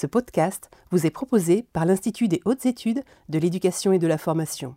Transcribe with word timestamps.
Ce 0.00 0.06
podcast 0.06 0.70
vous 0.92 1.06
est 1.06 1.10
proposé 1.10 1.66
par 1.72 1.84
l'Institut 1.84 2.28
des 2.28 2.40
hautes 2.44 2.66
études 2.66 3.02
de 3.28 3.38
l'éducation 3.40 3.90
et 3.90 3.98
de 3.98 4.06
la 4.06 4.16
formation. 4.16 4.76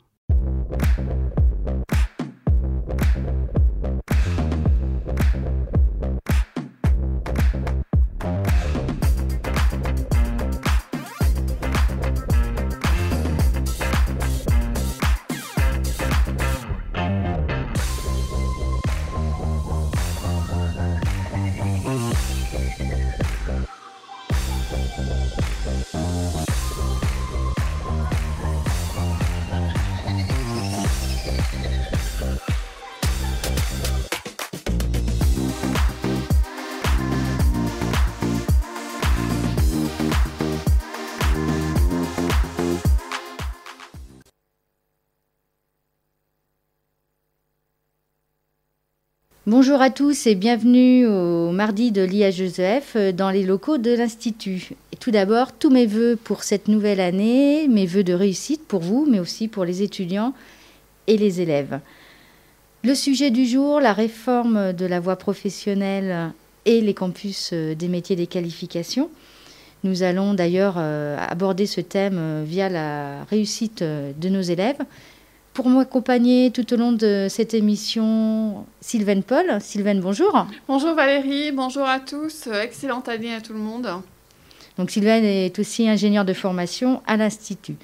Bonjour 49.63 49.81
à 49.83 49.91
tous 49.91 50.25
et 50.25 50.33
bienvenue 50.33 51.05
au 51.05 51.51
mardi 51.51 51.91
de 51.91 52.01
l'IHESEF 52.01 52.93
euh, 52.95 53.11
dans 53.11 53.29
les 53.29 53.43
locaux 53.43 53.77
de 53.77 53.91
l'Institut. 53.91 54.71
Tout 54.99 55.11
d'abord, 55.11 55.51
tous 55.51 55.69
mes 55.69 55.85
voeux 55.85 56.15
pour 56.15 56.41
cette 56.41 56.67
nouvelle 56.67 56.99
année, 56.99 57.67
mes 57.67 57.85
voeux 57.85 58.03
de 58.03 58.15
réussite 58.15 58.65
pour 58.67 58.81
vous, 58.81 59.05
mais 59.07 59.19
aussi 59.19 59.47
pour 59.47 59.63
les 59.63 59.83
étudiants 59.83 60.33
et 61.05 61.15
les 61.15 61.41
élèves. 61.41 61.79
Le 62.83 62.95
sujet 62.95 63.29
du 63.29 63.45
jour, 63.45 63.79
la 63.79 63.93
réforme 63.93 64.73
de 64.73 64.87
la 64.87 64.99
voie 64.99 65.15
professionnelle 65.15 66.31
et 66.65 66.81
les 66.81 66.95
campus 66.95 67.51
euh, 67.53 67.75
des 67.75 67.87
métiers 67.87 68.15
des 68.15 68.25
qualifications. 68.25 69.11
Nous 69.83 70.01
allons 70.01 70.33
d'ailleurs 70.33 70.77
euh, 70.79 71.15
aborder 71.19 71.67
ce 71.67 71.81
thème 71.81 72.43
via 72.45 72.67
la 72.67 73.25
réussite 73.25 73.83
de 73.83 74.29
nos 74.29 74.41
élèves 74.41 74.81
pour 75.53 75.69
m'accompagner 75.69 76.51
tout 76.51 76.73
au 76.73 76.77
long 76.77 76.91
de 76.91 77.27
cette 77.29 77.53
émission, 77.53 78.65
Sylvaine 78.79 79.23
Paul. 79.23 79.59
Sylvaine, 79.59 79.99
bonjour. 79.99 80.47
Bonjour 80.67 80.95
Valérie, 80.95 81.51
bonjour 81.51 81.83
à 81.83 81.99
tous. 81.99 82.47
Excellente 82.47 83.09
année 83.09 83.33
à 83.33 83.41
tout 83.41 83.53
le 83.53 83.59
monde. 83.59 83.87
Donc 84.77 84.91
Sylvaine 84.91 85.25
est 85.25 85.59
aussi 85.59 85.89
ingénieure 85.89 86.25
de 86.25 86.33
formation 86.33 87.01
à 87.05 87.17
l'Institut. 87.17 87.75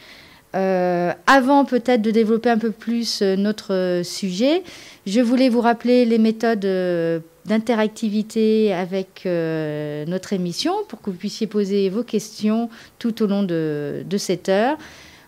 Euh, 0.55 1.11
avant 1.27 1.65
peut-être 1.65 2.01
de 2.01 2.09
développer 2.09 2.49
un 2.49 2.57
peu 2.57 2.71
plus 2.71 3.21
euh, 3.21 3.35
notre 3.35 4.01
sujet, 4.03 4.63
je 5.05 5.19
voulais 5.19 5.49
vous 5.49 5.59
rappeler 5.59 6.05
les 6.05 6.17
méthodes 6.17 6.63
euh, 6.63 7.19
d'interactivité 7.45 8.73
avec 8.73 9.25
notre 9.25 10.33
émission 10.33 10.73
pour 10.87 11.01
que 11.01 11.09
vous 11.09 11.17
puissiez 11.17 11.47
poser 11.47 11.89
vos 11.89 12.03
questions 12.03 12.69
tout 12.99 13.23
au 13.23 13.27
long 13.27 13.43
de, 13.43 14.03
de 14.05 14.17
cette 14.17 14.49
heure 14.49 14.77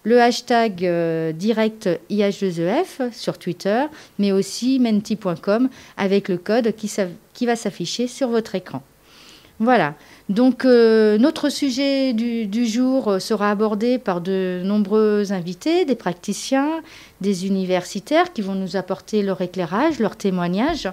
le 0.03 0.21
hashtag 0.21 0.85
euh, 0.85 1.31
direct 1.31 1.89
IH2EF 2.09 3.11
sur 3.11 3.37
Twitter, 3.37 3.85
mais 4.17 4.31
aussi 4.31 4.79
menti.com 4.79 5.69
avec 5.97 6.29
le 6.29 6.37
code 6.37 6.73
qui, 6.75 7.45
va 7.45 7.55
s'afficher 7.55 8.07
sur 8.07 8.29
votre 8.29 8.55
écran. 8.55 8.81
Voilà. 9.59 9.95
Donc 10.29 10.63
euh, 10.63 11.17
notre 11.17 11.49
sujet 11.49 12.13
du, 12.13 12.65
jour 12.65 13.19
sera 13.19 13.51
abordé 13.51 13.97
par 13.97 14.21
de 14.21 14.61
nombreux 14.63 15.33
invités, 15.33 15.85
des 15.85 15.95
praticiens, 15.95 16.81
des 17.19 17.45
universitaires 17.45 18.31
qui 18.31 18.41
vont 18.41 18.55
nous 18.55 18.77
apporter 18.77 19.21
leur 19.21 19.41
éclairage, 19.41 19.99
leur 19.99 20.15
témoignage. 20.15 20.87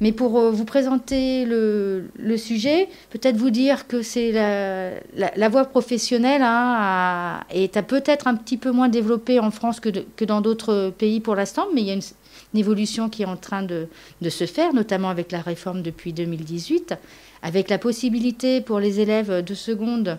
Mais 0.00 0.12
pour 0.12 0.38
euh, 0.38 0.50
vous 0.50 0.64
présenter 0.64 1.44
le, 1.46 2.36
sujet, 2.36 2.88
peut-être 3.10 3.36
vous 3.36 3.50
dire 3.50 3.86
que 3.86 4.02
c'est 4.02 4.32
la, 4.32 5.48
voie 5.48 5.64
professionnelle 5.64 6.42
hein, 6.44 7.40
est 7.50 7.80
peut-être 7.82 8.26
un 8.26 8.34
petit 8.34 8.58
peu 8.58 8.70
moins 8.70 8.88
développée 8.88 9.40
en 9.40 9.50
France 9.50 9.80
que, 9.80 10.24
dans 10.24 10.40
d'autres 10.40 10.92
pays 10.98 11.20
pour 11.20 11.34
l'instant, 11.34 11.66
mais 11.74 11.80
il 11.80 11.86
y 11.86 11.90
a 11.90 11.94
une, 11.94 12.02
évolution 12.54 13.10
qui 13.10 13.22
est 13.22 13.26
en 13.26 13.36
train 13.36 13.62
de, 13.62 13.88
se 14.28 14.46
faire, 14.46 14.72
notamment 14.72 15.10
avec 15.10 15.30
la 15.32 15.40
réforme 15.40 15.82
depuis 15.82 16.12
2018, 16.12 16.94
avec 17.42 17.68
la 17.68 17.78
possibilité 17.78 18.62
pour 18.62 18.80
les 18.80 19.00
élèves 19.00 19.44
de 19.44 19.54
seconde 19.54 20.18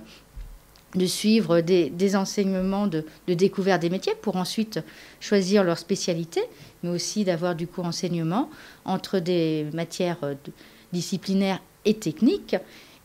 de 0.95 1.05
suivre 1.05 1.61
des, 1.61 2.15
enseignements 2.15 2.87
de, 2.87 3.03
de, 3.27 3.33
découverte 3.33 3.81
des 3.81 3.89
métiers 3.89 4.15
pour 4.21 4.37
ensuite 4.37 4.79
choisir 5.19 5.63
leur 5.63 5.77
spécialité, 5.77 6.41
mais 6.83 6.89
aussi 6.89 7.23
d'avoir 7.23 7.55
du 7.55 7.67
coup 7.67 7.81
enseignement 7.81 8.49
entre 8.85 9.19
des 9.19 9.67
matières 9.73 10.17
euh, 10.23 10.35
disciplinaires 10.93 11.61
et 11.85 11.95
techniques 11.95 12.55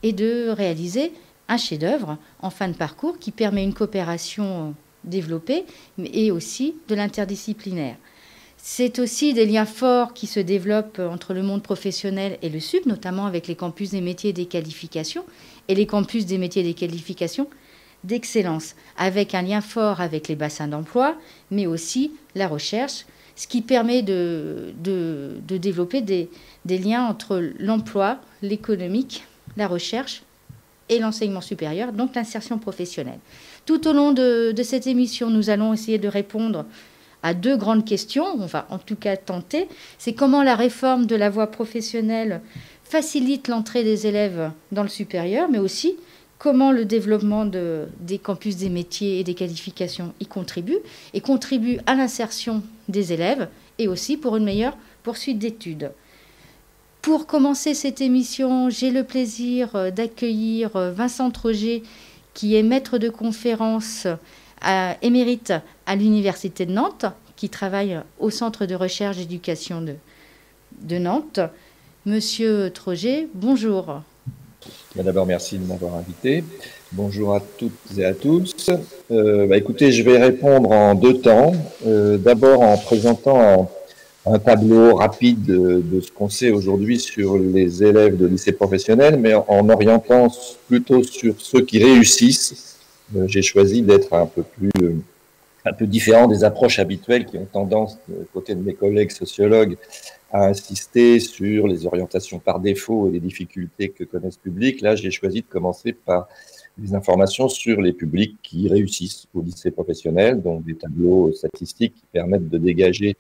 et 0.03 0.12
de 0.12 0.48
réaliser 0.50 1.12
un 1.48 1.56
chef-d'œuvre 1.56 2.19
en 2.41 2.50
fin 2.50 2.69
de 2.69 2.75
parcours 2.75 3.19
qui 3.19 3.31
permet 3.31 3.65
une 3.65 3.75
coopération 3.75 4.75
développée 5.04 5.65
et 5.98 6.31
aussi 6.31 6.75
de 6.88 6.94
l'interdisciplinaire. 6.94 7.97
C'est 8.56 9.00
aussi 9.00 9.34
des 9.34 9.44
liens 9.44 9.66
forts 9.66 10.15
qui 10.15 10.28
se 10.28 10.38
développent 10.38 11.00
entre 11.00 11.34
le 11.34 11.42
monde 11.42 11.65
professionnel 11.65 12.38
et 12.42 12.48
le 12.48 12.60
sud, 12.60 12.87
notamment 12.87 13.26
avec 13.26 13.48
les 13.48 13.56
campus 13.56 13.91
des 13.91 14.00
métiers 14.00 14.31
et 14.31 14.32
des 14.32 14.47
qualifications 14.47 15.25
et 15.66 15.75
les 15.75 15.87
campus 15.87 16.26
des 16.26 16.38
métiers 16.38 16.62
et 16.62 16.66
des 16.66 16.75
qualifications 16.75 17.48
d'excellence, 18.04 18.74
avec 18.96 19.34
un 19.34 19.42
lien 19.42 19.60
fort 19.60 20.00
avec 20.00 20.28
les 20.28 20.36
bassins 20.36 20.68
d'emploi, 20.68 21.16
mais 21.50 21.66
aussi 21.66 22.12
la 22.34 22.48
recherche, 22.48 23.06
ce 23.36 23.46
qui 23.46 23.62
permet 23.62 24.02
de, 24.02 24.74
de, 24.82 25.56
développer 25.56 26.00
des, 26.00 26.28
des, 26.64 26.78
liens 26.78 27.06
entre 27.06 27.42
l'emploi, 27.58 28.18
l'économique, 28.42 29.24
la 29.56 29.66
recherche 29.66 30.22
et 30.88 30.98
l'enseignement 30.98 31.41
supérieur, 31.41 31.92
donc 31.92 32.14
l'insertion 32.14 32.58
professionnelle. 32.58 33.18
Tout 33.64 33.88
au 33.88 33.92
long 33.92 34.12
de, 34.12 34.52
de, 34.52 34.62
cette 34.62 34.86
émission, 34.86 35.30
nous 35.30 35.48
allons 35.48 35.72
essayer 35.72 35.98
de 35.98 36.08
répondre 36.08 36.66
à 37.22 37.34
deux 37.34 37.56
grandes 37.56 37.84
questions, 37.84 38.26
on 38.36 38.46
va 38.46 38.66
en 38.68 38.78
tout 38.78 38.96
cas 38.96 39.16
tenter, 39.16 39.68
c'est 39.96 40.12
comment 40.12 40.42
la 40.42 40.56
réforme 40.56 41.06
de 41.06 41.14
la 41.16 41.30
voie 41.30 41.46
professionnelle 41.46 42.41
facilite 42.84 43.48
l'entrée 43.48 43.84
des 43.84 44.06
élèves 44.06 44.50
dans 44.72 44.82
le 44.82 44.88
supérieur, 44.88 45.48
mais 45.48 45.58
aussi 45.58 45.96
comment 46.42 46.72
le 46.72 46.84
développement 46.84 47.47
de, 47.47 47.86
des 48.00 48.19
campus 48.19 48.56
des 48.56 48.69
métiers 48.69 49.20
et 49.20 49.25
des 49.25 49.34
qualifications 49.34 50.12
y 50.19 50.26
contribue, 50.26 50.78
et 51.14 51.20
contribue 51.20 51.78
à 51.86 51.94
l'insertion 51.94 52.64
des 52.88 53.12
élèves 53.12 53.48
et 53.78 53.86
aussi 53.86 54.16
pour 54.16 54.36
une 54.36 54.42
meilleure 54.42 54.76
poursuite 55.04 55.38
d'études. 55.38 55.92
Pour 57.00 57.28
commencer 57.28 57.75
cette 57.75 58.00
émission, 58.00 58.70
j'ai 58.70 58.91
le 58.91 59.04
plaisir 59.04 59.76
euh, 59.76 59.92
d'accueillir 59.92 60.75
euh, 60.75 60.91
Vincent 60.91 61.30
Troger, 61.30 61.84
qui 62.34 62.56
est 62.56 62.64
maître 62.64 62.98
de 62.98 63.09
conférence 63.09 64.09
émérite 65.00 65.53
à 65.86 65.94
l'Université 65.94 66.66
de 66.66 66.72
Nantes, 66.72 67.06
qui 67.36 67.50
travaille 67.50 68.00
au 68.19 68.30
Centre 68.30 68.66
de 68.66 68.74
recherche 68.74 69.16
d'éducation 69.16 69.80
de, 69.80 69.94
de 70.80 70.98
Nantes. 70.98 71.41
Monsieur 72.04 72.70
Troger, 72.72 73.28
bonjour. 73.34 74.03
D'abord, 74.94 75.25
merci 75.25 75.56
de 75.56 75.66
m'avoir 75.66 75.94
invité. 75.94 76.44
Bonjour 76.92 77.34
à 77.34 77.41
toutes 77.41 77.72
et 77.97 78.04
à 78.04 78.12
tous. 78.12 78.70
Euh, 79.10 79.47
bah, 79.47 79.56
écoutez, 79.56 79.91
je 79.91 80.03
vais 80.03 80.19
répondre 80.19 80.70
en 80.70 80.94
deux 80.94 81.19
temps. 81.19 81.53
Euh, 81.86 82.19
d'abord 82.19 82.60
en 82.60 82.76
présentant 82.76 83.70
un, 84.26 84.38
tableau 84.38 84.97
rapide 84.97 85.47
de, 85.47 86.00
ce 86.03 86.12
qu'on 86.12 86.28
sait 86.28 86.50
aujourd'hui 86.50 86.98
sur 86.98 87.38
les 87.38 87.82
élèves 87.82 88.19
de 88.19 88.26
lycée 88.26 88.53
professionnel, 88.53 89.16
mais 89.19 89.32
en, 89.34 89.69
orientant 89.70 90.28
plutôt 90.69 91.03
sur 91.03 91.36
ceux 91.38 91.62
qui 91.62 91.82
réussissent. 91.82 92.76
Euh, 93.16 93.24
j'ai 93.27 93.42
choisi 93.42 93.80
d'être 93.80 94.12
un 94.12 94.27
peu 94.27 94.42
plus 94.42 94.71
un 95.65 95.72
peu 95.72 95.86
différent 95.86 96.27
des 96.27 96.42
approches 96.42 96.80
habituelles 96.80 97.24
qui 97.24 97.39
ont 97.39 97.47
tendance, 97.50 97.97
côté 98.34 98.56
de 98.56 98.60
mes 98.60 98.74
collègues 98.74 99.12
sociologues, 99.12 99.77
à 100.32 100.46
insister 100.46 101.20
sur 101.20 101.68
les 101.68 101.86
orientations 101.86 102.38
par 102.38 102.58
défaut 102.58 103.08
et 103.08 103.12
les 103.12 103.20
difficultés 103.20 103.90
que 103.90 104.04
connaissent 104.04 104.38
le 104.42 104.50
public. 104.50 104.80
Là, 104.80 104.96
j'ai 104.96 105.10
choisi 105.10 105.42
de 105.42 105.46
commencer 105.46 105.92
par 105.92 106.26
des 106.78 106.94
informations 106.94 107.48
sur 107.48 107.82
les 107.82 107.92
publics 107.92 108.38
qui 108.42 108.66
réussissent 108.66 109.26
au 109.34 109.42
lycée 109.42 109.70
professionnel, 109.70 110.40
donc 110.40 110.64
des 110.64 110.74
tableaux 110.74 111.30
statistiques 111.32 111.94
qui 111.94 112.06
permettent 112.12 112.48
de 112.48 112.56
dégager 112.56 113.16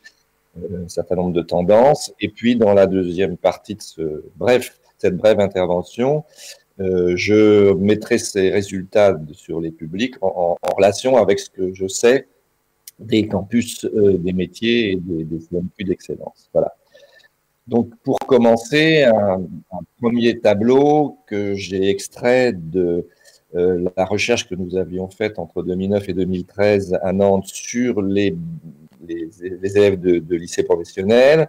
euh, 0.56 0.84
un 0.86 0.88
certain 0.88 1.16
nombre 1.16 1.34
de 1.34 1.42
tendances. 1.42 2.14
Et 2.18 2.30
puis, 2.30 2.56
dans 2.56 2.72
la 2.72 2.86
deuxième 2.86 3.36
partie 3.36 3.74
de 3.74 3.82
ce 3.82 4.24
bref, 4.36 4.78
cette 4.96 5.18
brève 5.18 5.38
intervention, 5.38 6.24
euh, 6.80 7.12
je 7.16 7.74
mettrai 7.74 8.16
ces 8.16 8.50
résultats 8.50 9.20
sur 9.32 9.60
les 9.60 9.70
publics 9.70 10.14
en, 10.22 10.56
relation 10.74 11.18
avec 11.18 11.38
ce 11.38 11.50
que 11.50 11.74
je 11.74 11.86
sais 11.86 12.26
des 12.98 13.26
campus 13.28 13.84
euh, 13.84 14.16
des 14.16 14.32
métiers 14.32 14.92
et 14.92 14.96
des, 14.96 15.24
des 15.24 15.84
d'excellence. 15.84 16.48
Voilà. 16.54 16.74
Donc, 17.72 17.88
pour 18.04 18.18
commencer, 18.18 19.04
un, 19.04 19.40
premier 19.98 20.38
tableau 20.38 21.16
que 21.26 21.54
j'ai 21.54 21.88
extrait 21.88 22.52
de 22.52 23.08
la 23.54 24.04
recherche 24.04 24.46
que 24.46 24.54
nous 24.54 24.76
avions 24.76 25.08
faite 25.08 25.38
entre 25.38 25.62
2009 25.62 26.10
et 26.10 26.12
2013 26.12 26.98
à 27.02 27.14
Nantes 27.14 27.46
sur 27.46 28.02
les, 28.02 28.36
élèves 29.08 29.98
de, 29.98 30.36
lycée 30.36 30.64
professionnel. 30.64 31.48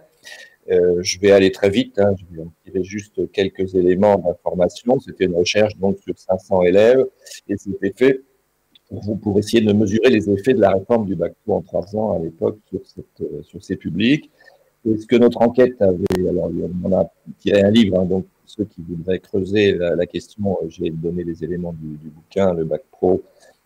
je 0.66 1.18
vais 1.20 1.30
aller 1.30 1.52
très 1.52 1.68
vite, 1.68 1.98
hein, 1.98 2.14
je 2.18 2.24
vais 2.34 2.42
en 2.42 2.52
tirer 2.64 2.84
juste 2.84 3.30
quelques 3.30 3.74
éléments 3.74 4.16
d'information. 4.16 4.98
C'était 5.00 5.26
une 5.26 5.36
recherche 5.36 5.76
donc 5.76 5.98
sur 5.98 6.18
500 6.18 6.62
élèves 6.62 7.04
et 7.50 7.56
c'était 7.58 7.92
fait 7.94 8.22
pour, 9.22 9.38
essayer 9.38 9.60
de 9.60 9.72
mesurer 9.74 10.08
les 10.08 10.30
effets 10.30 10.54
de 10.54 10.60
la 10.60 10.70
réforme 10.70 11.04
du 11.04 11.16
bac 11.16 11.34
en 11.48 11.60
trois 11.60 11.94
ans 11.96 12.12
à 12.12 12.18
l'époque 12.18 12.58
sur, 12.70 12.80
sur 13.42 13.62
ces 13.62 13.76
publics. 13.76 14.30
Et 14.86 14.98
ce 14.98 15.06
que 15.06 15.16
notre 15.16 15.40
enquête 15.40 15.80
avait, 15.80 16.28
alors 16.28 16.50
on 16.84 16.92
a 16.92 17.10
tiré 17.38 17.62
un 17.62 17.70
livre, 17.70 17.98
hein, 17.98 18.04
donc 18.04 18.26
ceux 18.46 18.64
qui 18.64 18.82
voudraient 18.86 19.18
creuser 19.18 19.72
la, 19.72 20.06
question, 20.06 20.58
euh, 20.62 20.66
j'ai 20.68 20.90
donné 20.90 21.24
les 21.24 21.42
éléments 21.42 21.72
du, 21.72 22.08
bouquin, 22.08 22.52
le 22.52 22.64
bac 22.64 22.82
pro, 22.90 23.22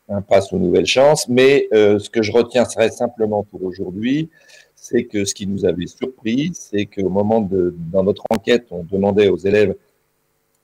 un 0.09 0.23
passe 0.23 0.53
aux 0.53 0.59
nouvelles 0.59 0.87
chances. 0.87 1.29
Mais 1.29 1.69
euh, 1.75 1.99
ce 1.99 2.09
que 2.09 2.23
je 2.23 2.33
retiens 2.33 2.65
serait 2.65 2.91
simplement 2.91 3.43
pour 3.45 3.65
aujourd'hui, 3.65 4.31
c'est 4.75 5.05
que 5.05 5.25
ce 5.25 5.35
qui 5.35 5.47
nous 5.47 5.65
avait 5.65 5.87
surpris, 5.87 6.53
c'est 6.55 6.87
qu'au 6.87 7.11
moment 7.11 7.41
de, 7.41 7.75
dans 7.93 8.05
notre 8.05 8.25
enquête, 8.31 8.67
on 8.71 8.85
demandait 8.85 9.29
aux 9.29 9.37
élèves 9.37 9.75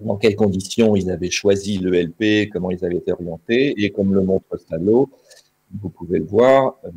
dans 0.00 0.16
quelles 0.16 0.36
conditions 0.36 0.96
ils 0.96 1.10
avaient 1.10 1.30
choisi 1.30 1.78
le 1.78 1.92
LP, 2.00 2.50
comment 2.52 2.70
ils 2.70 2.84
avaient 2.84 2.96
été 2.96 3.12
orientés, 3.12 3.74
et 3.76 3.90
comme 3.90 4.14
le 4.14 4.22
montre 4.22 4.56
tableau, 4.68 5.10
vous 5.80 5.88
pouvez 5.88 6.18
le 6.18 6.24
voir, 6.24 6.78
euh, 6.84 6.88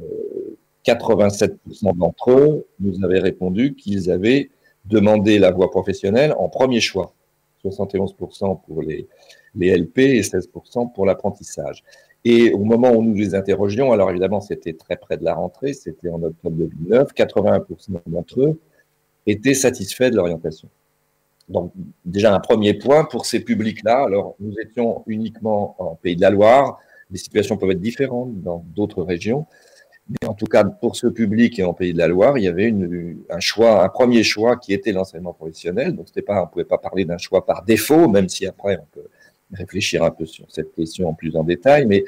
87% 0.88 1.98
d'entre 1.98 2.32
eux 2.32 2.68
nous 2.80 3.04
avaient 3.04 3.20
répondu 3.20 3.76
qu'ils 3.76 4.10
avaient 4.10 4.50
demandé 4.86 5.38
la 5.38 5.52
voie 5.52 5.70
professionnelle 5.70 6.34
en 6.38 6.48
premier 6.50 6.80
choix. 6.80 7.14
71% 7.66 8.62
pour 8.66 8.82
les, 8.82 9.08
LP 9.56 9.98
et 10.00 10.22
16% 10.22 10.94
pour 10.94 11.06
l'apprentissage. 11.06 11.84
Et 12.24 12.52
au 12.52 12.64
moment 12.64 12.92
où 12.92 13.04
nous 13.04 13.16
les 13.16 13.36
interrogions, 13.36 13.92
alors 13.92 14.12
évidemment 14.12 14.40
c'était 14.40 14.74
très 14.74 14.96
près 14.96 15.18
de 15.18 15.24
la 15.24 15.34
rentrée, 15.34 15.74
c'était 15.74 16.10
en 16.10 16.22
octobre 16.22 16.56
2009, 16.56 17.14
81% 17.14 18.00
d'entre 18.08 18.42
eux 18.42 18.60
étaient 19.26 19.54
satisfaits 19.54 20.10
de 20.12 20.16
l'orientation. 20.16 20.70
Donc 21.50 21.72
déjà 22.06 22.34
un 22.34 22.40
premier 22.40 22.74
point 22.74 23.06
pour 23.06 23.26
ces 23.26 23.40
publics-là. 23.40 24.04
Alors 24.04 24.36
nous 24.40 24.54
étions 24.62 25.04
uniquement 25.08 25.76
en 25.80 25.96
Pays 25.96 26.16
de 26.16 26.22
la 26.22 26.30
Loire, 26.30 26.80
les 27.10 27.18
situations 27.18 27.58
peuvent 27.58 27.72
être 27.72 27.82
différentes 27.82 28.42
dans 28.42 28.64
d'autres 28.76 29.04
régions, 29.04 29.48
mais 30.10 30.28
en 30.28 30.34
tout 30.34 30.46
cas, 30.46 30.64
pour 30.64 30.96
ce 30.96 31.08
public 31.08 31.60
et 31.60 31.64
en 31.64 31.74
Pays 31.74 31.94
de 31.94 31.98
la 31.98 32.08
Loire, 32.08 32.38
il 32.38 32.46
y 32.46 32.48
avait 32.48 32.68
une, 32.68 33.18
un 33.30 33.40
choix, 33.40 33.84
un 33.84 33.90
premier 33.90 34.24
choix 34.24 34.56
qui 34.56 34.74
était 34.74 34.94
l'enseignement 34.94 35.34
professionnel. 35.34 35.96
Donc, 35.96 36.08
c'était 36.08 36.22
pas, 36.22 36.44
on 36.44 36.48
pouvait 36.48 36.66
pas 36.66 36.78
parler 36.78 37.04
d'un 37.04 37.18
choix 37.18 37.46
par 37.46 37.64
défaut, 37.64 38.08
même 38.08 38.30
si 38.30 38.46
après 38.46 38.78
on 38.78 38.86
peut 38.94 39.08
réfléchir 39.54 40.04
un 40.04 40.12
peu 40.12 40.26
sur 40.26 40.46
cette 40.50 40.74
question 40.74 41.10
en 41.10 41.14
plus 41.14 41.36
en 41.36 41.44
détail, 41.44 41.86
mais 41.86 42.04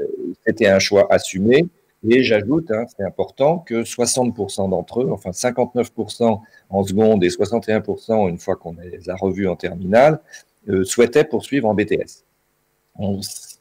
euh, 0.00 0.06
c'était 0.46 0.66
un 0.66 0.78
choix 0.78 1.06
assumé. 1.12 1.66
Et 2.06 2.22
j'ajoute, 2.22 2.70
hein, 2.70 2.84
c'est 2.94 3.04
important, 3.04 3.58
que 3.58 3.82
60% 3.82 4.68
d'entre 4.68 5.02
eux, 5.02 5.10
enfin 5.10 5.30
59% 5.30 6.40
en 6.68 6.84
seconde 6.84 7.24
et 7.24 7.28
61% 7.28 8.28
une 8.28 8.38
fois 8.38 8.56
qu'on 8.56 8.74
les 8.74 9.08
a 9.08 9.16
revus 9.16 9.48
en 9.48 9.56
terminale, 9.56 10.20
euh, 10.68 10.84
souhaitaient 10.84 11.24
poursuivre 11.24 11.68
en 11.68 11.74
BTS. 11.74 12.24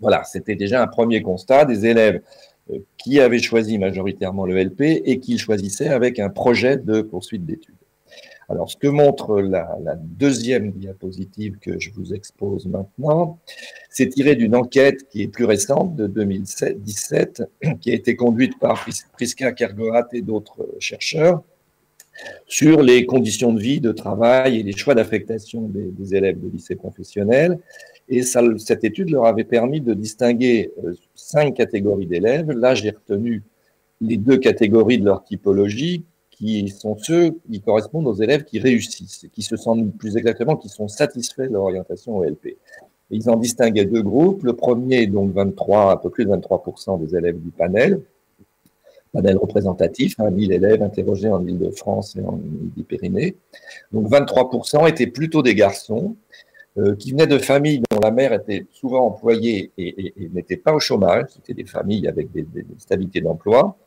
voilà, 0.01 0.23
c'était 0.25 0.55
déjà 0.55 0.81
un 0.81 0.87
premier 0.87 1.21
constat 1.21 1.65
des 1.65 1.85
élèves 1.85 2.21
qui 2.97 3.19
avaient 3.19 3.39
choisi 3.39 3.77
majoritairement 3.77 4.45
le 4.45 4.61
LP 4.63 5.01
et 5.05 5.19
qui 5.19 5.37
choisissaient 5.37 5.89
avec 5.89 6.19
un 6.19 6.29
projet 6.29 6.77
de 6.77 7.01
poursuite 7.01 7.45
d'études. 7.45 7.75
Alors, 8.49 8.69
ce 8.69 8.77
que 8.77 8.87
montre 8.87 9.41
la, 9.41 9.67
deuxième 9.97 10.71
diapositive 10.71 11.57
que 11.59 11.79
je 11.79 11.91
vous 11.91 12.13
expose 12.13 12.67
maintenant, 12.67 13.39
c'est 13.89 14.09
tiré 14.09 14.35
d'une 14.35 14.55
enquête 14.55 15.07
qui 15.09 15.23
est 15.23 15.27
plus 15.27 15.45
récente, 15.45 15.95
de 15.95 16.07
2017, 16.07 17.43
qui 17.81 17.91
a 17.91 17.93
été 17.93 18.15
conduite 18.15 18.59
par 18.59 18.85
Priska 19.13 19.51
Kergorat 19.53 20.07
et 20.13 20.21
d'autres 20.21 20.67
chercheurs, 20.79 21.41
sur 22.45 22.83
les 22.83 23.05
conditions 23.05 23.53
de 23.53 23.59
vie, 23.59 23.81
de 23.81 23.91
travail 23.91 24.59
et 24.59 24.63
les 24.63 24.77
choix 24.77 24.93
d'affectation 24.93 25.69
des, 25.69 26.15
élèves 26.15 26.39
de 26.39 26.47
lycée 26.47 26.75
professionnel. 26.75 27.59
Et 28.09 28.21
cette 28.21 28.83
étude 28.83 29.09
leur 29.09 29.25
avait 29.25 29.45
permis 29.45 29.81
de 29.81 29.93
distinguer 29.93 30.71
euh, 30.83 30.93
cinq 31.23 31.55
catégories 31.55 32.07
d'élèves. 32.07 32.51
Là, 32.51 32.75
j'ai 32.75 32.91
retenu 32.91 33.43
les 34.01 34.17
deux 34.17 34.37
catégories 34.37 34.99
de 34.99 35.05
leur 35.05 35.23
typologie, 35.23 36.03
qui 36.29 36.67
sont 36.69 36.97
ceux 36.97 37.37
qui 37.49 37.61
correspondent 37.61 38.07
aux 38.07 38.15
élèves 38.15 38.43
qui 38.43 38.59
réussissent, 38.59 39.27
qui 39.31 39.41
se 39.41 39.55
sentent 39.55 39.95
plus 39.97 40.17
exactement, 40.17 40.57
qui 40.57 40.67
sont 40.67 40.87
satisfaits 40.87 41.43
de 41.43 41.53
leur 41.53 41.63
orientation 41.63 42.17
au 42.17 42.23
LP. 42.23 42.57
ils 43.11 43.29
en 43.29 43.37
distinguaient 43.37 43.85
deux 43.85 44.01
groupes. 44.01 44.43
Le 44.43 44.53
premier, 44.53 45.07
donc 45.07 45.31
23, 45.33 45.93
un 45.93 45.97
peu 45.97 46.09
plus 46.09 46.25
de 46.25 46.31
23% 46.31 47.05
des 47.05 47.15
élèves 47.15 47.39
du 47.39 47.51
panel, 47.51 48.01
panel 49.13 49.37
représentatif, 49.37 50.17
1000 50.17 50.51
hein, 50.51 50.55
élèves 50.55 50.81
interrogés 50.81 51.29
en 51.29 51.45
Ile-de-France 51.45 52.15
et 52.15 52.21
en 52.21 52.33
Midi-Pyrénées. 52.33 53.35
Donc 53.91 54.09
23% 54.09 54.89
étaient 54.89 55.07
plutôt 55.07 55.43
des 55.43 55.53
garçons, 55.53 56.15
euh, 56.77 56.95
qui 56.95 57.11
venaient 57.11 57.27
de 57.27 57.37
familles 57.37 57.81
dont 57.91 57.99
la 57.99 58.11
mère 58.11 58.33
était 58.33 58.65
souvent 58.71 59.05
employée 59.05 59.71
et, 59.77 60.07
et, 60.07 60.23
et 60.23 60.29
n'était 60.29 60.57
pas 60.57 60.73
au 60.73 60.79
chômage, 60.79 61.25
c'était 61.29 61.53
des 61.53 61.65
familles 61.65 62.07
avec 62.07 62.31
des, 62.31 62.41
des, 62.41 62.65
stabilités 62.79 63.21
d'emploi. 63.21 63.77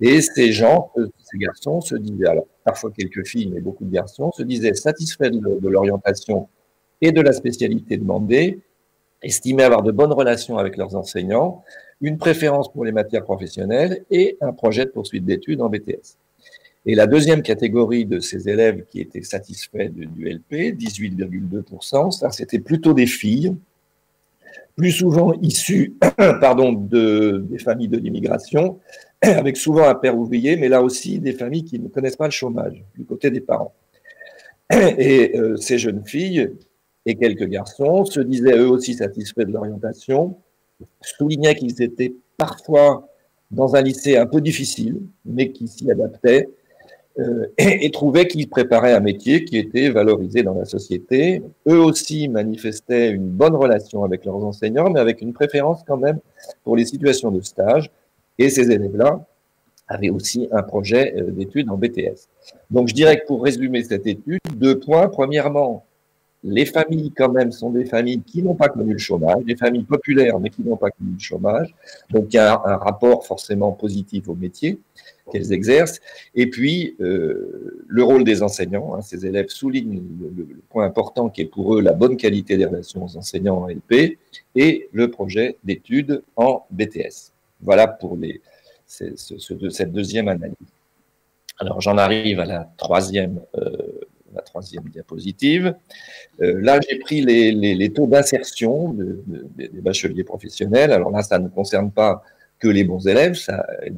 Et 0.00 0.20
ces 0.20 0.52
gens, 0.52 0.92
euh, 0.98 1.08
ces 1.18 1.38
garçons 1.38 1.80
se 1.80 1.96
disaient, 1.96 2.28
alors 2.28 2.46
parfois 2.64 2.90
quelques 2.90 3.26
filles, 3.26 3.50
mais 3.52 3.60
beaucoup 3.60 3.84
de 3.84 3.92
garçons, 3.92 4.30
se 4.32 4.42
disaient 4.42 4.74
satisfaits 4.74 5.30
de, 5.30 5.58
de 5.58 5.68
l'orientation 5.68 6.48
et 7.00 7.12
de 7.12 7.20
la 7.20 7.32
spécialité 7.32 7.96
demandée, 7.96 8.60
estimaient 9.22 9.64
avoir 9.64 9.82
de 9.82 9.90
bonnes 9.90 10.12
relations 10.12 10.58
avec 10.58 10.76
leurs 10.76 10.94
enseignants, 10.94 11.64
une 12.00 12.18
préférence 12.18 12.70
pour 12.70 12.84
les 12.84 12.92
matières 12.92 13.24
professionnelles 13.24 14.04
et 14.10 14.36
un 14.40 14.52
projet 14.52 14.84
de 14.84 14.90
poursuite 14.90 15.24
d'études 15.24 15.60
en 15.60 15.68
BTS. 15.68 16.16
Et 16.90 16.94
la 16.94 17.06
deuxième 17.06 17.42
catégorie 17.42 18.06
de 18.06 18.18
ces 18.18 18.48
élèves 18.48 18.86
qui 18.86 19.02
étaient 19.02 19.22
satisfaits 19.22 19.90
du, 19.90 20.24
LP, 20.24 20.74
18,2%, 20.74 22.10
ça 22.12 22.30
c'était 22.30 22.60
plutôt 22.60 22.94
des 22.94 23.04
filles, 23.04 23.54
plus 24.74 24.92
souvent 24.92 25.34
issues 25.42 25.98
pardon, 26.40 26.72
de, 26.72 27.44
des 27.50 27.58
familles 27.58 27.88
de 27.88 27.98
l'immigration, 27.98 28.78
avec 29.20 29.58
souvent 29.58 29.86
un 29.86 29.94
père 29.94 30.16
ouvrier, 30.16 30.56
mais 30.56 30.70
là 30.70 30.82
aussi 30.82 31.18
des 31.18 31.34
familles 31.34 31.64
qui 31.64 31.78
ne 31.78 31.88
connaissent 31.88 32.16
pas 32.16 32.24
le 32.24 32.30
chômage 32.30 32.82
du 32.96 33.04
côté 33.04 33.30
des 33.30 33.42
parents. 33.42 33.74
Et 34.72 35.38
euh, 35.38 35.58
ces 35.58 35.76
jeunes 35.76 36.06
filles 36.06 36.54
et 37.04 37.16
quelques 37.16 37.48
garçons 37.48 38.06
se 38.06 38.20
disaient 38.20 38.56
eux 38.56 38.68
aussi 38.68 38.94
satisfaits 38.94 39.44
de 39.44 39.52
l'orientation, 39.52 40.38
soulignaient 41.02 41.54
qu'ils 41.54 41.82
étaient 41.82 42.14
parfois 42.38 43.06
dans 43.50 43.76
un 43.76 43.82
lycée 43.82 44.16
un 44.16 44.26
peu 44.26 44.40
difficile, 44.40 45.02
mais 45.26 45.52
qui 45.52 45.68
s'y 45.68 45.90
adaptaient, 45.90 46.48
euh, 47.18 47.46
et, 47.58 47.90
trouvaient 47.90 48.28
qu'ils 48.28 48.48
préparaient 48.48 48.92
un 48.92 49.00
métier 49.00 49.44
qui 49.44 49.58
était 49.58 49.90
valorisé 49.90 50.42
dans 50.42 50.54
la 50.54 50.64
société. 50.64 51.42
Eux 51.66 51.80
aussi 51.80 52.28
manifestaient 52.28 53.10
une 53.10 53.28
bonne 53.28 53.56
relation 53.56 54.04
avec 54.04 54.24
leurs 54.24 54.44
enseignants, 54.44 54.90
mais 54.90 55.00
avec 55.00 55.20
une 55.20 55.32
préférence 55.32 55.82
quand 55.86 55.96
même 55.96 56.20
pour 56.62 56.76
les 56.76 56.84
situations 56.84 57.30
de 57.30 57.40
stage. 57.40 57.90
Et 58.38 58.50
ces 58.50 58.70
élèves-là 58.70 59.20
avaient 59.88 60.10
aussi 60.10 60.48
un 60.52 60.62
projet 60.62 61.14
euh, 61.16 61.30
d'études 61.30 61.70
en 61.70 61.76
BTS. 61.76 62.28
Donc 62.70 62.88
je 62.88 62.94
dirais 62.94 63.18
que 63.20 63.26
pour 63.26 63.42
résumer 63.42 63.82
cette 63.82 64.06
étude, 64.06 64.40
deux 64.54 64.78
points. 64.78 65.08
Premièrement, 65.08 65.84
les 66.44 66.66
familles, 66.66 67.12
quand 67.16 67.32
même, 67.32 67.50
sont 67.50 67.70
des 67.70 67.84
familles 67.84 68.20
qui 68.20 68.42
n'ont 68.42 68.54
pas 68.54 68.68
connu 68.68 68.92
le 68.92 68.98
chômage, 68.98 69.44
des 69.44 69.56
familles 69.56 69.82
populaires, 69.82 70.38
mais 70.38 70.50
qui 70.50 70.62
n'ont 70.62 70.76
pas 70.76 70.90
connu 70.90 71.14
le 71.14 71.18
chômage. 71.18 71.74
Donc, 72.10 72.26
il 72.30 72.36
y 72.36 72.38
a 72.38 72.62
un 72.64 72.76
rapport 72.76 73.26
forcément 73.26 73.72
positif 73.72 74.28
au 74.28 74.34
métier 74.34 74.78
qu'elles 75.28 75.52
exercent. 75.52 76.00
Et 76.34 76.48
puis, 76.48 76.96
euh, 77.00 77.84
le 77.86 78.02
rôle 78.02 78.24
des 78.24 78.42
enseignants. 78.42 78.94
Hein, 78.94 79.02
ces 79.02 79.26
élèves 79.26 79.48
soulignent 79.48 80.02
le, 80.36 80.46
point 80.68 80.84
important 80.84 81.28
qui 81.28 81.42
est 81.42 81.46
pour 81.46 81.76
eux 81.76 81.80
la 81.80 81.92
bonne 81.92 82.16
qualité 82.16 82.56
des 82.56 82.64
relations 82.64 83.04
aux 83.04 83.16
enseignants 83.16 83.62
en 83.62 83.68
LP 83.68 84.18
et 84.54 84.88
le 84.92 85.10
projet 85.10 85.56
d'études 85.64 86.22
en 86.36 86.66
BTS. 86.70 87.32
Voilà 87.60 87.88
pour 87.88 88.16
cette 88.86 89.92
deuxième 89.92 90.28
analyse. 90.28 90.56
Alors, 91.60 91.80
j'en 91.80 91.98
arrive 91.98 92.38
à 92.40 92.46
la 92.46 92.70
troisième 92.76 93.40
euh, 93.56 93.70
la 94.34 94.42
troisième 94.42 94.84
diapositive. 94.84 95.74
Euh, 96.40 96.60
là, 96.60 96.78
j'ai 96.86 96.98
pris 96.98 97.22
les, 97.22 97.90
taux 97.90 98.06
d'insertion 98.06 98.92
de, 98.92 99.22
de, 99.26 99.46
des 99.56 99.80
bacheliers 99.80 100.24
professionnels. 100.24 100.92
Alors 100.92 101.10
là, 101.10 101.22
ça 101.22 101.38
ne 101.38 101.48
concerne 101.48 101.90
pas 101.90 102.22
que 102.58 102.68
les 102.68 102.84
bons 102.84 103.06
élèves, 103.06 103.36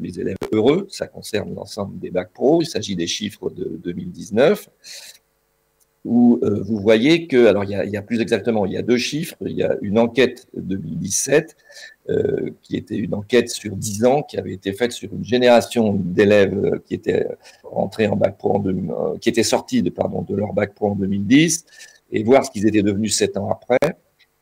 les 0.00 0.20
élèves 0.20 0.36
heureux, 0.52 0.86
ça 0.90 1.06
concerne 1.06 1.54
l'ensemble 1.54 1.98
des 1.98 2.10
bacs 2.10 2.32
pro. 2.32 2.62
Il 2.62 2.66
s'agit 2.66 2.96
des 2.96 3.06
chiffres 3.06 3.50
de 3.50 3.80
2019 3.82 4.68
où 6.04 6.38
euh, 6.42 6.62
vous 6.62 6.78
voyez 6.78 7.26
que, 7.26 7.46
alors 7.46 7.64
il 7.64 7.70
y, 7.70 7.96
a, 7.96 8.02
plus 8.02 8.20
exactement, 8.20 8.64
il 8.64 8.72
y 8.72 8.78
a 8.78 8.82
deux 8.82 8.96
chiffres. 8.96 9.36
Il 9.42 9.52
y 9.52 9.62
a 9.62 9.76
une 9.82 9.98
enquête 9.98 10.46
2017 10.56 11.56
euh, 12.08 12.50
qui 12.62 12.76
était 12.76 12.96
une 12.96 13.14
enquête 13.14 13.50
sur 13.50 13.76
10 13.76 14.04
ans 14.06 14.22
qui 14.22 14.38
avait 14.38 14.52
été 14.52 14.72
faite 14.72 14.92
sur 14.92 15.12
une 15.12 15.24
génération 15.24 15.92
d'élèves 15.92 16.80
qui 16.86 16.94
étaient 16.94 17.26
en 17.64 18.16
bac 18.16 18.38
pro 18.38 18.56
en 18.56 18.66
euh, 18.66 19.18
qui 19.18 19.44
sortis 19.44 19.82
de, 19.82 19.90
de 19.90 20.34
leur 20.34 20.52
bac 20.54 20.74
pro 20.74 20.92
en 20.92 20.96
2010 20.96 21.66
et 22.12 22.22
voir 22.24 22.44
ce 22.44 22.50
qu'ils 22.50 22.66
étaient 22.66 22.82
devenus 22.82 23.16
sept 23.16 23.36
ans 23.36 23.50
après. 23.50 23.78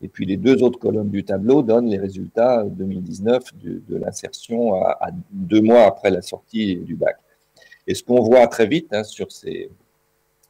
Et 0.00 0.08
puis 0.08 0.26
les 0.26 0.36
deux 0.36 0.62
autres 0.62 0.78
colonnes 0.78 1.10
du 1.10 1.24
tableau 1.24 1.62
donnent 1.62 1.88
les 1.88 1.98
résultats 1.98 2.64
2019 2.64 3.42
de, 3.62 3.96
l'insertion 3.96 4.74
à, 4.74 5.10
deux 5.30 5.60
mois 5.60 5.84
après 5.84 6.10
la 6.10 6.22
sortie 6.22 6.76
du 6.76 6.94
bac. 6.94 7.16
Et 7.86 7.94
ce 7.94 8.02
qu'on 8.02 8.22
voit 8.22 8.46
très 8.46 8.66
vite 8.66 8.92
hein, 8.92 9.02
sur, 9.02 9.32
ces, 9.32 9.70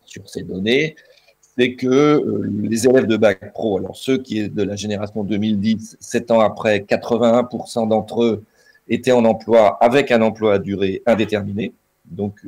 sur 0.04 0.28
ces 0.28 0.42
données, 0.42 0.96
c'est 1.40 1.74
que 1.74 1.86
euh, 1.86 2.50
les 2.60 2.86
élèves 2.86 3.06
de 3.06 3.16
bac 3.16 3.52
pro, 3.52 3.78
alors 3.78 3.96
ceux 3.96 4.18
qui 4.18 4.38
est 4.38 4.48
de 4.48 4.62
la 4.62 4.76
génération 4.76 5.24
2010, 5.24 5.96
7 5.98 6.30
ans 6.30 6.40
après, 6.40 6.80
81% 6.80 7.88
d'entre 7.88 8.22
eux 8.22 8.44
étaient 8.88 9.12
en 9.12 9.24
emploi 9.24 9.76
avec 9.82 10.10
un 10.10 10.22
emploi 10.22 10.54
à 10.54 10.58
durée 10.58 11.02
indéterminée. 11.06 11.72
Donc, 12.04 12.40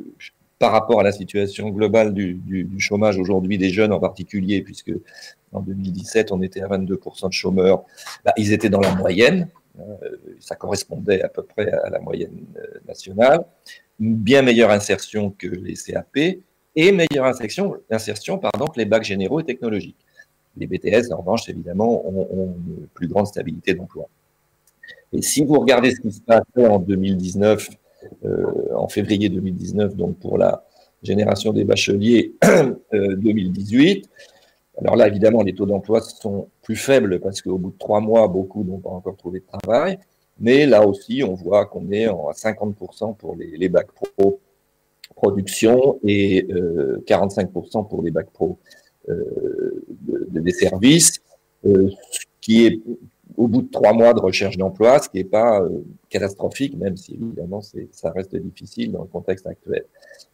par 0.59 0.71
rapport 0.71 0.99
à 0.99 1.03
la 1.03 1.11
situation 1.11 1.69
globale 1.69 2.13
du, 2.13 2.69
chômage 2.77 3.17
aujourd'hui 3.17 3.57
des 3.57 3.69
jeunes 3.69 3.91
en 3.91 3.99
particulier, 3.99 4.61
puisque 4.61 4.93
en 5.51 5.61
2017 5.61 6.31
on 6.31 6.41
était 6.41 6.61
à 6.61 6.67
22% 6.67 7.27
de 7.27 7.33
chômeurs, 7.33 7.83
bah, 8.25 8.33
ils 8.37 8.53
étaient 8.53 8.69
dans 8.69 8.79
la 8.79 8.93
moyenne, 8.95 9.47
euh, 9.79 10.17
ça 10.39 10.55
correspondait 10.55 11.21
à 11.21 11.29
peu 11.29 11.43
près 11.43 11.71
à 11.71 11.89
la 11.89 11.99
moyenne 11.99 12.45
euh, 12.57 12.79
nationale, 12.87 13.45
bien 13.99 14.41
meilleure 14.41 14.71
insertion 14.71 15.31
que 15.31 15.47
les 15.47 15.75
CAP 15.75 16.17
et 16.75 16.91
meilleure 16.91 17.25
insertion, 17.25 17.75
insertion 17.89 18.37
pardon, 18.37 18.65
que 18.65 18.79
les 18.79 18.85
bacs 18.85 19.03
généraux 19.03 19.39
et 19.39 19.43
technologiques. 19.43 19.97
Les 20.57 20.67
BTS, 20.67 21.13
en 21.13 21.17
revanche, 21.17 21.47
évidemment, 21.47 22.05
ont, 22.05 22.55
une 22.67 22.87
plus 22.93 23.07
grande 23.07 23.27
stabilité 23.27 23.73
d'emploi. 23.73 24.09
Et 25.13 25.21
si 25.21 25.45
vous 25.45 25.57
regardez 25.59 25.91
ce 25.91 26.01
qui 26.01 26.11
se 26.11 26.21
passait 26.21 26.67
en 26.67 26.79
2019 26.79 27.69
euh, 28.25 28.45
en 28.75 28.87
février 28.87 29.29
2019, 29.29 29.95
donc 29.95 30.17
pour 30.19 30.37
la 30.37 30.65
génération 31.03 31.53
des 31.53 31.63
bacheliers 31.63 32.33
2018. 32.93 34.09
Euh, 34.77 34.81
Alors 34.81 34.95
là, 34.95 35.07
évidemment, 35.07 35.43
les 35.43 35.53
taux 35.53 35.65
d'emploi 35.65 36.01
sont 36.01 36.49
plus 36.61 36.75
faibles 36.75 37.19
parce 37.19 37.41
qu'au 37.41 37.57
bout 37.57 37.71
de 37.71 37.77
trois 37.77 37.99
mois, 37.99 38.27
beaucoup 38.27 38.63
n'ont 38.63 38.79
pas 38.79 38.89
encore 38.89 39.17
trouvé 39.17 39.39
de 39.39 39.45
travail. 39.59 39.99
Mais 40.39 40.65
là 40.65 40.85
aussi, 40.85 41.23
on 41.23 41.33
voit 41.33 41.65
qu'on 41.65 41.91
est 41.91 42.05
à 42.05 42.13
50% 42.13 43.15
pour 43.15 43.35
les, 43.35 43.69
bacs 43.69 43.91
pro 43.91 44.39
production 45.15 45.99
et 46.03 46.47
45% 47.05 47.79
euh, 47.79 47.83
pour 47.83 48.01
les 48.01 48.11
bacs 48.11 48.31
pro 48.31 48.57
des 49.07 50.51
services, 50.51 51.21
ce 51.63 52.25
qui 52.39 52.65
est 52.65 52.81
au 53.37 53.47
bout 53.47 53.61
de 53.61 53.71
trois 53.71 53.93
mois 53.93 54.13
de 54.13 54.19
recherche 54.19 54.57
d'emploi, 54.57 54.99
ce 54.99 55.09
qui 55.09 55.17
n'est 55.17 55.23
pas 55.23 55.61
euh, 55.61 55.69
catastrophique, 56.09 56.77
même 56.77 56.97
si 56.97 57.13
évidemment 57.13 57.61
ça 57.91 58.11
reste 58.11 58.35
difficile 58.35 58.91
dans 58.91 59.01
le 59.01 59.07
contexte 59.07 59.47
actuel. 59.47 59.85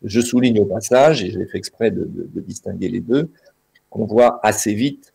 Je 0.03 0.20
souligne 0.20 0.60
au 0.60 0.65
passage, 0.65 1.24
et 1.24 1.32
j'ai 1.32 1.46
fait 1.46 1.58
exprès 1.58 1.91
de, 1.91 2.08
distinguer 2.41 2.89
les 2.89 3.00
deux, 3.00 3.29
qu'on 3.89 4.06
voit 4.06 4.39
assez 4.44 4.74
vite 4.74 5.13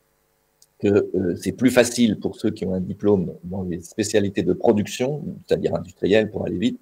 que 0.78 0.88
euh, 1.14 1.36
c'est 1.36 1.52
plus 1.52 1.70
facile 1.70 2.18
pour 2.18 2.36
ceux 2.36 2.50
qui 2.50 2.64
ont 2.66 2.74
un 2.74 2.80
diplôme 2.80 3.34
dans 3.44 3.62
les 3.62 3.80
spécialités 3.80 4.42
de 4.42 4.52
production, 4.52 5.24
c'est-à-dire 5.46 5.74
industrielles 5.74 6.30
pour 6.30 6.44
aller 6.44 6.58
vite, 6.58 6.80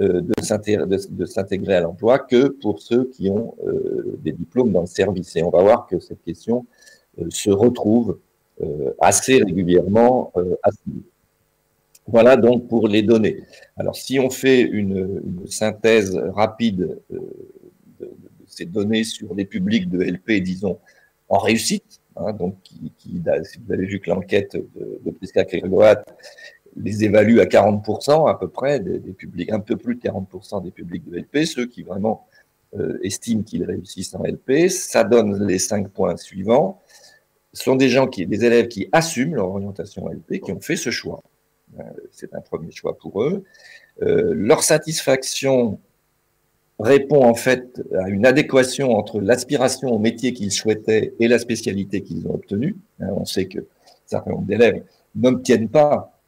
euh, 0.00 0.20
de 0.20 1.24
s'intégrer 1.24 1.74
à 1.74 1.80
l'emploi 1.80 2.18
que 2.18 2.48
pour 2.48 2.80
ceux 2.80 3.04
qui 3.06 3.30
ont 3.30 3.54
des 4.22 4.32
diplômes 4.32 4.72
dans 4.72 4.82
le 4.82 4.86
service. 4.86 5.34
Et 5.36 5.42
on 5.42 5.50
va 5.50 5.62
voir 5.62 5.86
que 5.86 5.98
cette 5.98 6.22
question 6.22 6.66
se 7.30 7.50
retrouve 7.50 8.18
euh, 8.60 8.92
assez 9.00 9.40
régulièrement 9.40 10.32
euh, 10.36 10.56
Voilà 12.08 12.36
donc 12.36 12.66
pour 12.66 12.88
les 12.88 13.02
données. 13.02 13.44
Alors 13.76 13.94
si 13.94 14.18
on 14.18 14.30
fait 14.30 14.62
une, 14.62 15.20
synthèse 15.46 16.16
rapide 16.34 16.98
euh, 17.12 17.18
de, 18.00 18.10
ces 18.48 18.64
données 18.64 19.04
sur 19.04 19.32
les 19.36 19.44
publics 19.44 19.88
de 19.88 20.02
LP, 20.02 20.42
disons, 20.42 20.78
en 21.28 21.38
réussite, 21.38 22.00
hein, 22.16 22.32
donc 22.32 22.56
qui, 22.62 22.92
si 22.98 23.58
vous 23.58 23.72
avez 23.72 23.86
vu 23.86 24.00
que 24.00 24.10
l'enquête 24.10 24.54
de, 24.54 25.00
de 25.04 25.10
Prisca 25.10 25.44
les 26.76 27.04
évalue 27.04 27.38
à 27.38 27.44
40% 27.44 28.30
à 28.30 28.34
peu 28.34 28.48
près 28.48 28.78
des, 28.78 29.00
publics, 29.12 29.50
un 29.50 29.60
peu 29.60 29.76
plus 29.76 29.96
de 29.96 30.00
40% 30.00 30.62
des 30.62 30.70
publics 30.70 31.04
de 31.10 31.18
LP, 31.18 31.44
ceux 31.44 31.66
qui 31.66 31.82
vraiment 31.82 32.26
estiment 33.02 33.42
qu'ils 33.42 33.64
réussissent 33.64 34.14
en 34.14 34.22
LP, 34.22 34.68
ça 34.68 35.02
donne 35.02 35.46
les 35.46 35.58
cinq 35.58 35.88
points 35.88 36.16
suivants 36.16 36.80
ce 37.52 37.64
sont 37.64 37.76
des 37.76 37.88
gens 37.88 38.06
qui, 38.06 38.26
des 38.26 38.44
élèves 38.44 38.68
qui 38.68 38.88
assument 38.92 39.34
leur 39.34 39.48
orientation 39.48 40.08
LP, 40.08 40.40
qui 40.40 40.52
ont 40.52 40.60
fait 40.60 40.76
ce 40.76 40.90
choix. 40.90 41.22
Euh, 41.78 41.82
c'est 42.12 42.34
un 42.34 42.40
premier 42.40 42.70
choix 42.70 42.96
pour 42.96 43.22
eux. 43.22 43.44
Euh, 44.02 44.32
leur 44.34 44.62
satisfaction 44.62 45.80
répond 46.78 47.24
en 47.24 47.34
fait 47.34 47.82
à 47.98 48.08
une 48.08 48.26
adéquation 48.26 48.96
entre 48.96 49.20
l'aspiration 49.20 49.90
au 49.90 49.98
métier 49.98 50.32
qu'ils 50.32 50.52
souhaitaient 50.52 51.14
et 51.18 51.28
la 51.28 51.38
spécialité 51.38 52.02
qu'ils 52.02 52.26
ont 52.26 52.34
obtenue. 52.34 52.76
Hein, 53.00 53.08
on 53.16 53.24
sait 53.24 53.46
que 53.46 53.60
certains 54.06 54.34
d'élèves 54.42 54.82
n'obtiennent 55.14 55.68
pas 55.68 56.18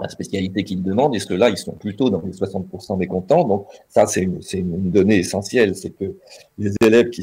la 0.00 0.08
spécialité 0.08 0.64
qu'ils 0.64 0.82
demandent, 0.82 1.14
et 1.14 1.18
ceux-là, 1.18 1.50
ils 1.50 1.58
sont 1.58 1.72
plutôt 1.72 2.08
dans 2.08 2.22
les 2.22 2.32
60% 2.32 2.98
des 2.98 3.06
contents. 3.06 3.44
Donc, 3.44 3.66
ça, 3.88 4.06
c'est 4.06 4.22
une, 4.22 4.40
une, 4.54 4.90
donnée 4.90 5.18
essentielle, 5.18 5.76
c'est 5.76 5.90
que 5.90 6.16
les 6.58 6.72
élèves 6.80 7.10
qui, 7.10 7.22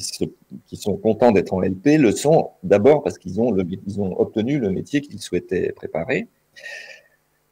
qui 0.67 0.75
sont 0.77 0.95
contents 0.95 1.31
d'être 1.31 1.53
en 1.53 1.61
LP 1.61 1.97
le 1.97 2.11
sont 2.11 2.51
d'abord 2.63 3.01
parce 3.01 3.17
qu'ils 3.17 3.41
ont, 3.41 3.55
ils 3.87 3.99
ont 3.99 4.19
obtenu 4.19 4.59
le 4.59 4.69
métier 4.69 5.01
qu'ils 5.01 5.19
souhaitaient 5.19 5.71
préparer. 5.75 6.27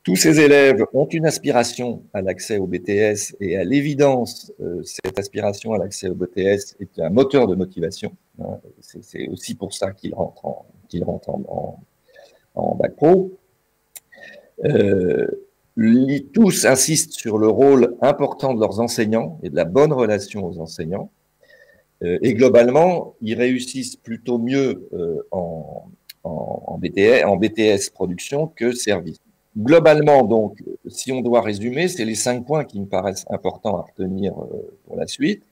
Tous 0.07 0.15
ces 0.15 0.39
élèves 0.39 0.85
ont 0.93 1.05
une 1.07 1.25
aspiration 1.25 2.01
à 2.13 2.21
l'accès 2.21 2.59
au 2.59 2.65
BTS 2.65 3.35
et 3.41 3.57
à 3.57 3.65
l'évidence, 3.65 4.53
euh, 4.61 4.81
cette 4.85 5.19
aspiration 5.19 5.73
à 5.73 5.77
l'accès 5.77 6.07
au 6.07 6.15
BTS 6.15 6.77
est 6.79 6.97
un 6.99 7.09
moteur 7.09 7.45
de 7.45 7.55
motivation. 7.55 8.15
Hein. 8.39 8.57
C'est 8.79 9.27
aussi 9.27 9.53
pour 9.55 9.73
ça 9.73 9.91
qu'ils 9.91 10.15
rentrent, 10.15 10.45
en, 12.55 12.75
bac 12.75 12.95
pro. 12.95 13.37
Euh, 14.63 15.27
tous 16.33 16.63
insistent 16.63 17.11
sur 17.11 17.37
le 17.37 17.49
rôle 17.49 17.97
important 18.01 18.53
de 18.53 18.61
leurs 18.61 18.79
enseignants 18.79 19.37
et 19.43 19.49
de 19.49 19.57
la 19.57 19.65
bonne 19.65 19.91
relation 19.91 20.45
aux 20.45 20.61
enseignants. 20.61 21.11
Euh, 22.03 22.17
et 22.21 22.33
globalement, 22.33 23.15
ils 23.19 23.35
réussissent 23.35 23.97
plutôt 23.97 24.37
mieux 24.37 24.87
en 25.31 25.89
BTS 26.79 27.89
production 27.93 28.47
que 28.47 28.71
service. 28.71 29.17
Globalement, 29.57 30.23
donc, 30.23 30.63
si 30.87 31.11
on 31.11 31.21
doit 31.21 31.41
résumer, 31.41 31.87
c'est 31.87 32.05
les 32.05 32.15
cinq 32.15 32.45
points 32.45 32.63
qui 32.63 32.79
me 32.79 32.85
paraissent 32.85 33.25
importants 33.29 33.77
à 33.77 33.81
retenir 33.81 34.33
pour 34.85 34.95
la 34.95 35.07
suite. 35.07 35.43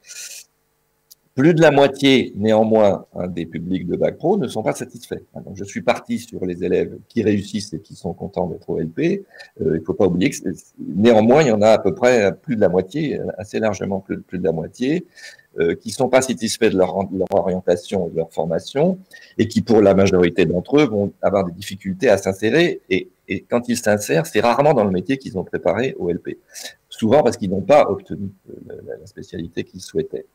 Plus 1.36 1.54
de 1.54 1.62
la 1.62 1.70
moitié, 1.70 2.32
néanmoins, 2.38 3.06
hein, 3.14 3.28
des 3.28 3.46
publics 3.46 3.86
de 3.86 3.98
Bac 3.98 4.16
Pro 4.16 4.38
ne 4.38 4.48
sont 4.48 4.64
pas 4.64 4.72
satisfaits. 4.72 5.20
Donc, 5.46 5.58
je 5.58 5.66
suis 5.66 5.82
parti 5.82 6.18
sur 6.18 6.46
les 6.46 6.64
élèves 6.64 6.98
qui 7.10 7.24
réussissent 7.24 7.74
et 7.74 7.82
qui 7.82 7.94
sont 7.94 8.14
contents 8.14 8.48
d'être 8.48 8.70
au 8.70 8.80
LP. 8.80 9.26
Euh, 9.60 9.74
il 9.76 9.80
ne 9.80 9.80
faut 9.82 9.94
pas 9.94 10.06
oublier 10.06 10.30
que, 10.30 10.38
néanmoins, 10.80 11.42
il 11.42 11.50
y 11.50 11.52
en 11.52 11.62
a 11.62 11.72
à 11.72 11.78
peu 11.78 11.94
près 11.94 12.34
plus 12.34 12.56
de 12.56 12.62
la 12.62 12.70
moitié, 12.70 13.20
assez 13.38 13.60
largement 13.60 14.00
plus, 14.00 14.24
de 14.32 14.44
la 14.44 14.54
moitié, 14.54 15.06
euh, 15.60 15.76
qui 15.76 15.90
ne 15.90 15.94
sont 15.94 16.08
pas 16.08 16.22
satisfaits 16.22 16.70
de 16.70 16.78
leur, 16.78 17.06
de 17.06 17.18
leur 17.18 17.28
orientation, 17.34 18.08
de 18.08 18.16
leur 18.16 18.32
formation, 18.32 18.98
et 19.38 19.50
qui, 19.50 19.62
pour 19.62 19.82
la 19.82 19.94
majorité 19.94 20.46
d'entre 20.46 20.80
eux, 20.80 20.86
vont 20.86 21.12
avoir 21.22 21.44
des 21.44 21.52
difficultés 21.52 22.08
à 22.08 22.18
s'insérer. 22.18 22.80
Et, 22.90 23.10
et 23.28 23.42
quand 23.42 23.68
ils 23.68 23.78
s'insèrent, 23.78 24.26
c'est 24.26 24.40
rarement 24.40 24.74
dans 24.74 24.84
le 24.84 24.92
métier 24.92 25.18
qu'ils 25.18 25.38
ont 25.38 25.44
préparé 25.44 25.96
au 25.98 26.12
LP. 26.12 26.38
Souvent 26.90 27.24
parce 27.24 27.38
qu'ils 27.38 27.50
n'ont 27.50 27.62
pas 27.62 27.90
obtenu 27.90 28.30
euh, 28.50 28.76
la 29.00 29.06
spécialité 29.06 29.64
qu'ils 29.64 29.82
souhaitaient. 29.82 30.26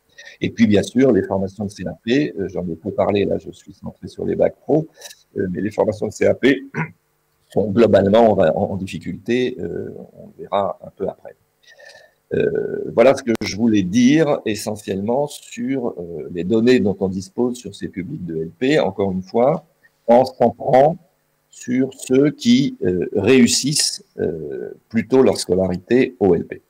Et 0.40 0.50
puis, 0.50 0.66
bien 0.66 0.82
sûr, 0.82 1.12
les 1.12 1.22
formations 1.22 1.64
de 1.64 1.72
CAP, 1.72 1.96
euh, 2.08 2.48
j'en 2.48 2.66
ai 2.68 2.74
peu 2.74 2.90
parlé, 2.90 3.24
là, 3.24 3.38
je 3.38 3.50
suis 3.50 3.72
centré 3.72 4.08
sur 4.08 4.26
les 4.26 4.34
bacs 4.34 4.56
pro, 4.56 4.88
euh, 5.36 5.46
mais 5.50 5.60
les 5.60 5.70
formations 5.70 6.08
de 6.08 6.12
CAP 6.12 6.46
sont 7.48 7.70
globalement 7.70 8.32
en, 8.32 8.76
difficulté, 8.76 9.56
on 9.58 10.30
verra 10.38 10.78
un 10.84 10.90
peu 10.90 11.08
après. 11.08 11.34
voilà 12.94 13.16
ce 13.16 13.24
que 13.24 13.32
je 13.42 13.56
voulais 13.56 13.82
dire 13.82 14.38
essentiellement 14.46 15.26
sur 15.26 15.96
les 16.30 16.44
données 16.44 16.78
dont 16.78 16.96
on 17.00 17.08
dispose 17.08 17.56
sur 17.56 17.74
ces 17.74 17.88
publics 17.88 18.24
de 18.24 18.44
LP, 18.44 18.78
encore 18.78 19.10
une 19.10 19.24
fois, 19.24 19.64
en 20.06 20.24
centrant 20.24 20.96
sur 21.50 21.90
ceux 21.94 22.30
qui 22.30 22.76
réussissent 23.14 24.04
plutôt 24.88 25.22
leur 25.22 25.36
scolarité 25.36 26.16
au 26.20 26.34
LP. 26.34 26.62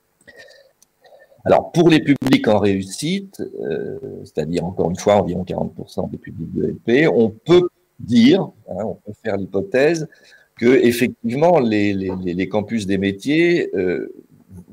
Alors, 1.44 1.72
pour 1.72 1.88
les 1.88 2.00
publics 2.00 2.46
en 2.48 2.58
réussite, 2.58 3.40
euh, 3.40 3.98
c'est-à-dire 4.24 4.64
encore 4.64 4.90
une 4.90 4.96
fois 4.96 5.16
environ 5.16 5.42
40% 5.44 6.10
des 6.10 6.18
publics 6.18 6.52
de 6.52 6.66
LP, 6.66 7.08
on 7.12 7.30
peut 7.30 7.68
dire, 7.98 8.50
hein, 8.68 8.84
on 8.84 8.94
peut 8.94 9.12
faire 9.22 9.36
l'hypothèse 9.36 10.08
que 10.56 10.66
effectivement 10.66 11.58
les, 11.58 12.48
campus 12.50 12.86
des 12.86 12.98
métiers 12.98 13.70
euh, 13.74 14.12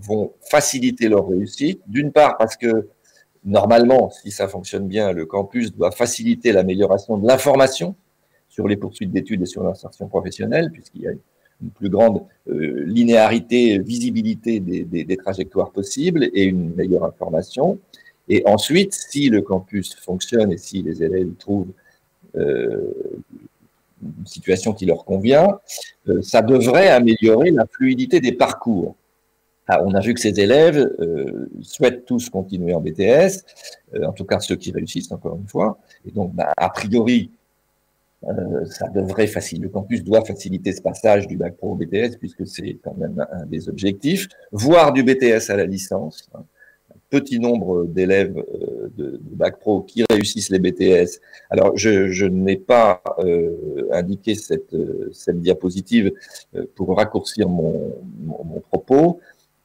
vont 0.01 0.33
faciliter 0.41 1.07
leur 1.07 1.29
réussite. 1.29 1.81
D'une 1.87 2.11
part 2.11 2.37
parce 2.37 2.57
que 2.57 2.89
normalement, 3.45 4.09
si 4.09 4.31
ça 4.31 4.49
fonctionne 4.49 4.87
bien, 4.87 5.13
le 5.13 5.25
campus 5.25 5.73
doit 5.73 5.91
faciliter 5.91 6.51
l'amélioration 6.51 7.17
de 7.17 7.25
l'information 7.25 7.95
sur 8.57 8.67
les 8.67 8.75
poursuites 8.75 9.11
d'études 9.11 9.43
et 9.43 9.45
sur 9.45 9.61
l'insertion 9.61 10.07
professionnelle, 10.07 10.71
puisqu'il 10.71 11.03
y 11.03 11.07
a 11.07 11.11
une 11.11 11.69
plus 11.69 11.89
grande 11.89 12.23
euh, 12.49 12.85
linéarité, 12.87 13.77
visibilité 13.77 14.59
des, 14.59 14.83
des, 14.83 15.17
trajectoires 15.17 15.69
possibles 15.69 16.23
et 16.33 16.45
une 16.45 16.73
meilleure 16.73 17.05
information. 17.05 17.77
Et 18.27 18.41
ensuite, 18.47 18.93
si 18.93 19.29
le 19.29 19.43
campus 19.43 19.95
fonctionne 19.95 20.51
et 20.51 20.57
si 20.57 20.81
les 20.81 21.03
élèves 21.03 21.33
trouvent 21.37 21.71
euh, 22.35 22.91
une 24.01 24.25
situation 24.25 24.73
qui 24.73 24.87
leur 24.87 25.05
convient, 25.05 25.59
euh, 26.07 26.23
ça 26.23 26.41
devrait 26.41 26.87
améliorer 26.87 27.51
la 27.51 27.67
fluidité 27.67 28.19
des 28.21 28.31
parcours. 28.31 28.95
Ah, 29.67 29.83
on 29.85 29.93
a 29.93 29.99
vu 29.99 30.15
que 30.15 30.19
ces 30.19 30.39
élèves 30.39 30.89
souhaitent 31.61 32.05
tous 32.05 32.29
continuer 32.29 32.73
en 32.73 32.79
BTS, 32.79 33.43
en 34.01 34.13
tout 34.13 34.23
cas 34.23 34.39
ceux 34.39 34.55
qui 34.55 34.71
réussissent, 34.71 35.11
encore 35.11 35.35
une 35.35 35.47
fois. 35.47 35.77
Et 36.07 36.11
donc, 36.11 36.33
bah, 36.33 36.53
a 36.55 36.69
priori, 36.69 37.31
ça 38.65 38.89
devrait 38.89 39.27
faciliter, 39.27 39.67
le 39.67 39.71
campus 39.71 40.03
doit 40.03 40.23
faciliter 40.25 40.73
ce 40.73 40.81
passage 40.81 41.27
du 41.27 41.37
bac 41.37 41.55
pro 41.55 41.71
au 41.71 41.75
BTS, 41.75 42.17
puisque 42.19 42.45
c'est 42.45 42.77
quand 42.83 42.95
même 42.97 43.25
un 43.31 43.45
des 43.45 43.69
objectifs, 43.69 44.27
voire 44.51 44.91
du 44.91 45.03
BTS 45.03 45.49
à 45.49 45.55
la 45.55 45.65
licence. 45.65 46.29
Hein 46.33 46.43
petit 47.09 47.39
nombre 47.39 47.85
d'élèves 47.85 48.37
euh, 48.37 48.89
de, 48.97 49.19
bac 49.21 49.59
pro 49.59 49.81
qui 49.81 50.03
réussissent 50.09 50.49
les 50.49 50.59
BTS. 50.59 51.19
Alors, 51.49 51.77
je, 51.77 52.25
n'ai 52.25 52.57
pas 52.57 53.01
euh, 53.19 53.87
indiqué 53.91 54.35
cette, 54.35 54.73
euh, 54.73 55.11
diapositive 55.33 56.11
pour 56.75 56.95
raccourcir 56.97 57.47
mon, 57.49 57.93
propos, 58.69 59.19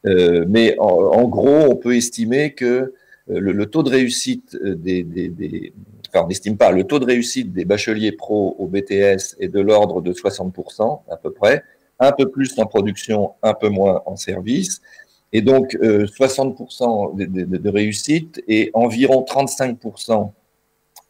mais 0.04 0.76
en, 0.78 1.28
gros, 1.28 1.70
on 1.70 1.76
peut 1.76 1.96
estimer 1.96 2.52
que 2.52 2.92
le, 3.28 3.66
taux 3.66 3.82
de 3.82 3.90
réussite 3.90 4.56
des, 4.56 5.72
enfin, 6.12 6.24
on 6.24 6.28
n'estime 6.28 6.56
pas, 6.56 6.70
le 6.72 6.84
taux 6.84 6.98
de 6.98 7.06
réussite 7.06 7.52
des 7.52 7.64
bacheliers 7.64 8.12
pro 8.12 8.54
au 8.58 8.66
BTS 8.66 9.36
est 9.40 9.48
de 9.48 9.60
l'ordre 9.60 10.00
de 10.02 10.12
60% 10.12 11.00
à 11.10 11.16
peu 11.16 11.32
près, 11.32 11.62
un 11.98 12.12
peu 12.12 12.30
plus 12.30 12.58
en 12.58 12.66
production, 12.66 13.32
un 13.42 13.54
peu 13.54 13.68
moins 13.68 14.02
en 14.06 14.16
service. 14.16 14.82
Et 15.32 15.40
donc, 15.40 15.74
60% 15.74 17.20
euh, 17.20 17.26
de, 17.26 17.70
réussite 17.70 18.42
et 18.48 18.70
environ 18.74 19.24
35% 19.26 20.30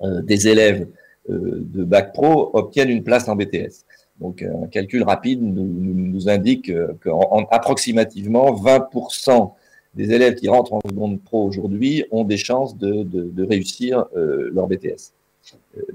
euh, 0.02 0.23
des 0.23 0.49
élèves 0.49 0.87
euh, 1.28 1.64
de 1.64 1.82
Bac 1.82 2.12
Pro 2.12 2.50
obtiennent 2.52 2.90
une 2.90 3.02
place 3.02 3.28
en 3.28 3.35
BTS. 3.35 3.85
Donc, 4.21 4.42
un 4.42 4.68
calcul 4.68 5.02
rapide 5.02 5.42
nous, 5.42 5.64
nous 5.64 6.28
indique 6.28 6.71
qu'approximativement 7.02 8.52
20% 8.52 9.52
des 9.94 10.11
élèves 10.12 10.34
qui 10.34 10.49
rentrent 10.49 10.75
en 10.75 10.80
seconde 10.88 11.20
pro 11.22 11.46
aujourd'hui 11.46 12.04
ont 12.11 12.25
des 12.25 12.37
chances 12.37 12.76
de, 12.76 13.44
réussir 13.44 14.06
leur 14.14 14.66
BTS. 14.66 15.12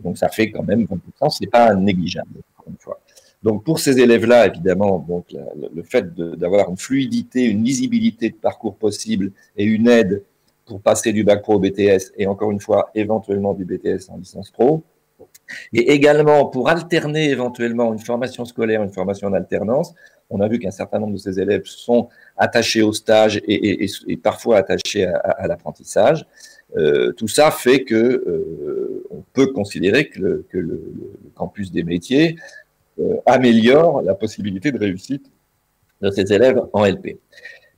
Donc, 0.04 0.18
ça 0.18 0.30
fait 0.30 0.52
quand 0.52 0.64
même 0.64 0.86
20%, 0.86 1.30
ce 1.30 1.44
n'est 1.44 1.50
pas 1.50 1.74
négligeable, 1.74 2.42
une 2.68 2.78
fois. 2.80 3.00
Donc 3.44 3.64
pour 3.64 3.80
ces 3.80 4.00
élèves-là, 4.00 4.48
évidemment, 4.48 5.00
donc 5.08 5.28
le 5.74 5.84
fait 5.84 6.14
d'avoir 6.16 6.70
une 6.70 6.78
fluidité, 6.78 7.46
une 7.46 7.64
lisibilité 7.64 8.30
de 8.30 8.36
parcours 8.36 8.76
possible 8.76 9.32
et 9.56 9.64
une 9.64 9.88
aide 9.88 10.24
pour 10.66 10.82
passer 10.82 11.14
du 11.14 11.24
bac 11.24 11.42
pro 11.44 11.54
au 11.54 11.60
BTS 11.60 12.12
et 12.18 12.28
encore 12.28 12.52
une 12.52 12.60
fois 12.60 12.90
éventuellement 12.96 13.54
du 13.54 13.64
BTS 13.64 14.10
en 14.10 14.18
licence 14.18 14.52
pro, 14.52 14.84
et 15.72 15.92
également 15.94 16.46
pour 16.48 16.70
alterner 16.70 17.30
éventuellement 17.30 17.94
une 17.94 18.00
formation 18.00 18.44
scolaire, 18.44 18.84
une 18.84 18.92
formation 18.92 19.30
en 19.30 19.34
alternance. 19.34 19.94
On 20.30 20.42
a 20.42 20.48
vu 20.48 20.60
qu'un 20.60 20.72
certain 20.72 21.00
nombre 21.00 21.14
de 21.14 21.20
ces 21.20 21.40
élèves 21.40 21.66
sont 21.66 22.10
attachés 22.36 22.82
au 22.82 22.92
stage 22.92 23.42
et, 23.48 24.18
parfois 24.22 24.58
attachés 24.58 25.06
à, 25.06 25.48
l'apprentissage. 25.48 26.26
Euh, 26.76 27.14
tout 27.14 27.30
ça 27.30 27.50
fait 27.50 27.86
que 27.86 27.96
euh, 27.96 29.06
on 29.10 29.24
peut 29.34 29.48
considérer 29.54 30.10
que, 30.10 30.46
le, 30.52 30.94
campus 31.36 31.72
des 31.72 31.84
métiers 31.84 32.36
euh, 33.00 33.16
améliore 33.26 34.02
la 34.02 34.16
possibilité 34.16 34.72
de 34.72 34.78
réussite 34.78 35.32
de 36.02 36.12
ces 36.12 36.34
élèves 36.34 36.62
en 36.74 36.86
LP. 36.86 37.20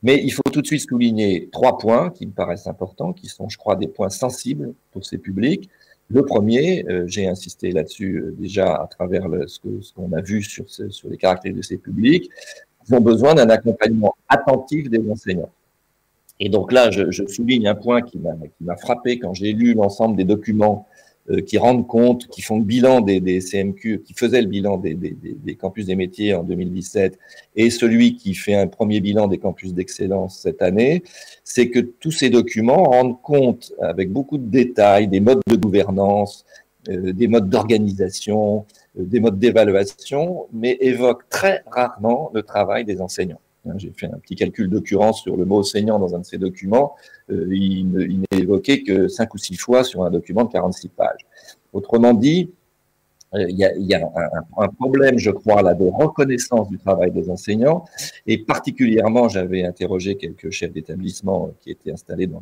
Mais 0.02 0.22
il 0.24 0.32
faut 0.32 0.42
tout 0.52 0.62
de 0.62 0.68
suite 0.68 0.88
souligner 0.88 1.50
trois 1.52 1.78
points 1.78 2.10
qui 2.10 2.26
me 2.26 2.32
paraissent 2.32 2.68
importants, 2.68 3.14
qui 3.14 3.28
sont, 3.28 3.50
je 3.50 3.58
crois, 3.58 3.76
des 3.76 3.88
points 3.88 4.10
sensibles 4.10 4.74
pour 4.92 5.06
ces 5.06 5.18
publics. 5.18 5.70
Le 6.10 6.24
premier, 6.26 6.86
euh, 6.90 7.06
j'ai 7.08 7.28
insisté 7.28 7.72
là-dessus 7.72 8.18
euh, 8.18 8.36
déjà 8.38 8.76
à 8.76 8.88
travers 8.88 9.28
ce 9.48 9.60
qu'on 9.94 10.12
a 10.14 10.22
vu 10.22 10.42
sur, 10.42 10.66
sur 10.70 11.10
les 11.10 11.18
caractères 11.18 11.54
de 11.54 11.62
ces 11.62 11.78
publics, 11.78 12.30
ils 12.88 12.96
ont 12.96 13.02
besoin 13.02 13.36
d'un 13.36 13.50
accompagnement 13.50 14.16
attentif 14.28 14.90
des 14.90 15.08
enseignants. 15.10 15.52
Et 16.40 16.50
donc 16.50 16.72
là, 16.72 16.90
je, 16.90 17.12
je 17.12 17.26
souligne 17.28 17.68
un 17.68 17.76
point 17.76 18.02
qui 18.02 18.18
m'a 18.18 18.78
frappé 18.78 19.20
quand 19.20 19.34
j'ai 19.34 19.54
lu 19.54 19.74
l'ensemble 19.74 20.16
des 20.16 20.24
documents 20.24 20.88
qui 21.46 21.58
rendent 21.58 21.86
compte, 21.86 22.28
qui 22.28 22.42
font 22.42 22.58
le 22.58 22.64
bilan 22.64 23.02
des, 23.02 23.20
des 23.20 23.40
CMQ, 23.40 24.02
qui 24.04 24.14
faisaient 24.14 24.42
le 24.42 24.48
bilan 24.48 24.78
des, 24.78 24.96
des, 24.96 25.16
des, 25.22 25.56
campus 25.56 25.86
des 25.86 25.96
métiers 25.96 26.34
en 26.34 26.44
2017, 26.44 27.20
et 27.56 27.70
celui 27.70 28.16
qui 28.16 28.34
fait 28.34 28.56
un 28.56 28.68
premier 28.68 29.00
bilan 29.00 29.28
des 29.28 29.38
campus 29.38 29.74
d'excellence 29.74 30.40
cette 30.40 30.62
année, 30.62 31.04
c'est 31.44 31.70
que 31.70 31.80
tous 31.80 32.12
ces 32.12 32.30
documents 32.30 32.84
rendent 32.84 33.22
compte 33.22 33.74
avec 33.80 34.12
beaucoup 34.12 34.38
de 34.38 34.50
détails 34.50 35.08
des 35.08 35.20
modes 35.20 35.42
de 35.48 35.56
gouvernance, 35.56 36.46
euh, 36.88 37.14
des 37.14 37.28
modes 37.28 37.50
d'organisation, 37.50 38.66
euh, 38.98 39.04
des 39.04 39.20
modes 39.20 39.38
d'évaluation, 39.38 40.48
mais 40.54 40.78
évoquent 40.80 41.28
très 41.30 41.62
rarement 41.70 42.32
le 42.34 42.42
travail 42.42 42.86
des 42.86 43.02
enseignants. 43.02 43.42
Hein, 43.70 43.76
j'ai 43.78 43.92
fait 43.96 44.08
un 44.08 44.18
petit 44.18 44.36
calcul 44.36 44.70
d'occurrence 44.70 45.22
sur 45.22 45.38
le 45.38 45.46
mot 45.46 45.60
enseignant 45.60 46.00
dans 46.00 46.16
un 46.16 46.20
de 46.20 46.26
ces 46.26 46.38
documents. 46.38 46.96
Euh, 47.30 47.48
il, 47.52 47.90
n'est 47.92 48.40
évoqué 48.40 48.84
que 48.84 49.08
cinq 49.08 49.34
ou 49.34 49.38
six 49.38 49.56
fois 49.56 49.84
sur 49.84 50.04
un 50.04 50.12
document 50.12 50.46
de 50.46 50.52
46 50.52 50.90
pages. 50.90 51.26
Autrement 51.74 52.14
dit, 52.14 52.52
euh, 53.36 53.46
il 53.48 53.58
y 53.58 53.94
a, 53.94 54.12
un, 54.58 54.68
problème, 54.70 55.20
je 55.20 55.30
crois, 55.30 55.62
là, 55.62 55.76
de 55.76 55.86
reconnaissance 55.86 56.68
du 56.70 56.80
travail 56.80 57.12
des 57.12 57.30
enseignants. 57.30 57.86
Et 58.26 58.40
particulièrement, 58.40 59.30
j'avais 59.30 59.64
interrogé 59.64 60.16
quelques 60.16 60.50
chefs 60.50 60.74
d'établissement 60.74 61.52
qui 61.62 61.70
étaient 61.70 61.92
installés 61.92 62.28
dans, 62.28 62.42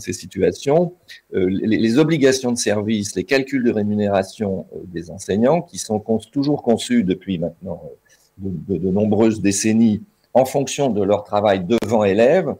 ces 0.00 0.12
situations. 0.12 0.94
Euh, 1.34 1.46
les, 1.48 1.98
obligations 1.98 2.50
de 2.50 2.58
service, 2.58 3.14
les 3.14 3.24
calculs 3.24 3.62
de 3.62 3.70
rémunération 3.70 4.66
des 4.86 5.10
enseignants, 5.10 5.62
qui 5.62 5.78
sont 5.78 6.02
toujours 6.32 6.62
conçus 6.62 7.04
depuis 7.04 7.38
maintenant 7.38 7.82
de 8.38 8.90
nombreuses 8.90 9.42
décennies 9.42 10.02
en 10.34 10.44
fonction 10.44 10.90
de 10.90 11.02
leur 11.02 11.24
travail 11.24 11.64
devant 11.64 12.04
élèves 12.04 12.54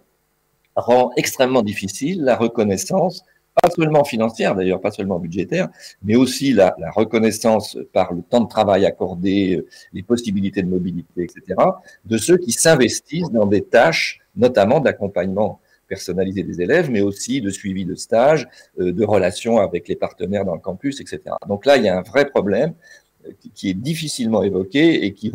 rend 0.77 1.13
extrêmement 1.17 1.63
difficile 1.63 2.23
la 2.23 2.37
reconnaissance, 2.37 3.25
pas 3.63 3.71
seulement 3.71 4.05
financière 4.05 4.55
d'ailleurs, 4.55 4.81
pas 4.81 4.91
seulement 4.91 5.19
budgétaire, 5.19 5.69
mais 6.03 6.17
aussi 6.17 6.53
la, 6.53 6.75
reconnaissance 6.95 7.77
par 7.93 8.13
le 8.13 8.23
temps 8.23 8.41
de 8.41 8.49
travail 8.49 8.87
accordé, 8.87 9.57
euh, 9.57 9.67
les 9.93 10.03
possibilités 10.03 10.63
de 10.63 10.69
mobilité, 10.69 11.25
etc., 11.25 11.61
de 12.05 12.17
ceux 12.17 12.39
qui 12.39 12.53
s'investissent 12.53 13.31
dans 13.31 13.47
des 13.47 13.63
tâches, 13.63 14.21
notamment 14.37 14.81
d'accompagnement 14.81 15.61
personnalisé 15.89 16.45
des 16.45 16.63
élèves, 16.63 16.89
mais 16.89 17.01
aussi 17.01 17.41
de 17.41 17.51
suivi 17.51 17.85
de 17.85 17.97
stage, 17.97 18.49
euh, 18.79 18.93
de 18.93 19.05
relations 19.05 19.59
avec 19.59 19.89
les 19.89 19.97
partenaires 19.97 20.45
dans 20.45 20.55
le 20.55 20.61
campus, 20.61 21.01
etc. 21.01 21.21
Donc 21.49 21.67
là, 21.67 21.77
il 21.77 21.85
y 21.85 21.89
a 21.89 21.99
un 21.99 22.03
vrai 22.03 22.27
problème 22.27 22.75
euh, 23.27 23.33
qui 23.55 23.71
est 23.71 23.75
difficilement 23.75 24.43
évoqué 24.45 25.05
et 25.05 25.13
qui, 25.13 25.33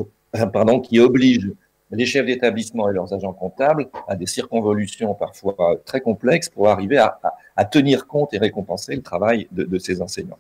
pardon, 0.54 0.80
qui 0.80 1.00
oblige 1.00 1.52
les 1.92 2.06
chefs 2.06 2.26
d'établissement 2.26 2.90
et 2.90 2.94
leurs 2.94 3.14
agents 3.14 3.34
comptables 3.34 3.88
à 4.08 4.16
des 4.16 4.26
circonvolutions 4.26 5.14
parfois 5.14 5.80
très 5.86 6.02
complexes 6.02 6.50
pour 6.50 6.70
arriver 6.70 6.98
à, 6.98 7.66
tenir 7.66 8.08
compte 8.08 8.34
et 8.34 8.38
récompenser 8.38 8.96
le 8.96 9.02
travail 9.02 9.48
de, 9.52 9.78
ces 9.78 10.02
enseignants. 10.02 10.40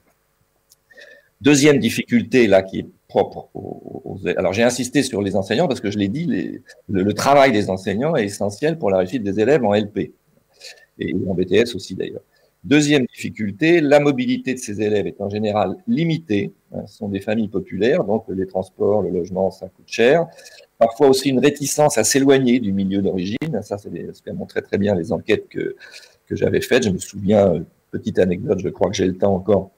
Deuxième 1.41 1.79
difficulté 1.79 2.47
là 2.47 2.63
qui 2.63 2.79
est 2.79 2.87
propre 3.07 3.49
aux, 3.53 4.19
alors 4.37 4.53
j'ai 4.53 4.63
insisté 4.63 5.03
sur 5.03 5.21
les 5.21 5.35
enseignants 5.35 5.67
parce 5.67 5.81
que 5.81 5.91
je 5.91 5.97
l'ai 5.97 6.07
dit, 6.07 6.61
le, 6.89 7.13
travail 7.13 7.51
des 7.51 7.69
enseignants 7.69 8.15
est 8.15 8.25
essentiel 8.25 8.77
pour 8.77 8.89
la 8.89 8.97
réussite 8.97 9.23
des 9.23 9.39
élèves 9.39 9.63
en 9.63 9.73
LP 9.73 10.13
et 10.99 11.15
en 11.27 11.33
BTS 11.33 11.75
aussi 11.75 11.95
d'ailleurs. 11.95 12.23
Deuxième 12.63 13.05
difficulté, 13.05 13.79
la 13.79 13.99
mobilité 13.99 14.55
de 14.55 14.59
ces 14.59 14.81
élèves 14.81 15.05
est 15.05 15.21
en 15.21 15.29
général 15.29 15.75
limitée. 15.87 16.51
Hein, 16.73 16.87
ce 16.87 16.97
sont 16.97 17.09
des 17.09 17.19
familles 17.19 17.47
populaires, 17.47 18.03
donc 18.03 18.25
les 18.27 18.47
transports, 18.47 19.03
le 19.03 19.11
logement, 19.11 19.51
ça 19.51 19.67
coûte 19.67 19.85
cher 19.85 20.25
parfois 20.77 21.07
aussi 21.09 21.29
une 21.29 21.39
réticence 21.39 21.97
à 21.97 22.03
s'éloigner 22.03 22.59
du 22.59 22.71
milieu 22.71 23.01
d'origine. 23.01 23.61
Ça, 23.61 23.77
c'est 23.77 23.89
ce 24.13 24.21
qu'a 24.21 24.33
montré 24.33 24.61
très 24.61 24.77
bien 24.77 24.95
les 24.95 25.11
enquêtes 25.11 25.47
que, 25.49 25.75
j'avais 26.31 26.61
faites. 26.61 26.83
Je 26.83 26.89
me 26.89 26.97
souviens, 26.97 27.53
euh, 27.53 27.59
petite 27.91 28.19
anecdote, 28.19 28.59
je 28.59 28.69
crois 28.69 28.89
que 28.89 28.95
j'ai 28.95 29.05
le 29.05 29.17
temps 29.17 29.35
encore, 29.35 29.71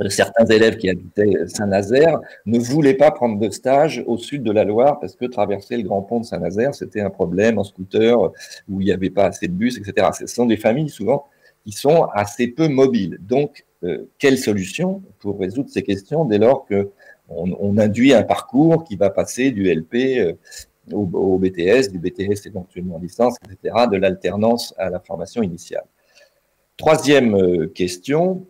euh, 0.00 0.08
certains 0.08 0.46
élèves 0.46 0.76
qui 0.76 0.88
habitaient 0.88 1.46
Saint-Nazaire 1.46 2.20
ne 2.46 2.58
voulaient 2.58 2.94
pas 2.94 3.10
prendre 3.10 3.38
de 3.38 3.50
stage 3.50 4.02
au 4.06 4.18
sud 4.18 4.42
de 4.42 4.50
la 4.50 4.64
Loire 4.64 4.98
parce 4.98 5.14
que 5.14 5.24
traverser 5.26 5.76
le 5.76 5.82
grand 5.82 6.02
pont 6.02 6.20
de 6.20 6.24
Saint-Nazaire, 6.24 6.74
c'était 6.74 7.00
un 7.00 7.10
problème 7.10 7.58
en 7.58 7.64
scooter 7.64 8.20
où 8.68 8.80
il 8.80 8.84
n'y 8.84 8.92
avait 8.92 9.10
pas 9.10 9.26
assez 9.26 9.48
de 9.48 9.52
bus, 9.52 9.78
etc. 9.78 10.08
Ce 10.18 10.26
sont 10.26 10.46
des 10.46 10.56
familles 10.56 10.88
souvent 10.88 11.26
qui 11.64 11.72
sont 11.72 12.04
assez 12.12 12.48
peu 12.48 12.68
mobiles. 12.68 13.18
Donc, 13.20 13.64
euh, 13.84 14.08
quelle 14.18 14.38
solution 14.38 15.02
pour 15.18 15.38
résoudre 15.38 15.70
ces 15.70 15.82
questions 15.82 16.24
dès 16.24 16.38
lors 16.38 16.66
que 16.66 16.90
on, 17.28 17.78
induit 17.78 18.12
un 18.12 18.22
parcours 18.22 18.84
qui 18.84 18.96
va 18.96 19.10
passer 19.10 19.50
du 19.50 19.72
LP 19.72 19.94
euh, 20.18 20.34
au, 20.92 21.38
BTS, 21.38 21.90
du 21.90 21.98
BTS 21.98 22.46
éventuellement 22.46 22.96
en 22.96 23.00
licence, 23.00 23.36
etc., 23.50 23.86
de 23.90 23.96
l'alternance 23.96 24.74
à 24.76 24.90
la 24.90 25.00
formation 25.00 25.42
initiale. 25.42 25.84
Troisième 26.76 27.34
euh, 27.34 27.66
question, 27.68 28.46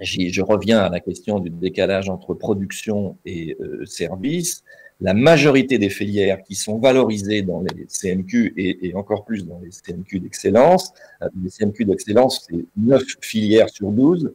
je 0.00 0.42
reviens 0.42 0.78
à 0.78 0.88
la 0.88 1.00
question 1.00 1.40
du 1.40 1.50
décalage 1.50 2.08
entre 2.08 2.34
production 2.34 3.16
et 3.26 3.56
euh, 3.60 3.84
service. 3.84 4.64
La 5.00 5.14
majorité 5.14 5.78
des 5.78 5.90
filières 5.90 6.42
qui 6.42 6.56
sont 6.56 6.78
valorisées 6.78 7.42
dans 7.42 7.60
les 7.60 7.86
CMQ 7.88 8.54
et, 8.56 8.94
encore 8.96 9.24
plus 9.24 9.46
dans 9.46 9.60
les 9.60 9.70
CMQ 9.70 10.18
d'excellence, 10.18 10.92
les 11.40 11.50
CMQ 11.50 11.84
d'excellence, 11.84 12.48
c'est 12.50 12.64
9 12.76 13.04
filières 13.20 13.68
sur 13.68 13.92
12, 13.92 14.32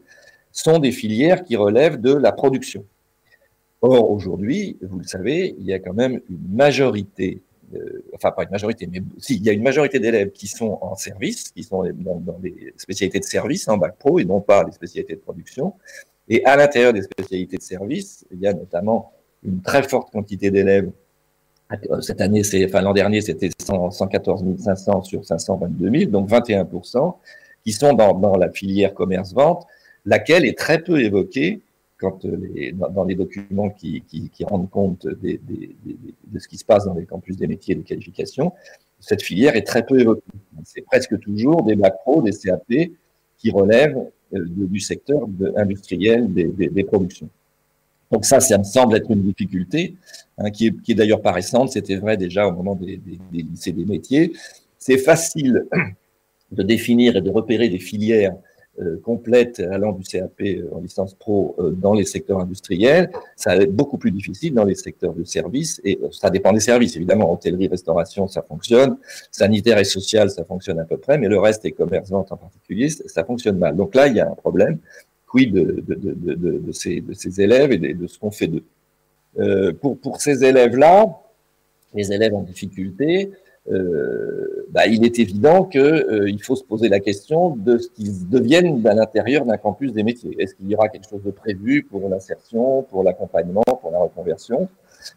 sont 0.52 0.78
des 0.78 0.92
filières 0.92 1.44
qui 1.44 1.56
relèvent 1.56 2.00
de 2.00 2.14
la 2.14 2.32
production. 2.32 2.86
Or, 3.86 4.10
aujourd'hui, 4.10 4.78
vous 4.80 4.98
le 4.98 5.04
savez, 5.04 5.54
il 5.58 5.66
y 5.66 5.74
a 5.74 5.78
quand 5.78 5.92
même 5.92 6.18
une 6.30 6.56
majorité, 6.56 7.42
euh, 7.74 8.02
enfin 8.14 8.30
pas 8.30 8.44
une 8.44 8.50
majorité, 8.50 8.88
mais 8.90 9.02
si, 9.18 9.36
il 9.36 9.44
y 9.44 9.50
a 9.50 9.52
une 9.52 9.62
majorité 9.62 9.98
d'élèves 9.98 10.30
qui 10.30 10.46
sont 10.46 10.78
en 10.80 10.94
service, 10.94 11.50
qui 11.50 11.64
sont 11.64 11.82
dans, 11.92 12.18
dans 12.18 12.38
les 12.42 12.72
spécialités 12.78 13.20
de 13.20 13.26
service 13.26 13.68
en 13.68 13.76
bac 13.76 13.96
pro 13.98 14.18
et 14.18 14.24
non 14.24 14.40
pas 14.40 14.64
les 14.64 14.72
spécialités 14.72 15.16
de 15.16 15.20
production. 15.20 15.74
Et 16.30 16.42
à 16.46 16.56
l'intérieur 16.56 16.94
des 16.94 17.02
spécialités 17.02 17.58
de 17.58 17.62
service, 17.62 18.24
il 18.32 18.40
y 18.40 18.46
a 18.46 18.54
notamment 18.54 19.12
une 19.42 19.60
très 19.60 19.82
forte 19.82 20.10
quantité 20.10 20.50
d'élèves. 20.50 20.90
Cette 22.00 22.22
année, 22.22 22.42
c'est, 22.42 22.64
enfin 22.64 22.80
l'an 22.80 22.94
dernier, 22.94 23.20
c'était 23.20 23.50
114 23.58 24.44
500 24.64 25.02
sur 25.02 25.26
522 25.26 25.98
000, 25.98 26.10
donc 26.10 26.30
21% 26.30 27.16
qui 27.62 27.72
sont 27.72 27.92
dans, 27.92 28.14
dans 28.14 28.36
la 28.36 28.50
filière 28.50 28.94
commerce-vente, 28.94 29.66
laquelle 30.06 30.46
est 30.46 30.56
très 30.56 30.78
peu 30.78 31.02
évoquée 31.02 31.60
quand 31.98 32.24
euh, 32.24 32.72
dans, 32.72 33.04
les 33.04 33.14
documents 33.14 33.70
qui, 33.70 34.02
rendent 34.42 34.70
compte 34.70 35.06
de 35.06 36.38
ce 36.38 36.48
qui 36.48 36.58
se 36.58 36.64
passe 36.64 36.84
dans 36.84 36.94
les 36.94 37.06
campus 37.06 37.36
des 37.36 37.46
métiers 37.46 37.74
et 37.74 37.78
des 37.78 37.84
qualifications, 37.84 38.52
cette 39.00 39.22
filière 39.22 39.54
est 39.56 39.66
très 39.66 39.84
peu 39.84 40.00
évoquée. 40.00 40.22
C'est 40.64 40.82
presque 40.82 41.18
toujours 41.20 41.62
des 41.62 41.76
bac 41.76 41.94
pro, 42.02 42.22
des 42.22 42.32
CAP 42.32 42.90
qui 43.38 43.50
relèvent 43.50 44.02
euh, 44.34 44.44
du 44.48 44.80
secteur 44.80 45.26
industriel 45.56 46.32
des, 46.32 46.84
productions. 46.84 47.28
Donc 48.10 48.24
ça, 48.24 48.40
ça 48.40 48.58
me 48.58 48.64
semble 48.64 48.96
être 48.96 49.10
une 49.10 49.22
difficulté, 49.22 49.94
hein, 50.38 50.50
qui 50.50 50.66
est, 50.66 50.74
est 50.88 50.94
d'ailleurs 50.94 51.20
pas 51.20 51.32
récente, 51.32 51.70
c'était 51.72 51.96
vrai 51.96 52.16
déjà 52.16 52.46
au 52.46 52.52
moment 52.52 52.74
des, 52.74 53.00
lycées 53.32 53.72
des 53.72 53.84
métiers. 53.84 54.32
C'est 54.78 54.98
facile 54.98 55.66
de 56.52 56.62
définir 56.62 57.16
et 57.16 57.20
de 57.20 57.30
repérer 57.30 57.68
des 57.68 57.78
filières 57.78 58.34
complète 59.02 59.60
allant 59.60 59.92
du 59.92 60.02
CAP 60.02 60.40
euh, 60.40 60.68
en 60.72 60.80
licence 60.80 61.14
pro 61.14 61.54
euh, 61.58 61.70
dans 61.70 61.94
les 61.94 62.04
secteurs 62.04 62.40
industriels. 62.40 63.10
Ça 63.36 63.56
va 63.56 63.62
être 63.62 63.74
beaucoup 63.74 63.98
plus 63.98 64.10
difficile 64.10 64.52
dans 64.54 64.64
les 64.64 64.74
secteurs 64.74 65.12
de 65.14 65.24
services 65.24 65.80
et 65.84 65.98
ça 66.10 66.30
dépend 66.30 66.52
des 66.52 66.60
services. 66.60 66.96
Évidemment, 66.96 67.32
hôtellerie, 67.32 67.68
restauration, 67.68 68.26
ça 68.26 68.42
fonctionne. 68.42 68.96
Sanitaire 69.30 69.78
et 69.78 69.84
social, 69.84 70.30
ça 70.30 70.44
fonctionne 70.44 70.80
à 70.80 70.84
peu 70.84 70.96
près, 70.96 71.18
mais 71.18 71.28
le 71.28 71.38
reste, 71.38 71.64
et 71.64 71.72
commerce, 71.72 72.10
vente 72.10 72.32
en 72.32 72.36
particulier, 72.36 72.88
ça 72.88 73.24
fonctionne 73.24 73.58
mal. 73.58 73.76
Donc 73.76 73.94
là, 73.94 74.08
il 74.08 74.16
y 74.16 74.20
a 74.20 74.28
un 74.28 74.34
problème. 74.34 74.78
Quid 75.28 75.52
de, 75.52 75.82
de, 75.86 75.94
de, 75.94 76.34
de, 76.34 76.72
ces, 76.72 77.02
ces 77.12 77.40
élèves 77.40 77.72
et 77.72 77.78
de, 77.78 78.06
ce 78.06 78.18
qu'on 78.18 78.30
fait 78.30 78.46
d'eux? 78.46 78.64
Euh, 79.38 79.72
pour, 79.72 79.98
pour 79.98 80.20
ces 80.20 80.44
élèves-là, 80.44 81.06
les 81.94 82.12
élèves 82.12 82.34
en 82.34 82.42
difficulté, 82.42 83.30
euh, 83.70 84.66
bah, 84.70 84.86
il 84.86 85.04
est 85.04 85.18
évident 85.18 85.64
qu'il 85.64 85.80
euh, 85.80 86.36
faut 86.42 86.56
se 86.56 86.64
poser 86.64 86.88
la 86.88 87.00
question 87.00 87.56
de 87.56 87.78
ce 87.78 87.88
qu'ils 87.88 88.28
deviennent 88.28 88.86
à 88.86 88.94
l'intérieur 88.94 89.46
d'un 89.46 89.56
campus 89.56 89.92
des 89.92 90.02
métiers. 90.02 90.36
Est-ce 90.38 90.54
qu'il 90.54 90.70
y 90.70 90.74
aura 90.74 90.88
quelque 90.88 91.08
chose 91.08 91.22
de 91.22 91.30
prévu 91.30 91.82
pour 91.82 92.08
l'insertion, 92.08 92.82
pour 92.82 93.02
l'accompagnement, 93.02 93.62
pour 93.80 93.90
la 93.90 94.00
reconversion? 94.00 94.68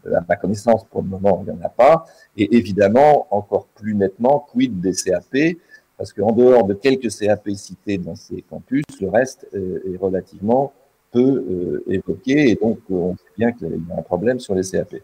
Euh, 0.05 0.15
À 0.15 0.25
ma 0.27 0.35
connaissance, 0.37 0.85
pour 0.85 1.01
le 1.01 1.09
moment, 1.09 1.43
il 1.45 1.53
n'y 1.53 1.59
en 1.59 1.65
a 1.65 1.69
pas. 1.69 2.05
Et 2.37 2.55
évidemment, 2.55 3.27
encore 3.31 3.67
plus 3.75 3.95
nettement, 3.95 4.47
quid 4.51 4.79
des 4.79 4.93
CAP 4.93 5.57
Parce 5.97 6.13
qu'en 6.13 6.31
dehors 6.31 6.65
de 6.65 6.73
quelques 6.73 7.11
CAP 7.11 7.49
cités 7.49 7.97
dans 7.97 8.15
ces 8.15 8.43
campus, 8.43 8.85
le 9.01 9.09
reste 9.09 9.47
est 9.53 9.97
relativement 9.97 10.71
peu 11.11 11.83
évoqué. 11.87 12.51
Et 12.51 12.55
donc, 12.55 12.79
on 12.89 13.15
sait 13.15 13.23
bien 13.37 13.51
qu'il 13.51 13.67
y 13.67 13.91
a 13.91 13.99
un 13.99 14.03
problème 14.03 14.39
sur 14.39 14.55
les 14.55 14.63
CAP. 14.63 14.95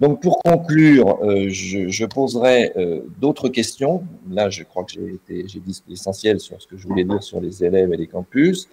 Donc 0.00 0.20
pour 0.20 0.42
conclure, 0.42 1.18
euh, 1.22 1.48
je, 1.48 2.04
poserai 2.04 2.72
euh, 2.76 3.00
d'autres 3.20 3.48
questions. 3.48 4.02
Là, 4.28 4.50
je 4.50 4.64
crois 4.64 4.84
que 4.84 4.92
j'ai 4.92 5.60
dit 5.60 5.82
l'essentiel 5.88 6.40
sur 6.40 6.60
ce 6.60 6.66
que 6.66 6.76
je 6.76 6.86
voulais 6.88 7.04
dire 7.04 7.22
sur 7.22 7.40
les 7.40 7.64
élèves 7.64 7.92
et 7.92 7.96
les 7.96 8.08
campus. 8.08 8.68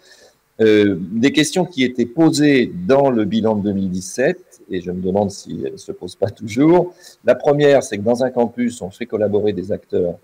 Euh, 0.60 0.98
des 1.00 1.32
questions 1.32 1.66
qui 1.66 1.84
étaient 1.84 2.06
posées 2.06 2.72
dans 2.88 3.10
le 3.10 3.26
bilan 3.26 3.56
de 3.56 3.64
2017, 3.64 4.62
et 4.70 4.82
je 4.82 4.92
me 4.92 5.02
demande 5.02 5.32
si 5.32 5.62
elles 5.66 5.74
ne 5.74 5.78
se 5.78 5.92
posent 5.92 6.16
pas 6.16 6.30
toujours. 6.30 6.94
La 7.24 7.36
première, 7.36 7.84
c'est 7.84 7.98
que 7.98 8.04
dans 8.04 8.24
un 8.24 8.30
campus, 8.30 8.82
on 8.82 8.90
fait 8.90 9.06
collaborer 9.06 9.54
des 9.54 9.72
acteurs 9.72 10.18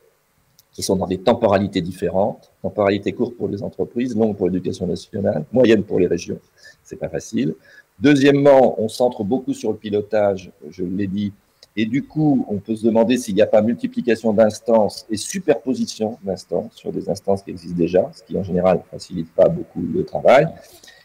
qui 0.74 0.84
sont 0.84 0.96
dans 0.96 1.08
des 1.08 1.18
temporalités 1.18 1.82
différentes, 1.82 2.52
temporalité 2.62 3.12
courte 3.14 3.36
pour 3.36 3.48
les 3.48 3.64
entreprises, 3.64 4.16
longue 4.16 4.36
pour 4.36 4.48
l'éducation 4.48 4.86
nationale, 4.86 5.44
moyenne 5.52 5.84
pour 5.84 6.00
les 6.00 6.06
régions. 6.06 6.40
C'est 6.84 6.98
pas 6.98 7.10
facile. 7.10 7.56
Deuxièmement, 8.00 8.80
on 8.80 8.88
centre 8.90 9.24
beaucoup 9.24 9.54
sur 9.54 9.72
le 9.72 9.78
pilotage, 9.78 10.52
je 10.70 10.84
l'ai 10.84 11.08
dit, 11.08 11.34
et 11.76 11.86
du 11.86 12.04
coup, 12.04 12.44
on 12.50 12.58
peut 12.58 12.76
se 12.76 12.86
demander 12.86 13.18
s'il 13.18 13.36
n'y 13.36 13.42
a 13.42 13.48
pas 13.48 13.62
multiplication 13.62 14.34
d'instances 14.34 15.06
et 15.12 15.18
superposition 15.18 16.18
d'instances 16.24 16.74
sur 16.76 16.92
des 16.92 17.08
instances 17.08 17.44
qui 17.44 17.52
existent 17.52 17.78
déjà, 17.78 18.12
ce 18.16 18.24
qui 18.24 18.36
en 18.36 18.44
général 18.44 18.78
ne 18.78 18.98
facilite 18.98 19.32
pas 19.34 19.48
beaucoup 19.48 19.82
le 19.82 20.04
travail. 20.04 20.48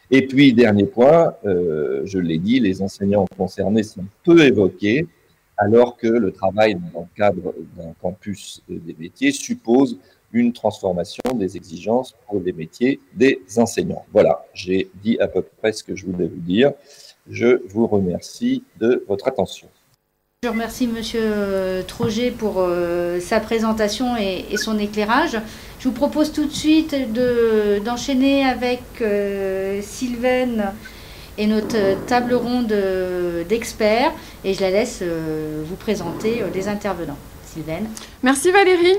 Et 0.09 0.25
puis, 0.25 0.51
dernier 0.51 0.85
point, 0.85 1.35
euh, 1.45 2.01
je 2.05 2.17
l'ai 2.17 2.39
dit, 2.39 2.59
les 2.59 2.81
enseignants 2.81 3.25
concernés 3.37 3.83
sont 3.83 4.05
peu 4.23 4.43
évoqués, 4.43 5.07
alors 5.57 5.95
que 5.95 6.07
le 6.07 6.31
travail 6.31 6.75
dans 6.93 7.01
le 7.01 7.15
cadre 7.15 7.53
d'un 7.77 7.93
campus 8.01 8.63
des 8.67 8.95
métiers 8.97 9.31
suppose 9.31 9.99
une 10.33 10.51
transformation 10.51 11.23
des 11.35 11.55
exigences 11.55 12.15
pour 12.27 12.41
les 12.41 12.51
métiers 12.51 12.99
des 13.13 13.41
enseignants. 13.57 14.05
Voilà, 14.11 14.45
j'ai 14.53 14.89
dit 15.03 15.17
à 15.19 15.27
peu 15.27 15.41
près 15.41 15.71
ce 15.71 15.83
que 15.83 15.95
je 15.95 16.05
voulais 16.05 16.27
vous 16.27 16.41
dire. 16.41 16.73
Je 17.29 17.61
vous 17.69 17.87
remercie 17.87 18.63
de 18.79 19.05
votre 19.07 19.27
attention. 19.27 19.69
Je 20.43 20.49
remercie 20.49 20.87
Monsieur 20.87 21.85
Troget 21.87 22.31
pour 22.31 22.55
euh, 22.57 23.21
sa 23.21 23.39
présentation 23.39 24.17
et, 24.17 24.57
son 24.57 24.77
éclairage. 24.77 25.37
Je 25.79 25.87
vous 25.87 25.93
propose 25.93 26.33
tout 26.33 26.45
de 26.45 26.51
suite 26.51 26.93
d'enchaîner 27.85 28.45
avec 28.45 28.81
euh, 28.99 29.79
Sylvaine 29.81 30.73
et 31.37 31.47
notre 31.47 32.05
table 32.07 32.33
ronde 32.33 32.75
d'experts. 33.47 34.11
et 34.43 34.53
je 34.53 34.59
la 34.59 34.69
laisse 34.69 34.99
euh, 35.01 35.63
vous 35.65 35.77
présenter 35.77 36.43
les 36.53 36.67
intervenants. 36.67 37.17
Sylvaine. 37.45 37.87
Merci 38.21 38.51
Valérie. 38.51 38.97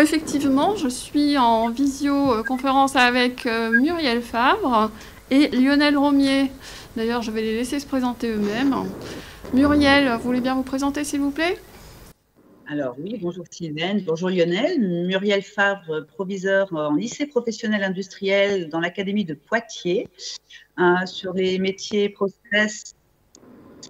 Effectivement, 0.00 0.76
je 0.76 0.88
suis 0.88 1.38
en 1.38 1.70
visioconférence 1.70 2.96
avec 2.96 3.46
euh, 3.46 3.70
Muriel 3.70 4.22
Favre 4.22 4.90
et 5.30 5.48
Lionel 5.48 5.96
Romier. 5.96 6.50
D'ailleurs, 6.96 7.22
je 7.22 7.30
vais 7.30 7.42
les 7.42 7.54
laisser 7.54 7.80
se 7.80 7.86
présenter 7.86 8.28
eux-mêmes. 8.28 8.74
Muriel, 9.52 10.10
vous 10.16 10.22
voulez 10.22 10.40
bien 10.40 10.54
vous 10.54 10.62
présenter, 10.62 11.04
s'il 11.04 11.20
vous 11.20 11.30
plaît? 11.30 11.58
Alors 12.66 12.96
oui, 12.98 13.18
bonjour 13.20 13.44
Sylvaine, 13.50 14.02
bonjour 14.06 14.30
Lionel. 14.30 14.80
Muriel 14.80 15.42
Favre, 15.42 16.06
proviseur 16.06 16.72
en 16.72 16.94
lycée 16.94 17.26
professionnel 17.26 17.84
industriel 17.84 18.68
dans 18.68 18.80
l'Académie 18.80 19.24
de 19.24 19.34
Poitiers 19.34 20.08
euh, 20.78 21.06
sur 21.06 21.34
les 21.34 21.58
métiers 21.58 22.08
process, 22.08 22.94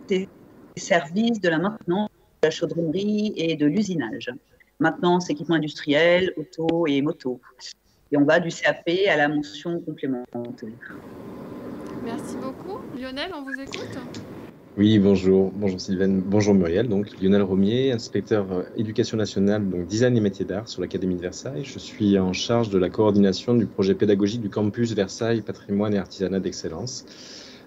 des 0.08 0.28
services, 0.76 1.40
de 1.40 1.48
la 1.48 1.58
maintenance, 1.58 2.10
de 2.42 2.48
la 2.48 2.50
chaudronnerie 2.50 3.32
et 3.36 3.56
de 3.56 3.66
l'usinage. 3.66 4.30
Maintenance, 4.80 5.30
équipement 5.30 5.56
industriel, 5.56 6.32
auto 6.36 6.86
et 6.86 7.00
moto. 7.02 7.40
Et 8.12 8.16
on 8.16 8.24
va 8.24 8.40
du 8.40 8.48
CAP 8.48 8.88
à 9.08 9.16
la 9.16 9.28
mention 9.28 9.80
complémentaire. 9.80 10.68
Merci 12.04 12.36
beaucoup. 12.36 12.78
Lionel, 12.98 13.30
on 13.34 13.42
vous 13.42 13.60
écoute 13.60 13.98
oui, 14.76 14.98
bonjour, 14.98 15.52
bonjour 15.54 15.80
Sylvaine, 15.80 16.20
bonjour 16.20 16.52
Muriel. 16.52 16.88
Donc 16.88 17.06
Lionel 17.22 17.42
Romier, 17.42 17.92
inspecteur 17.92 18.50
euh, 18.50 18.62
éducation 18.76 19.16
nationale, 19.16 19.68
donc 19.68 19.86
design 19.86 20.16
et 20.16 20.20
métiers 20.20 20.44
d'art 20.44 20.68
sur 20.68 20.82
l'Académie 20.82 21.14
de 21.14 21.20
Versailles. 21.20 21.62
Je 21.62 21.78
suis 21.78 22.18
en 22.18 22.32
charge 22.32 22.70
de 22.70 22.78
la 22.78 22.90
coordination 22.90 23.54
du 23.54 23.66
projet 23.66 23.94
pédagogique 23.94 24.40
du 24.40 24.50
campus 24.50 24.92
Versailles 24.92 25.42
Patrimoine 25.42 25.94
et 25.94 25.98
Artisanat 25.98 26.40
d'Excellence. 26.40 27.06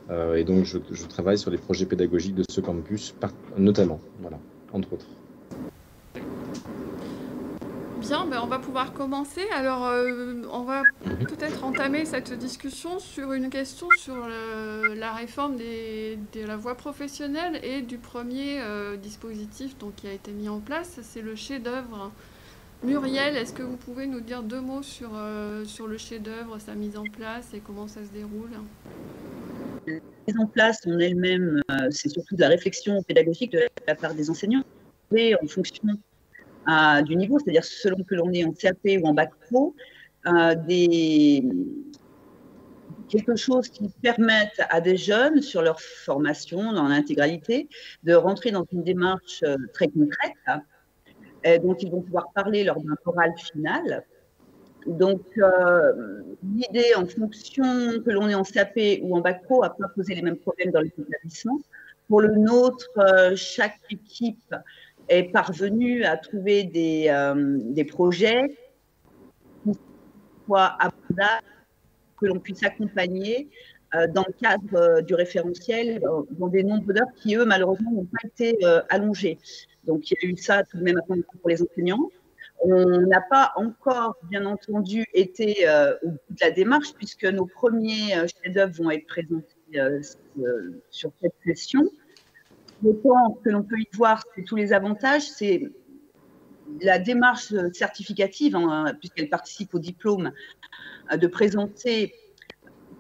Euh, 0.10 0.36
et 0.36 0.43
donc 0.43 0.65
je, 0.65 0.80
je, 0.91 1.06
travaille 1.06 1.38
sur 1.38 1.50
les 1.50 1.58
projets 1.58 1.86
pédagogiques 1.86 2.36
de 2.36 2.43
ce 2.50 2.60
campus, 2.60 3.15
notamment, 3.58 4.02
voilà, 4.20 4.38
entre 4.74 4.91
autres. 4.91 5.08
Bien, 8.08 8.26
ben 8.26 8.39
on 8.41 8.48
va 8.48 8.60
pouvoir 8.60 8.93
commencer. 8.93 9.41
Alors, 9.54 9.86
euh, 9.86 10.41
on 10.54 10.63
va 10.63 10.84
mhm. 11.06 11.26
peut-être 11.28 11.65
entamer 11.65 12.06
cette 12.06 12.32
discussion 12.32 13.00
sur 13.00 13.34
une 13.34 13.50
question 13.50 13.89
sur 13.98 14.15
la 14.96 15.12
réforme 15.12 15.58
des, 15.58 16.17
de 16.32 16.46
la 16.46 16.56
voie 16.56 16.76
professionnelle 16.76 17.60
et 17.63 17.82
du 17.82 17.98
premier 17.98 18.62
euh, 18.62 18.96
dispositif 18.96 19.78
donc, 19.78 19.96
qui 19.96 20.08
a 20.08 20.13
été 20.13 20.32
mis 20.32 20.48
en 20.48 20.62
place, 20.62 21.00
c'est 21.02 21.22
le 21.22 21.36
chef-d'œuvre. 21.36 22.13
Muriel, 22.82 23.36
est-ce 23.36 23.52
que 23.52 23.63
vous 23.63 23.76
pouvez 23.76 24.08
nous 24.08 24.22
dire 24.22 24.41
deux 24.41 24.62
mots 24.62 24.84
sur, 24.84 25.10
euh, 25.13 25.65
sur 25.65 25.88
le 25.88 25.98
chef-d'œuvre, 25.98 26.60
sa 26.60 26.76
mise 26.76 26.96
en 26.96 27.04
place 27.04 27.54
et 27.54 27.60
comment 27.60 27.89
ça 27.89 28.06
se 28.06 28.13
déroule? 28.13 28.52
La 29.86 29.96
mise 30.28 30.39
en 30.39 30.46
place 30.46 30.88
en 30.88 30.98
elle-même, 30.98 31.62
c'est 31.89 32.08
surtout 32.08 32.38
de 32.38 32.41
la 32.41 32.48
réflexion 32.48 33.04
pédagogique 33.04 33.52
de 33.52 33.63
la 33.86 33.96
part 33.96 34.13
des 34.13 34.30
enseignants. 34.30 34.63
Et 35.13 35.36
en 35.36 35.48
fonction 35.48 35.84
du 37.03 37.15
niveau, 37.15 37.39
c'est-à-dire 37.39 37.63
selon 37.63 38.03
que 38.03 38.15
l'on 38.15 38.32
est 38.32 38.43
en 38.43 38.51
CAP 38.51 38.77
ou 39.01 39.08
en 39.08 39.13
bac 39.13 39.32
pro, 39.49 39.75
des, 40.67 41.43
quelque 43.08 43.36
chose 43.36 43.69
qui 43.69 43.89
permette 44.01 44.62
à 44.69 44.82
des 44.82 44.97
jeunes, 44.97 45.41
sur 45.41 45.62
leur 45.62 45.82
formation, 45.82 46.73
dans 46.73 46.88
l'intégralité, 46.88 47.69
de 48.03 48.13
rentrer 48.13 48.51
dans 48.51 48.65
une 48.71 48.84
démarche 48.84 49.43
euh, 49.43 49.58
très 49.73 49.88
concrète, 49.88 50.62
et 51.43 51.60
dont 51.60 51.75
ils 51.75 51.91
vont 51.91 52.01
pouvoir 52.01 52.32
parler 52.34 52.63
lors 52.63 52.82
d'un 52.82 52.95
oral 53.06 53.34
final. 53.38 54.03
Donc, 54.86 55.21
euh, 55.38 56.21
l'idée, 56.43 56.95
en 56.95 57.06
fonction 57.06 57.63
que 58.03 58.10
l'on 58.10 58.30
est 58.30 58.36
en 58.36 58.43
CAP 58.43 58.77
ou 59.01 59.15
en 59.15 59.21
bac 59.21 59.43
pro, 59.43 59.63
à 59.63 59.69
pas 59.69 59.88
poser 59.95 60.15
les 60.15 60.21
mêmes 60.21 60.38
problèmes 60.38 60.71
dans 60.71 60.82
les 60.82 60.93
établissements. 60.97 61.60
Pour 62.08 62.21
le 62.21 62.36
nôtre, 62.36 62.89
chaque 63.36 63.80
équipe 63.89 64.56
est 65.10 65.32
parvenue 65.32 66.04
à 66.04 66.17
trouver 66.17 66.63
des, 66.63 67.10
des 67.70 67.86
projets 67.86 68.58
qui 69.63 69.72
soient 70.46 70.76
abordables, 70.80 71.46
que 72.20 72.26
l'on 72.26 72.39
puisse 72.39 72.63
accompagner 72.63 73.50
dans 73.93 74.26
le 74.28 74.34
cadre 74.34 75.02
du 75.02 75.15
référentiel 75.15 76.02
dans 76.32 76.48
des 76.48 76.63
nombres 76.63 76.91
d'heures 76.91 77.13
qui, 77.15 77.36
eux, 77.36 77.46
malheureusement, 77.46 77.91
n'ont 77.91 78.06
pas 78.06 78.28
été 78.28 78.58
allongés. 78.89 79.38
Donc, 79.86 80.12
il 80.12 80.17
y 80.22 80.26
a 80.26 80.30
eu 80.30 80.36
ça 80.36 80.63
tout 80.63 80.78
de 80.78 80.84
même 80.84 81.00
pour 81.08 81.50
les 81.50 81.62
enseignants. 81.62 82.10
On 82.60 83.02
n'a 83.02 83.22
pas 83.22 83.54
encore, 83.56 84.17
bien 84.24 84.46
entendu, 84.46 85.06
été 85.13 85.67
euh, 85.67 85.93
au 86.04 86.10
bout 86.10 86.17
de 86.32 86.38
la 86.41 86.52
démarche 86.52 86.93
puisque 86.93 87.26
nos 87.26 87.46
premiers 87.46 88.17
euh, 88.17 88.26
chefs-d'œuvre 88.28 88.74
vont 88.84 88.91
être 88.91 89.06
présentés 89.06 89.46
euh, 89.76 90.02
sur 90.89 91.12
cette 91.22 91.36
session. 91.46 91.84
Autant 92.84 93.40
que 93.44 93.50
l'on 93.50 93.63
peut 93.63 93.80
y 93.80 93.88
voir, 93.96 94.24
c'est 94.36 94.44
tous 94.44 94.56
les 94.56 94.74
avantages, 94.74 95.24
c'est 95.24 95.63
la 96.82 97.00
démarche 97.00 97.54
certificative, 97.74 98.56
hein, 98.56 98.94
puisqu'elle 99.00 99.30
participe 99.30 99.74
au 99.74 99.80
diplôme, 99.80 100.32
de 101.16 101.28
présenter 101.28 102.13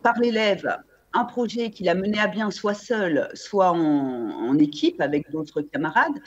par 0.01 0.17
l'élève 0.19 0.77
un 1.13 1.25
projet 1.25 1.71
qu'il 1.71 1.89
a 1.89 1.95
mené 1.95 2.19
à 2.19 2.27
bien 2.27 2.51
soit 2.51 2.73
seul, 2.73 3.29
soit 3.33 3.71
en, 3.71 4.57
équipe 4.57 5.01
avec 5.01 5.29
d'autres 5.31 5.61
camarades. 5.61 6.19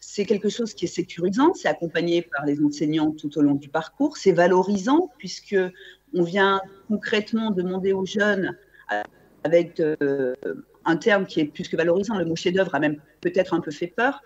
C'est 0.00 0.24
quelque 0.24 0.48
chose 0.48 0.74
qui 0.74 0.86
est 0.86 0.88
sécurisant, 0.88 1.52
c'est 1.54 1.68
accompagné 1.68 2.22
par 2.22 2.44
les 2.46 2.62
enseignants 2.62 3.10
tout 3.10 3.36
au 3.38 3.42
long 3.42 3.54
du 3.54 3.68
parcours, 3.68 4.16
c'est 4.16 4.32
valorisant 4.32 5.10
puisque 5.18 5.56
on 6.14 6.22
vient 6.22 6.60
concrètement 6.88 7.50
demander 7.50 7.92
aux 7.92 8.06
jeunes 8.06 8.56
avec 9.44 9.80
euh, 9.80 10.34
un 10.84 10.96
terme 10.96 11.26
qui 11.26 11.40
est 11.40 11.44
plus 11.46 11.68
que 11.68 11.76
valorisant, 11.76 12.16
le 12.18 12.24
mot 12.24 12.36
chef-d'œuvre 12.36 12.74
a 12.74 12.78
même 12.78 13.00
peut-être 13.20 13.54
un 13.54 13.60
peu 13.60 13.70
fait 13.70 13.86
peur, 13.86 14.22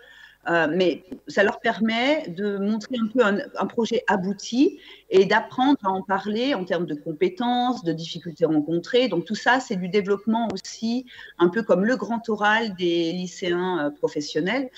euh, 0.49 0.67
mais 0.71 1.05
ça 1.27 1.43
leur 1.43 1.61
permet 1.61 2.29
de 2.29 2.57
montrer 2.59 2.97
un 2.99 3.07
peu 3.09 3.23
un, 3.23 3.67
projet 3.67 4.03
abouti 4.07 4.79
et 5.11 5.27
d'apprendre 5.27 5.79
à 5.83 5.91
en 5.91 6.03
parler 6.03 6.55
en 6.55 6.65
termes 6.65 6.87
de 6.87 6.95
compétences, 6.95 7.85
de 7.85 7.93
difficultés 7.93 8.47
rencontrées. 8.47 9.09
Donc 9.09 9.25
tout 9.25 9.35
ça, 9.35 9.61
c'est 9.61 9.77
du 9.77 9.89
développement 9.89 10.49
aussi, 10.53 11.05
un 11.39 11.49
peu 11.49 11.63
comme 11.63 11.85
le 11.85 11.97
grand 11.97 12.27
oral 12.29 12.75
des 12.77 13.13
lycéens 13.13 13.87
euh, 13.87 13.91
professionnels, 13.91 14.71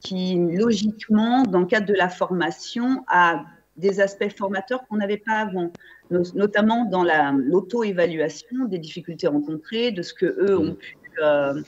qui 0.00 0.36
logiquement, 0.36 1.42
dans 1.44 1.60
le 1.60 1.66
cadre 1.66 1.86
de 1.86 1.94
la 1.94 2.08
formation, 2.08 3.04
a 3.08 3.44
des 3.76 4.00
aspects 4.00 4.36
formateurs 4.36 4.86
qu'on 4.86 4.96
n'avait 4.96 5.16
pas 5.18 5.38
avant, 5.38 5.70
notamment 6.10 6.84
dans 6.84 7.04
l'auto-évaluation 7.32 8.66
des 8.66 8.78
difficultés 8.78 9.26
rencontrées, 9.26 9.90
de 9.90 10.02
ce 10.02 10.14
que 10.14 10.26
eux 10.26 10.58
ont 10.58 10.74
pu 10.74 10.96
euh, 11.22 11.62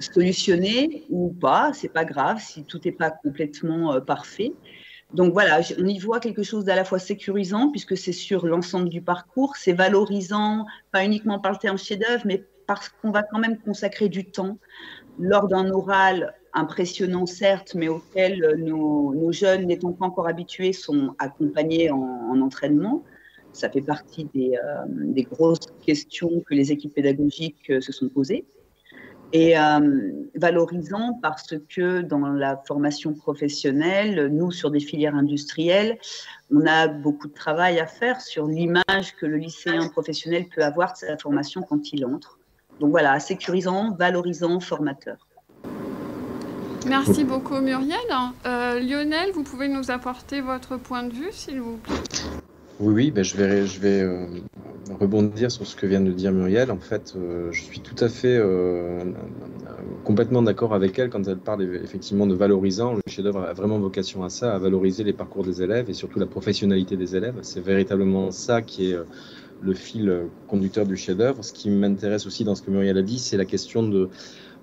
solutionner 0.00 1.04
ou 1.10 1.30
pas, 1.32 1.72
c'est 1.72 1.88
pas 1.88 2.04
grave 2.04 2.40
si 2.40 2.64
tout 2.64 2.80
n'est 2.84 2.92
pas 2.92 3.10
complètement 3.10 3.94
euh, 3.94 4.00
parfait. 4.00 4.52
Donc 5.14 5.32
voilà, 5.32 5.60
on 5.78 5.86
y 5.86 5.98
voit 5.98 6.20
quelque 6.20 6.42
chose 6.42 6.64
d'à 6.64 6.74
la 6.74 6.84
fois 6.84 6.98
sécurisant 6.98 7.70
puisque 7.70 7.96
c'est 7.96 8.12
sur 8.12 8.46
l'ensemble 8.46 8.88
du 8.88 9.02
parcours, 9.02 9.56
c'est 9.56 9.74
valorisant, 9.74 10.66
pas 10.90 11.04
uniquement 11.04 11.38
par 11.38 11.52
le 11.52 11.58
terme 11.58 11.78
chef-d'œuvre, 11.78 12.22
mais 12.24 12.44
parce 12.66 12.88
qu'on 12.88 13.10
va 13.10 13.22
quand 13.22 13.38
même 13.38 13.58
consacrer 13.58 14.08
du 14.08 14.24
temps 14.24 14.58
lors 15.18 15.48
d'un 15.48 15.70
oral 15.70 16.34
impressionnant 16.54 17.26
certes, 17.26 17.74
mais 17.74 17.88
auquel 17.88 18.44
euh, 18.44 18.56
nos, 18.56 19.32
jeunes 19.32 19.66
n'étant 19.66 19.92
pas 19.92 20.06
encore 20.06 20.28
habitués 20.28 20.72
sont 20.72 21.14
accompagnés 21.18 21.90
en, 21.90 22.40
entraînement. 22.40 23.02
Ça 23.52 23.68
fait 23.68 23.82
partie 23.82 24.28
des, 24.34 24.54
euh, 24.56 24.84
des, 24.88 25.22
grosses 25.24 25.66
questions 25.84 26.42
que 26.46 26.54
les 26.54 26.72
équipes 26.72 26.94
pédagogiques 26.94 27.72
se 27.80 27.92
sont 27.92 28.08
posées 28.08 28.44
et 29.32 29.58
euh, 29.58 30.12
valorisant 30.34 31.18
parce 31.22 31.54
que 31.68 32.02
dans 32.02 32.28
la 32.28 32.62
formation 32.66 33.14
professionnelle, 33.14 34.28
nous, 34.28 34.50
sur 34.50 34.70
des 34.70 34.80
filières 34.80 35.14
industrielles, 35.14 35.98
on 36.50 36.66
a 36.66 36.86
beaucoup 36.86 37.28
de 37.28 37.32
travail 37.32 37.80
à 37.80 37.86
faire 37.86 38.20
sur 38.20 38.46
l'image 38.46 39.16
que 39.18 39.26
le 39.26 39.36
lycéen 39.36 39.88
professionnel 39.88 40.46
peut 40.54 40.62
avoir 40.62 40.92
de 40.92 40.98
sa 40.98 41.16
formation 41.16 41.62
quand 41.62 41.92
il 41.92 42.04
entre. 42.04 42.38
Donc 42.80 42.90
voilà, 42.90 43.18
sécurisant, 43.20 43.94
valorisant, 43.94 44.60
formateur. 44.60 45.26
Merci 46.86 47.24
beaucoup 47.24 47.60
Muriel. 47.60 47.98
Euh, 48.44 48.80
Lionel, 48.80 49.30
vous 49.32 49.44
pouvez 49.44 49.68
nous 49.68 49.90
apporter 49.90 50.40
votre 50.40 50.76
point 50.76 51.04
de 51.04 51.12
vue, 51.12 51.30
s'il 51.30 51.60
vous 51.60 51.76
plaît? 51.76 51.94
Oui, 52.82 52.94
oui, 52.94 53.10
ben 53.12 53.22
je 53.22 53.36
vais, 53.36 54.00
euh, 54.02 54.26
rebondir 54.98 55.52
sur 55.52 55.64
ce 55.64 55.76
que 55.76 55.86
vient 55.86 56.00
de 56.00 56.10
dire 56.10 56.32
Muriel. 56.32 56.72
En 56.72 56.80
fait, 56.80 57.12
euh, 57.14 57.52
je 57.52 57.62
suis 57.62 57.80
tout 57.80 57.94
à 58.04 58.08
fait 58.08 58.36
euh, 58.36 59.12
complètement 60.02 60.42
d'accord 60.42 60.74
avec 60.74 60.98
elle 60.98 61.08
quand 61.08 61.26
elle 61.28 61.38
parle 61.38 61.62
effectivement 61.76 62.26
de 62.26 62.34
valorisant. 62.34 62.94
Le 62.94 63.00
chef-d'œuvre 63.06 63.42
a 63.44 63.52
vraiment 63.52 63.78
vocation 63.78 64.24
à 64.24 64.30
ça, 64.30 64.52
à 64.52 64.58
valoriser 64.58 65.04
les 65.04 65.12
parcours 65.12 65.44
des 65.44 65.62
élèves 65.62 65.90
et 65.90 65.94
surtout 65.94 66.18
la 66.18 66.26
professionnalité 66.26 66.96
des 66.96 67.14
élèves. 67.14 67.38
C'est 67.42 67.60
véritablement 67.60 68.32
ça 68.32 68.62
qui 68.62 68.90
est 68.90 68.96
le 69.60 69.74
fil 69.74 70.30
conducteur 70.48 70.84
du 70.84 70.96
chef-d'œuvre. 70.96 71.44
Ce 71.44 71.52
qui 71.52 71.70
m'intéresse 71.70 72.26
aussi 72.26 72.42
dans 72.42 72.56
ce 72.56 72.62
que 72.62 72.72
Muriel 72.72 72.98
a 72.98 73.02
dit, 73.02 73.20
c'est 73.20 73.36
la 73.36 73.44
question 73.44 73.84
de 73.84 74.10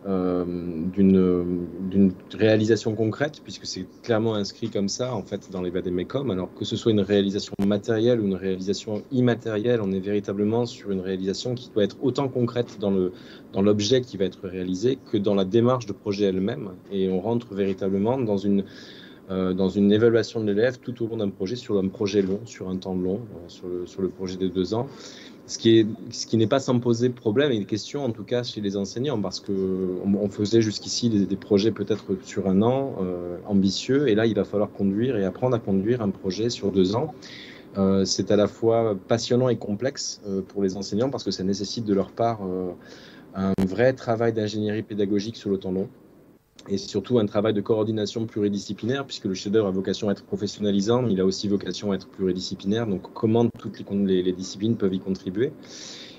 d'une 0.06 2.14
réalisation 2.34 2.96
concrète, 2.96 3.42
puisque 3.44 3.66
c'est 3.66 3.86
clairement 4.02 4.36
inscrit 4.36 4.70
comme 4.70 4.88
ça, 4.88 5.14
en 5.14 5.24
fait, 5.24 5.52
dans 5.52 5.62
les 5.62 5.70
VADEMECOM. 5.70 6.32
Alors 6.32 6.54
que 6.54 6.64
ce 6.64 6.76
soit 6.76 6.92
une 6.92 7.02
réalisation 7.02 7.54
matérielle 7.66 8.22
ou 8.22 8.26
une 8.26 8.36
réalisation 8.36 9.04
immatérielle, 9.12 9.82
on 9.82 9.92
est 9.92 10.00
véritablement 10.00 10.66
sur 10.66 10.92
une 10.92 11.02
réalisation 11.02 11.54
qui 11.54 11.70
doit 11.70 11.84
être 11.84 11.98
autant 12.02 12.30
concrète 12.30 12.78
dans 12.80 12.92
le 12.92 13.12
dans 13.52 13.62
l'objet 13.62 14.02
qui 14.02 14.18
va 14.18 14.26
être 14.26 14.48
réalisé 14.48 14.98
que 15.12 15.18
dans 15.18 15.36
la 15.36 15.46
démarche 15.46 15.86
de 15.86 15.94
projet 15.94 16.26
elle-même. 16.26 16.72
Et 16.92 17.10
on 17.10 17.20
rentre 17.20 17.54
véritablement 17.54 18.18
dans 18.18 18.38
une 18.38 18.64
euh, 19.32 19.54
dans 19.54 19.70
une 19.70 19.92
évaluation 19.92 20.42
de 20.42 20.52
l'élève 20.52 20.80
tout 20.80 21.04
au 21.04 21.08
long 21.08 21.18
d'un 21.18 21.30
projet, 21.30 21.56
sur 21.56 21.78
un 21.78 21.88
projet 21.88 22.24
long, 22.24 22.40
sur 22.46 22.68
un 22.68 22.78
temps 22.78 22.96
long, 22.96 23.20
euh, 23.20 23.48
sur, 23.48 23.68
le, 23.68 23.86
sur 23.86 24.02
le 24.02 24.10
projet 24.10 24.38
de 24.38 24.48
deux 24.48 24.74
ans 24.74 24.88
ce 25.50 25.58
qui 25.58 26.38
n'est 26.38 26.48
pas 26.48 26.60
sans 26.60 26.80
poser 26.80 27.10
problème 27.10 27.52
et 27.52 27.66
question 27.66 28.06
en 28.06 28.12
tout 28.12 28.24
cas 28.24 28.44
chez 28.44 28.62
les 28.62 28.78
enseignants 28.78 29.20
parce 29.20 29.40
que 29.40 29.52
on, 30.06 30.30
faisait 30.30 30.62
jusqu'ici 30.62 31.10
des, 31.10 31.36
projets 31.36 31.72
peut-être 31.72 32.16
sur 32.24 32.48
un 32.48 32.62
an 32.62 32.96
euh, 33.02 33.38
ambitieux 33.48 34.10
et 34.10 34.16
là 34.16 34.28
il 34.28 34.36
va 34.36 34.44
falloir 34.44 34.72
conduire 34.72 35.18
et 35.18 35.26
apprendre 35.26 35.56
à 35.56 35.60
conduire 35.60 36.04
un 36.04 36.12
projet 36.12 36.52
sur 36.52 36.72
deux 36.72 36.96
ans. 36.96 37.16
Euh, 37.78 38.06
c'est 38.06 38.30
à 38.30 38.36
la 38.36 38.48
fois 38.48 38.96
passionnant 39.08 39.50
et 39.50 39.58
complexe 39.58 40.22
euh, 40.28 40.42
pour 40.42 40.62
les 40.62 40.78
enseignants 40.78 41.10
parce 41.10 41.24
que 41.24 41.32
ça 41.32 41.44
nécessite 41.44 41.86
de 41.86 41.96
leur 41.96 42.12
part 42.12 42.42
un 43.36 43.54
vrai 43.66 43.94
travail 43.94 44.34
d'ingénierie 44.34 44.84
pédagogique 44.84 45.36
sur 45.36 45.50
le 45.50 45.58
temps 45.58 45.72
long 45.72 45.90
et 46.68 46.78
surtout 46.78 47.20
un 47.20 47.26
travail 47.26 47.54
de 47.54 47.62
coordination 47.62 48.26
pluridisciplinaire, 48.28 49.06
puisque 49.06 49.26
le 49.26 49.34
chef-d'œuvre 49.34 49.68
a 49.68 49.72
vocation 49.72 50.10
à 50.10 50.12
être 50.14 50.24
professionnalisant, 50.24 51.02
mais 51.04 51.14
il 51.14 51.20
a 51.22 51.26
aussi 51.26 51.48
vocation 51.48 51.92
à 51.92 51.96
être 51.96 52.10
pluridisciplinaire. 52.10 52.88
Donc, 52.88 53.12
comment 53.14 53.48
toutes 53.60 53.80
les, 53.90 54.24
les 54.24 54.34
disciplines 54.34 54.78
peuvent 54.78 54.94
y 54.94 55.00
contribuer? 55.00 55.58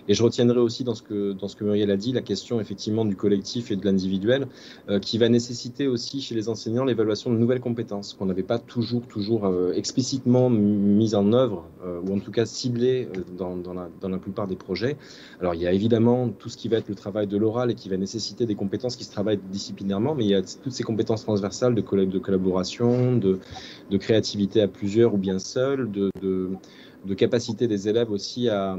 Et 0.08 0.14
je 0.14 0.22
retiendrai 0.22 0.58
aussi 0.58 0.84
dans 0.84 0.94
ce 0.94 1.02
que, 1.02 1.32
dans 1.32 1.48
ce 1.48 1.56
que 1.56 1.64
Muriel 1.64 1.90
a 1.90 1.96
dit, 1.96 2.12
la 2.12 2.22
question 2.22 2.60
effectivement 2.60 3.04
du 3.04 3.16
collectif 3.16 3.70
et 3.70 3.76
de 3.76 3.84
l'individuel, 3.84 4.46
euh, 4.88 4.98
qui 4.98 5.18
va 5.18 5.28
nécessiter 5.28 5.86
aussi 5.86 6.20
chez 6.20 6.34
les 6.34 6.48
enseignants 6.48 6.84
l'évaluation 6.84 7.32
de 7.32 7.36
nouvelles 7.36 7.60
compétences 7.60 8.14
qu'on 8.14 8.26
n'avait 8.26 8.42
pas 8.42 8.58
toujours, 8.58 9.02
toujours 9.06 9.46
euh, 9.46 9.72
explicitement 9.72 10.50
mise 10.50 11.14
en 11.14 11.32
œuvre, 11.32 11.66
euh, 11.84 12.00
ou 12.06 12.16
en 12.16 12.20
tout 12.20 12.30
cas 12.30 12.46
ciblées 12.46 13.08
dans, 13.36 13.56
dans, 13.56 13.74
la, 13.74 14.18
plupart 14.18 14.46
des 14.46 14.56
projets. 14.56 14.96
Alors 15.40 15.54
il 15.54 15.60
y 15.60 15.66
a 15.66 15.72
évidemment 15.72 16.28
tout 16.28 16.48
ce 16.48 16.56
qui 16.56 16.68
va 16.68 16.78
être 16.78 16.88
le 16.88 16.94
travail 16.94 17.26
de 17.26 17.36
l'oral 17.36 17.70
et 17.70 17.74
qui 17.74 17.88
va 17.88 17.96
nécessiter 17.96 18.46
des 18.46 18.54
compétences 18.54 18.96
qui 18.96 19.04
se 19.04 19.12
travaillent 19.12 19.40
disciplinairement, 19.50 20.14
mais 20.14 20.24
il 20.24 20.30
y 20.30 20.34
a 20.34 20.42
toutes 20.42 20.72
ces 20.72 20.82
compétences 20.82 21.22
transversales 21.22 21.74
de, 21.74 21.80
de 21.80 22.18
collaboration, 22.18 23.16
de, 23.16 23.38
de 23.90 23.96
créativité 23.96 24.60
à 24.60 24.68
plusieurs 24.68 25.14
ou 25.14 25.18
bien 25.18 25.38
seul, 25.38 25.90
de, 25.90 26.10
de 26.20 26.50
de 27.04 27.14
capacité 27.14 27.66
des 27.66 27.88
élèves 27.88 28.10
aussi 28.10 28.48
à, 28.48 28.76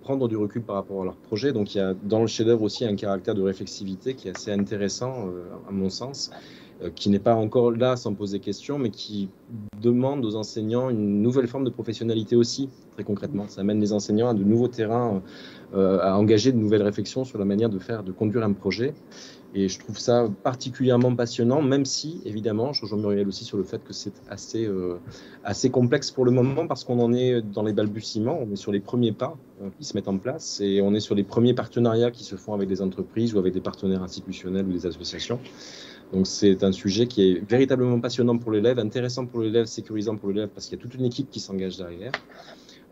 prendre 0.00 0.28
du 0.28 0.36
recul 0.36 0.59
par 0.60 0.76
rapport 0.76 1.02
à 1.02 1.04
leur 1.04 1.16
projet. 1.16 1.52
Donc 1.52 1.74
il 1.74 1.78
y 1.78 1.80
a 1.80 1.94
dans 2.02 2.20
le 2.20 2.26
chef-d'œuvre 2.26 2.62
aussi 2.62 2.84
un 2.84 2.96
caractère 2.96 3.34
de 3.34 3.42
réflexivité 3.42 4.14
qui 4.14 4.28
est 4.28 4.36
assez 4.36 4.52
intéressant 4.52 5.26
euh, 5.28 5.44
à 5.68 5.72
mon 5.72 5.90
sens, 5.90 6.30
euh, 6.82 6.90
qui 6.94 7.10
n'est 7.10 7.18
pas 7.18 7.34
encore 7.34 7.72
là 7.72 7.96
sans 7.96 8.14
poser 8.14 8.38
question, 8.38 8.78
mais 8.78 8.90
qui 8.90 9.28
demande 9.80 10.24
aux 10.24 10.36
enseignants 10.36 10.90
une 10.90 11.22
nouvelle 11.22 11.46
forme 11.46 11.64
de 11.64 11.70
professionnalité 11.70 12.36
aussi, 12.36 12.68
très 12.92 13.04
concrètement. 13.04 13.46
Ça 13.48 13.60
amène 13.60 13.80
les 13.80 13.92
enseignants 13.92 14.28
à 14.28 14.34
de 14.34 14.44
nouveaux 14.44 14.68
terrains, 14.68 15.22
euh, 15.74 15.98
à 16.00 16.16
engager 16.16 16.52
de 16.52 16.58
nouvelles 16.58 16.82
réflexions 16.82 17.24
sur 17.24 17.38
la 17.38 17.44
manière 17.44 17.68
de 17.68 17.78
faire, 17.78 18.02
de 18.02 18.12
conduire 18.12 18.44
un 18.44 18.52
projet. 18.52 18.94
Et 19.52 19.68
je 19.68 19.80
trouve 19.80 19.98
ça 19.98 20.28
particulièrement 20.44 21.14
passionnant, 21.16 21.60
même 21.60 21.84
si, 21.84 22.20
évidemment, 22.24 22.72
je 22.72 22.82
rejoins 22.82 22.98
Muriel 22.98 23.26
aussi 23.26 23.44
sur 23.44 23.56
le 23.56 23.64
fait 23.64 23.82
que 23.82 23.92
c'est 23.92 24.12
assez, 24.28 24.64
euh, 24.64 24.98
assez 25.42 25.70
complexe 25.70 26.12
pour 26.12 26.24
le 26.24 26.30
moment 26.30 26.68
parce 26.68 26.84
qu'on 26.84 27.00
en 27.00 27.12
est 27.12 27.42
dans 27.42 27.64
les 27.64 27.72
balbutiements, 27.72 28.38
on 28.40 28.52
est 28.52 28.56
sur 28.56 28.70
les 28.70 28.78
premiers 28.78 29.10
pas 29.10 29.36
euh, 29.60 29.68
qui 29.76 29.84
se 29.84 29.96
mettent 29.96 30.06
en 30.06 30.18
place 30.18 30.60
et 30.60 30.80
on 30.82 30.94
est 30.94 31.00
sur 31.00 31.16
les 31.16 31.24
premiers 31.24 31.54
partenariats 31.54 32.12
qui 32.12 32.22
se 32.22 32.36
font 32.36 32.54
avec 32.54 32.68
des 32.68 32.80
entreprises 32.80 33.34
ou 33.34 33.38
avec 33.38 33.52
des 33.52 33.60
partenaires 33.60 34.04
institutionnels 34.04 34.66
ou 34.66 34.72
des 34.72 34.86
associations. 34.86 35.40
Donc 36.12 36.28
c'est 36.28 36.62
un 36.62 36.72
sujet 36.72 37.06
qui 37.06 37.22
est 37.22 37.50
véritablement 37.50 38.00
passionnant 38.00 38.38
pour 38.38 38.52
l'élève, 38.52 38.78
intéressant 38.78 39.26
pour 39.26 39.40
l'élève, 39.40 39.66
sécurisant 39.66 40.16
pour 40.16 40.28
l'élève 40.28 40.48
parce 40.48 40.66
qu'il 40.66 40.78
y 40.78 40.80
a 40.80 40.82
toute 40.82 40.94
une 40.94 41.04
équipe 41.04 41.28
qui 41.28 41.40
s'engage 41.40 41.76
derrière. 41.76 42.12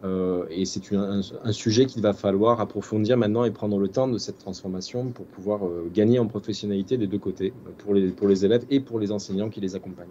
Et 0.05 0.65
c'est 0.65 0.95
un, 0.95 1.23
sujet 1.53 1.87
qu'il 1.87 2.03
va 2.03 2.13
falloir 2.13 2.61
approfondir 2.61 3.17
maintenant 3.17 3.45
et 3.45 3.51
prendre 3.51 3.79
le 3.79 3.89
temps 3.89 4.09
de 4.09 4.19
cette 4.19 4.39
transformation 4.39 5.11
pour 5.11 5.27
pouvoir 5.27 5.61
gagner 5.93 6.19
en 6.19 6.27
professionnalité 6.27 6.97
des 6.97 7.07
deux 7.07 7.19
côtés, 7.19 7.53
pour 7.79 7.95
les, 7.95 8.09
pour 8.09 8.29
les 8.29 8.45
élèves 8.45 8.65
et 8.71 8.81
pour 8.81 9.01
les 9.01 9.11
enseignants 9.11 9.51
qui 9.51 9.61
les 9.61 9.75
accompagnent. 9.75 10.07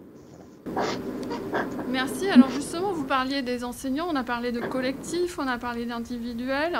Merci. 1.88 2.28
Alors 2.28 2.50
justement, 2.50 2.92
vous 2.92 3.04
parliez 3.04 3.42
des 3.42 3.64
enseignants, 3.64 4.08
on 4.10 4.16
a 4.16 4.24
parlé 4.24 4.52
de 4.52 4.60
collectif, 4.60 5.38
on 5.38 5.46
a 5.46 5.58
parlé 5.58 5.86
d'individuel. 5.86 6.78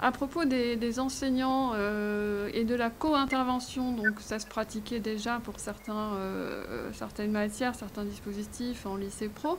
À 0.00 0.10
propos 0.10 0.44
des, 0.44 0.98
enseignants 0.98 1.72
euh, 1.74 2.50
et 2.52 2.64
de 2.64 2.74
la 2.74 2.90
co-intervention, 2.90 3.92
donc 3.92 4.20
ça 4.20 4.38
se 4.38 4.46
pratiquait 4.46 4.98
déjà 4.98 5.40
pour 5.44 5.60
certains, 5.60 6.14
euh, 6.14 6.90
certaines 6.92 7.30
matières, 7.30 7.74
certains 7.74 8.04
dispositifs 8.04 8.84
en 8.84 8.96
lycée 8.96 9.28
pro. 9.28 9.58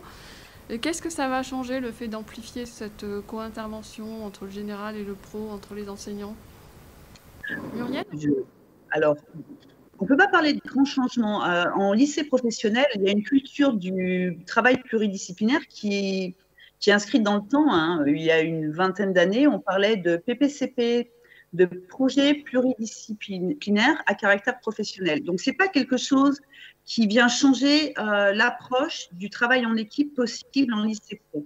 Qu'est-ce 0.82 1.02
que 1.02 1.10
ça 1.10 1.28
va 1.28 1.44
changer 1.44 1.80
le 1.80 1.92
fait 1.92 2.08
d'amplifier 2.08 2.66
cette 2.66 3.04
euh, 3.04 3.22
co-intervention 3.28 4.26
entre 4.26 4.46
le 4.46 4.52
général 4.52 4.96
et 4.96 5.04
le 5.04 5.14
pro, 5.14 5.50
entre 5.50 5.76
les 5.76 5.90
enseignants? 5.90 6.36
Muriel? 7.74 8.06
Alors, 8.92 9.18
on 10.00 10.06
ne 10.06 10.08
peut 10.08 10.18
pas 10.18 10.28
parler 10.28 10.54
de 10.54 10.62
grands 10.66 10.86
changements. 10.86 11.42
en 11.42 11.94
lycée 11.94 12.24
professionnel, 12.24 12.86
il 12.96 13.02
y 13.02 13.10
a 13.10 13.12
une 13.12 13.24
culture 13.24 13.74
du 13.74 14.40
travail 14.46 14.78
pluridisciplinaire 14.78 15.68
qui 15.68 16.36
qui 16.84 16.90
est 16.90 16.94
inscrite 16.94 17.24
dans 17.24 17.36
le 17.36 17.48
temps. 17.48 17.74
Hein. 17.74 18.04
Il 18.06 18.22
y 18.22 18.30
a 18.30 18.42
une 18.42 18.70
vingtaine 18.70 19.14
d'années, 19.14 19.48
on 19.48 19.62
parlait 19.62 19.96
de 19.96 20.18
PPCP, 20.18 21.10
de 21.54 21.66
projets 21.66 22.34
pluridisciplinaires 22.34 24.04
à 24.06 24.16
caractère 24.16 24.60
professionnel. 24.60 25.24
Donc, 25.24 25.40
ce 25.40 25.50
n'est 25.50 25.56
pas 25.56 25.70
quelque 25.70 25.96
chose 25.96 26.42
qui 26.86 27.08
vient 27.08 27.28
changer 27.28 27.94
euh, 27.98 28.34
l'approche 28.34 29.08
du 29.14 29.30
travail 29.30 29.66
en 29.66 29.76
équipe 29.76 30.14
possible 30.16 30.74
en 30.74 30.84
lycée 30.84 31.22
pro. 31.30 31.46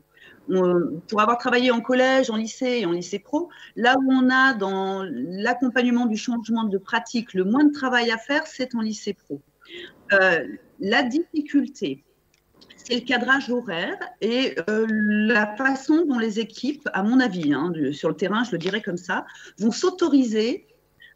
pour 1.07 1.21
avoir 1.21 1.37
travaillé 1.37 1.71
en 1.71 1.81
collège, 1.81 2.29
en 2.29 2.37
lycée 2.37 2.79
et 2.79 2.85
en 2.85 2.91
lycée 2.91 3.19
pro, 3.19 3.49
là 3.75 3.95
où 3.99 4.11
on 4.11 4.29
a 4.29 4.53
dans 4.53 5.03
l'accompagnement 5.03 6.05
du 6.05 6.17
changement 6.17 6.63
de 6.63 6.77
pratique 6.77 7.33
le 7.33 7.43
moins 7.43 7.65
de 7.65 7.71
travail 7.71 8.11
à 8.11 8.17
faire, 8.17 8.47
c'est 8.47 8.73
en 8.73 8.81
lycée 8.81 9.13
pro. 9.13 9.41
Euh, 10.13 10.45
la 10.79 11.03
difficulté, 11.03 12.03
c'est 12.77 12.95
le 12.95 13.01
cadrage 13.01 13.49
horaire 13.49 13.97
et 14.21 14.55
euh, 14.69 14.87
la 14.89 15.55
façon 15.55 16.05
dont 16.05 16.19
les 16.19 16.39
équipes, 16.39 16.87
à 16.93 17.03
mon 17.03 17.19
avis, 17.19 17.53
hein, 17.53 17.71
sur 17.91 18.09
le 18.09 18.15
terrain, 18.15 18.43
je 18.43 18.51
le 18.51 18.57
dirais 18.57 18.81
comme 18.81 18.97
ça, 18.97 19.25
vont 19.59 19.71
s'autoriser 19.71 20.65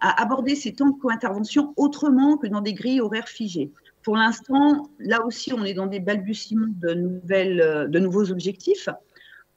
à 0.02 0.22
aborder 0.22 0.56
ces 0.56 0.74
temps 0.74 0.90
de 0.90 1.00
co-intervention 1.00 1.74
autrement 1.78 2.38
que 2.38 2.48
dans 2.48 2.62
des 2.62 2.74
grilles 2.74 3.02
horaires 3.02 3.30
figées. 3.30 3.72
Pour 4.04 4.18
l'instant, 4.18 4.90
là 5.00 5.24
aussi, 5.26 5.54
on 5.54 5.64
est 5.64 5.74
dans 5.74 5.86
des 5.86 6.00
balbutiements 6.00 6.68
de, 6.68 6.94
nouvelles, 6.94 7.62
euh, 7.62 7.88
de 7.88 8.00
nouveaux 8.00 8.32
objectifs. 8.32 8.90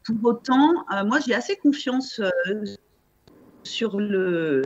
Pour 0.04 0.16
autant, 0.24 0.84
euh, 0.92 1.04
moi, 1.04 1.18
j'ai 1.26 1.34
assez 1.34 1.56
confiance 1.56 2.20
sur 3.62 3.98
le 3.98 4.62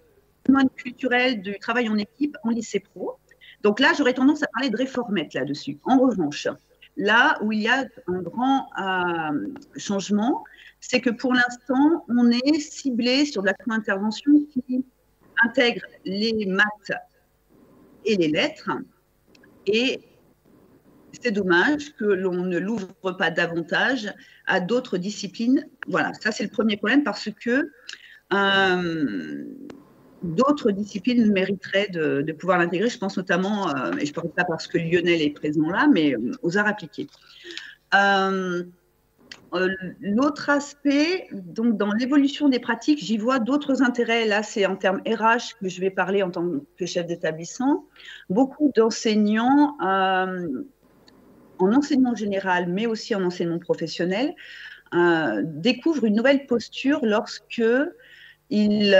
mode 0.48 0.72
culturel 0.74 1.42
du 1.42 1.58
travail 1.58 1.88
en 1.88 1.96
équipe 1.96 2.36
en 2.42 2.50
lycée 2.50 2.80
pro. 2.80 3.18
Donc 3.62 3.78
là, 3.78 3.92
j'aurais 3.96 4.14
tendance 4.14 4.42
à 4.42 4.46
parler 4.52 4.70
de 4.70 4.76
réformette 4.76 5.34
là-dessus. 5.34 5.78
En 5.84 5.98
revanche, 5.98 6.48
Là 6.98 7.38
où 7.42 7.52
il 7.52 7.62
y 7.62 7.68
a 7.68 7.86
un 8.08 8.22
grand 8.22 8.68
euh, 8.76 9.46
changement, 9.76 10.44
c'est 10.80 11.00
que 11.00 11.10
pour 11.10 11.32
l'instant, 11.32 12.04
on 12.08 12.28
est 12.28 12.58
ciblé 12.58 13.24
sur 13.24 13.42
de 13.42 13.46
la 13.46 13.54
co-intervention 13.54 14.32
qui 14.50 14.84
intègre 15.44 15.82
les 16.04 16.44
maths 16.46 16.98
et 18.04 18.16
les 18.16 18.26
lettres. 18.26 18.70
Et 19.68 20.00
c'est 21.12 21.30
dommage 21.30 21.94
que 21.96 22.04
l'on 22.04 22.44
ne 22.44 22.58
l'ouvre 22.58 23.12
pas 23.18 23.30
davantage 23.30 24.12
à 24.46 24.60
d'autres 24.60 24.98
disciplines. 24.98 25.66
Voilà, 25.86 26.12
ça 26.14 26.32
c'est 26.32 26.42
le 26.42 26.50
premier 26.50 26.76
problème 26.76 27.04
parce 27.04 27.28
que 27.30 27.70
euh, 28.32 29.44
d'autres 30.22 30.70
disciplines 30.70 31.30
mériteraient 31.32 31.88
de, 31.88 32.32
pouvoir 32.32 32.58
l'intégrer. 32.58 32.88
Je 32.88 32.98
pense 32.98 33.16
notamment, 33.16 33.68
euh, 33.68 33.92
et 33.98 34.06
je 34.06 34.10
ne 34.10 34.14
parle 34.14 34.30
pas 34.30 34.44
parce 34.44 34.66
que 34.66 34.78
Lionel 34.78 35.22
est 35.22 35.30
présent 35.34 35.68
là, 35.70 35.86
mais 35.92 36.14
euh, 36.14 36.32
aux 36.42 36.56
arts 36.56 36.68
appliqués. 36.68 37.06
L'autre 40.00 40.50
aspect, 40.50 41.26
donc 41.32 41.76
dans 41.76 41.92
l'évolution 41.92 42.48
des 42.48 42.58
pratiques, 42.58 42.98
j'y 42.98 43.16
vois 43.16 43.38
d'autres 43.38 43.82
intérêts. 43.82 44.26
Là, 44.26 44.42
c'est 44.42 44.66
en 44.66 44.76
termes 44.76 45.00
RH 45.06 45.58
que 45.60 45.68
je 45.68 45.80
vais 45.80 45.90
parler 45.90 46.22
en 46.22 46.30
tant 46.30 46.46
que 46.76 46.86
chef 46.86 47.06
d'établissement. 47.06 47.86
Beaucoup 48.28 48.72
d'enseignants, 48.76 49.76
en 49.80 51.72
enseignement 51.72 52.14
général, 52.14 52.68
mais 52.68 52.86
aussi 52.86 53.14
en 53.14 53.24
enseignement 53.24 53.58
professionnel, 53.58 54.34
découvrent 55.44 56.04
une 56.04 56.16
nouvelle 56.16 56.46
posture 56.46 57.00
lorsque 57.02 57.62
ils 58.50 58.96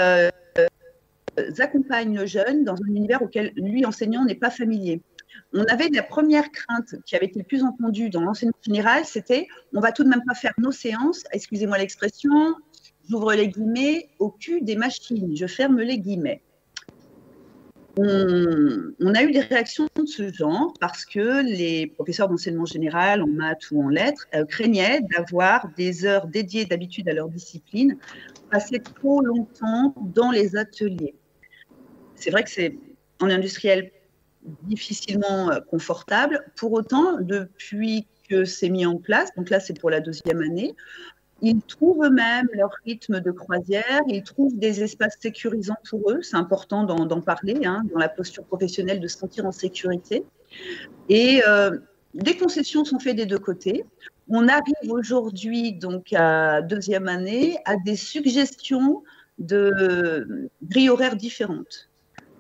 accompagne 1.59 2.19
le 2.19 2.27
jeune 2.27 2.65
dans 2.65 2.75
un 2.75 2.89
univers 2.89 3.23
auquel 3.23 3.53
lui, 3.57 3.85
enseignant, 3.85 4.25
n'est 4.25 4.35
pas 4.35 4.51
familier. 4.51 5.01
On 5.53 5.65
avait 5.65 5.89
la 5.89 6.03
première 6.03 6.51
crainte 6.51 6.95
qui 7.07 7.17
avait 7.17 7.27
été 7.27 7.39
le 7.39 7.45
plus 7.45 7.63
entendue 7.63 8.11
dans 8.11 8.23
l'enseignement 8.23 8.59
général, 8.63 9.05
c'était 9.05 9.49
on 9.75 9.81
va 9.81 9.93
tout 9.93 10.05
de 10.05 10.09
même 10.09 10.23
pas 10.27 10.35
faire 10.35 10.53
nos 10.59 10.73
séances, 10.73 11.25
excusez-moi 11.33 11.79
l'expression, 11.79 12.55
j'ouvre 13.09 13.33
les 13.35 13.49
guillemets, 13.49 14.09
au 14.19 14.31
cul 14.31 14.61
des 14.63 14.77
machines, 14.77 15.35
je 15.35 15.47
ferme 15.47 15.81
les 15.81 15.99
guillemets. 15.99 16.43
On, 18.01 19.13
a 19.15 19.25
eu 19.25 19.33
des 19.33 19.41
réactions 19.41 19.89
de 19.97 20.07
ce 20.07 20.33
genre 20.33 20.73
parce 20.79 21.05
que 21.05 21.43
les 21.43 21.89
professeurs 21.89 22.29
d'enseignement 22.29 22.65
général 22.65 23.25
en 23.25 23.27
maths 23.27 23.73
ou 23.73 23.83
en 23.83 23.89
lettres 23.89 24.29
euh, 24.37 24.45
craignaient 24.45 25.01
d'avoir 25.01 25.69
des 25.77 26.07
heures 26.07 26.29
dédiées 26.29 26.65
d'habitude 26.65 27.09
à 27.09 27.13
leur 27.13 27.29
discipline 27.29 27.99
passer 28.53 28.79
trop 28.79 29.21
longtemps 29.21 29.97
dans 30.15 30.31
les 30.31 30.55
ateliers 30.55 31.17
c'est 32.19 32.31
vrai 32.31 32.45
que 32.45 32.51
c'est 32.51 32.77
en 33.21 33.31
industriel 33.31 33.91
difficilement 34.63 35.51
euh, 35.51 35.61
confortable. 35.61 36.45
Pour 36.57 36.73
autant, 36.73 37.19
depuis 37.21 38.07
que 38.29 38.45
c'est 38.45 38.69
mis 38.69 38.87
en 38.87 38.97
place, 38.97 39.31
donc 39.37 39.51
là 39.51 39.61
c'est 39.61 39.79
pour 39.79 39.91
la 39.91 40.01
deuxième 40.01 40.41
année, 40.41 40.75
ils 41.41 41.61
trouvent 41.63 42.05
eux-mêmes 42.05 42.49
leur 42.53 42.71
rythme 42.85 43.21
de 43.21 43.31
croisière, 43.31 44.03
ils 44.09 44.23
trouvent 44.23 44.59
des 44.59 44.83
espaces 44.83 45.17
sécurisants 45.21 45.77
pour 45.89 46.11
eux, 46.11 46.21
c'est 46.23 46.37
important 46.37 46.85
d'en 46.85 47.21
parler, 47.21 47.61
hein, 47.65 47.83
dans 47.93 47.99
la 47.99 48.09
posture 48.09 48.45
professionnelle, 48.45 49.01
de 49.01 49.07
se 49.07 49.19
sentir 49.19 49.47
en 49.47 49.53
sécurité. 49.53 50.25
Et 51.09 51.43
euh, 51.47 51.79
des 52.15 52.37
concessions 52.37 52.85
sont 52.85 52.99
faites 52.99 53.17
des 53.17 53.27
deux 53.27 53.39
côtés. 53.39 53.85
On 54.29 54.49
arrive 54.49 54.75
aujourd'hui, 54.91 55.73
donc 55.73 56.13
à 56.13 56.61
deuxième 56.61 57.09
année, 57.09 57.57
à 57.65 57.77
des 57.77 57.97
suggestions 57.97 59.05
de 59.39 60.51
grilles 60.63 60.91
horaires 60.91 61.17
différentes 61.17 61.88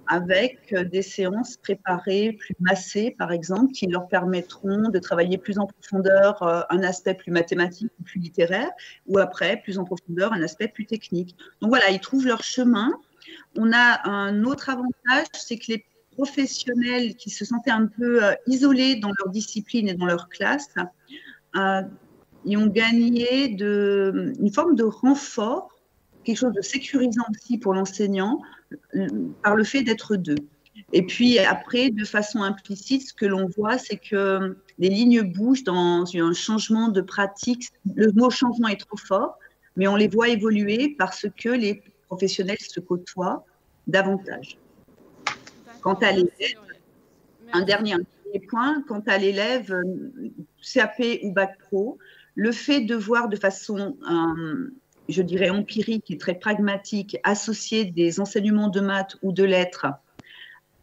avec 0.08 0.72
euh, 0.72 0.84
des 0.84 1.02
séances 1.02 1.56
préparées, 1.58 2.32
plus 2.32 2.54
massées, 2.60 3.14
par 3.16 3.30
exemple, 3.30 3.72
qui 3.72 3.86
leur 3.86 4.08
permettront 4.08 4.88
de 4.88 4.98
travailler 4.98 5.38
plus 5.38 5.58
en 5.58 5.66
profondeur 5.66 6.42
euh, 6.42 6.62
un 6.70 6.82
aspect 6.82 7.14
plus 7.14 7.30
mathématique 7.30 7.92
ou 8.00 8.02
plus 8.02 8.18
littéraire, 8.18 8.70
ou 9.06 9.18
après, 9.18 9.58
plus 9.62 9.78
en 9.78 9.84
profondeur, 9.84 10.32
un 10.32 10.42
aspect 10.42 10.68
plus 10.68 10.86
technique. 10.86 11.36
Donc 11.60 11.70
voilà, 11.70 11.90
ils 11.90 12.00
trouvent 12.00 12.26
leur 12.26 12.42
chemin. 12.42 12.90
On 13.56 13.70
a 13.72 14.08
un 14.08 14.44
autre 14.44 14.70
avantage, 14.70 15.26
c'est 15.34 15.58
que 15.58 15.72
les 15.72 15.84
professionnels 16.12 17.14
qui 17.14 17.30
se 17.30 17.44
sentaient 17.44 17.70
un 17.70 17.86
peu 17.86 18.24
euh, 18.24 18.32
isolés 18.46 18.96
dans 18.96 19.12
leur 19.18 19.28
discipline 19.28 19.88
et 19.88 19.94
dans 19.94 20.06
leur 20.06 20.28
classe, 20.28 20.74
ils 22.44 22.56
ont 22.56 22.68
gagné 22.68 23.46
une 23.50 24.50
forme 24.52 24.76
de 24.76 24.84
renfort 24.84 25.77
quelque 26.28 26.40
chose 26.40 26.52
de 26.52 26.60
sécurisant 26.60 27.24
aussi 27.30 27.56
pour 27.56 27.72
l'enseignant 27.72 28.42
par 29.42 29.56
le 29.56 29.64
fait 29.64 29.82
d'être 29.82 30.16
deux. 30.16 30.36
Et 30.92 31.02
puis 31.02 31.38
après, 31.38 31.90
de 31.90 32.04
façon 32.04 32.42
implicite, 32.42 33.08
ce 33.08 33.14
que 33.14 33.24
l'on 33.24 33.46
voit, 33.56 33.78
c'est 33.78 33.96
que 33.96 34.58
les 34.78 34.90
lignes 34.90 35.22
bougent 35.22 35.64
dans 35.64 36.04
un 36.14 36.32
changement 36.34 36.88
de 36.88 37.00
pratique. 37.00 37.70
Le 37.94 38.12
mot 38.12 38.28
changement 38.28 38.68
est 38.68 38.80
trop 38.80 38.98
fort, 38.98 39.38
mais 39.76 39.88
on 39.88 39.96
les 39.96 40.06
voit 40.06 40.28
évoluer 40.28 40.94
parce 40.98 41.24
que 41.34 41.48
les 41.48 41.82
professionnels 42.06 42.60
se 42.60 42.80
côtoient 42.80 43.46
davantage. 43.86 44.58
Quant 45.80 45.94
à 45.94 46.12
l'élève, 46.12 46.60
un 47.54 47.62
dernier 47.62 47.96
point, 48.48 48.82
quant 48.86 49.02
à 49.06 49.16
l'élève 49.16 49.72
euh, 49.72 49.82
CAP 50.62 51.00
ou 51.22 51.32
Bac 51.32 51.58
Pro, 51.58 51.96
le 52.34 52.52
fait 52.52 52.82
de 52.82 52.94
voir 52.94 53.30
de 53.30 53.36
façon 53.36 53.96
euh, 54.10 54.70
je 55.08 55.22
dirais, 55.22 55.50
empirique 55.50 56.10
et 56.10 56.18
très 56.18 56.34
pragmatique, 56.34 57.16
associer 57.24 57.84
des 57.84 58.20
enseignements 58.20 58.68
de 58.68 58.80
maths 58.80 59.16
ou 59.22 59.32
de 59.32 59.44
lettres 59.44 59.86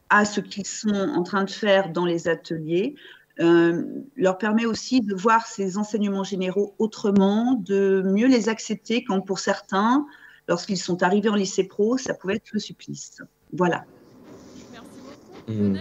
à 0.10 0.26
ce 0.26 0.40
qu'ils 0.40 0.68
sont 0.68 0.94
en 0.94 1.24
train 1.24 1.44
de 1.44 1.50
faire 1.50 1.92
dans 1.92 2.06
les 2.06 2.28
ateliers, 2.28 2.96
euh, 3.40 3.84
leur 4.16 4.38
permet 4.38 4.66
aussi 4.66 5.02
de 5.02 5.14
voir 5.14 5.46
ces 5.46 5.78
enseignements 5.78 6.24
généraux 6.24 6.74
autrement, 6.80 7.54
de 7.54 8.02
mieux 8.06 8.28
les 8.28 8.50
accepter 8.50 9.04
quand 9.04 9.22
pour 9.22 9.40
certains, 9.40 10.06
lorsqu'ils 10.48 10.78
sont 10.78 11.04
arrivés 11.04 11.30
en 11.30 11.36
lycée 11.36 11.66
pro, 11.66 11.98
ça 11.98 12.14
pouvait 12.14 12.36
être 12.36 12.52
le 12.54 12.60
supplice. 12.60 13.22
Voilà. 13.52 13.86
Merci 14.72 14.88
beaucoup. 15.48 15.62
Hmm. 15.62 15.78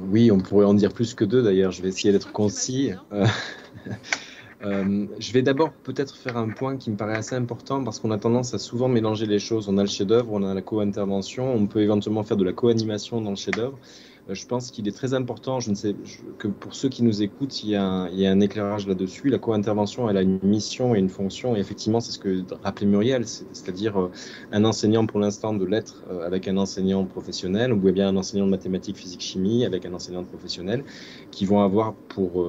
Oui, 0.00 0.30
on 0.30 0.38
pourrait 0.38 0.66
en 0.66 0.74
dire 0.74 0.92
plus 0.92 1.14
que 1.14 1.24
deux 1.24 1.42
d'ailleurs. 1.42 1.70
Je 1.70 1.82
vais 1.82 1.88
essayer 1.88 2.12
d'être 2.12 2.32
concis. 2.32 2.92
Euh, 4.62 5.06
je 5.18 5.32
vais 5.32 5.42
d'abord 5.42 5.72
peut-être 5.72 6.16
faire 6.16 6.36
un 6.36 6.50
point 6.50 6.76
qui 6.76 6.90
me 6.90 6.96
paraît 6.96 7.16
assez 7.16 7.34
important 7.34 7.82
parce 7.82 7.98
qu'on 7.98 8.12
a 8.12 8.18
tendance 8.18 8.54
à 8.54 8.58
souvent 8.58 8.88
mélanger 8.88 9.26
les 9.26 9.40
choses. 9.40 9.68
On 9.68 9.76
a 9.78 9.82
le 9.82 9.88
chef-d'œuvre, 9.88 10.32
on 10.32 10.42
a 10.44 10.54
la 10.54 10.62
co-intervention, 10.62 11.52
on 11.52 11.66
peut 11.66 11.82
éventuellement 11.82 12.22
faire 12.22 12.36
de 12.36 12.44
la 12.44 12.52
co-animation 12.52 13.20
dans 13.20 13.30
le 13.30 13.36
chef-d'œuvre. 13.36 13.80
Euh, 14.28 14.34
je 14.34 14.46
pense 14.46 14.70
qu'il 14.70 14.86
est 14.86 14.92
très 14.92 15.14
important, 15.14 15.60
je 15.60 15.70
ne 15.70 15.74
sais, 15.74 15.94
que 16.38 16.48
pour 16.48 16.74
ceux 16.74 16.88
qui 16.88 17.02
nous 17.02 17.22
écoutent, 17.22 17.62
il 17.64 17.70
y 17.70 17.76
a 17.76 17.84
un, 17.84 18.40
éclairage 18.40 18.86
là-dessus. 18.86 19.28
La 19.28 19.38
co-intervention, 19.38 20.08
elle 20.08 20.16
a 20.16 20.22
une 20.22 20.38
mission 20.42 20.94
et 20.94 20.98
une 20.98 21.08
fonction, 21.08 21.56
et 21.56 21.60
effectivement, 21.60 22.00
c'est 22.00 22.12
ce 22.12 22.18
que 22.18 22.42
rappelait 22.62 22.86
Muriel, 22.86 23.26
c'est-à-dire 23.26 23.98
euh, 23.98 24.10
un 24.52 24.64
enseignant 24.64 25.06
pour 25.06 25.20
l'instant 25.20 25.54
de 25.54 25.64
lettres 25.64 26.04
euh, 26.10 26.26
avec 26.26 26.48
un 26.48 26.56
enseignant 26.56 27.04
professionnel, 27.04 27.72
ou 27.72 27.76
bien 27.76 28.08
un 28.08 28.16
enseignant 28.16 28.46
de 28.46 28.50
mathématiques, 28.50 28.96
physique, 28.96 29.20
chimie 29.20 29.64
avec 29.64 29.86
un 29.86 29.92
enseignant 29.92 30.24
professionnel, 30.24 30.84
qui 31.30 31.44
vont 31.44 31.62
avoir 31.62 31.94
pour, 31.94 32.46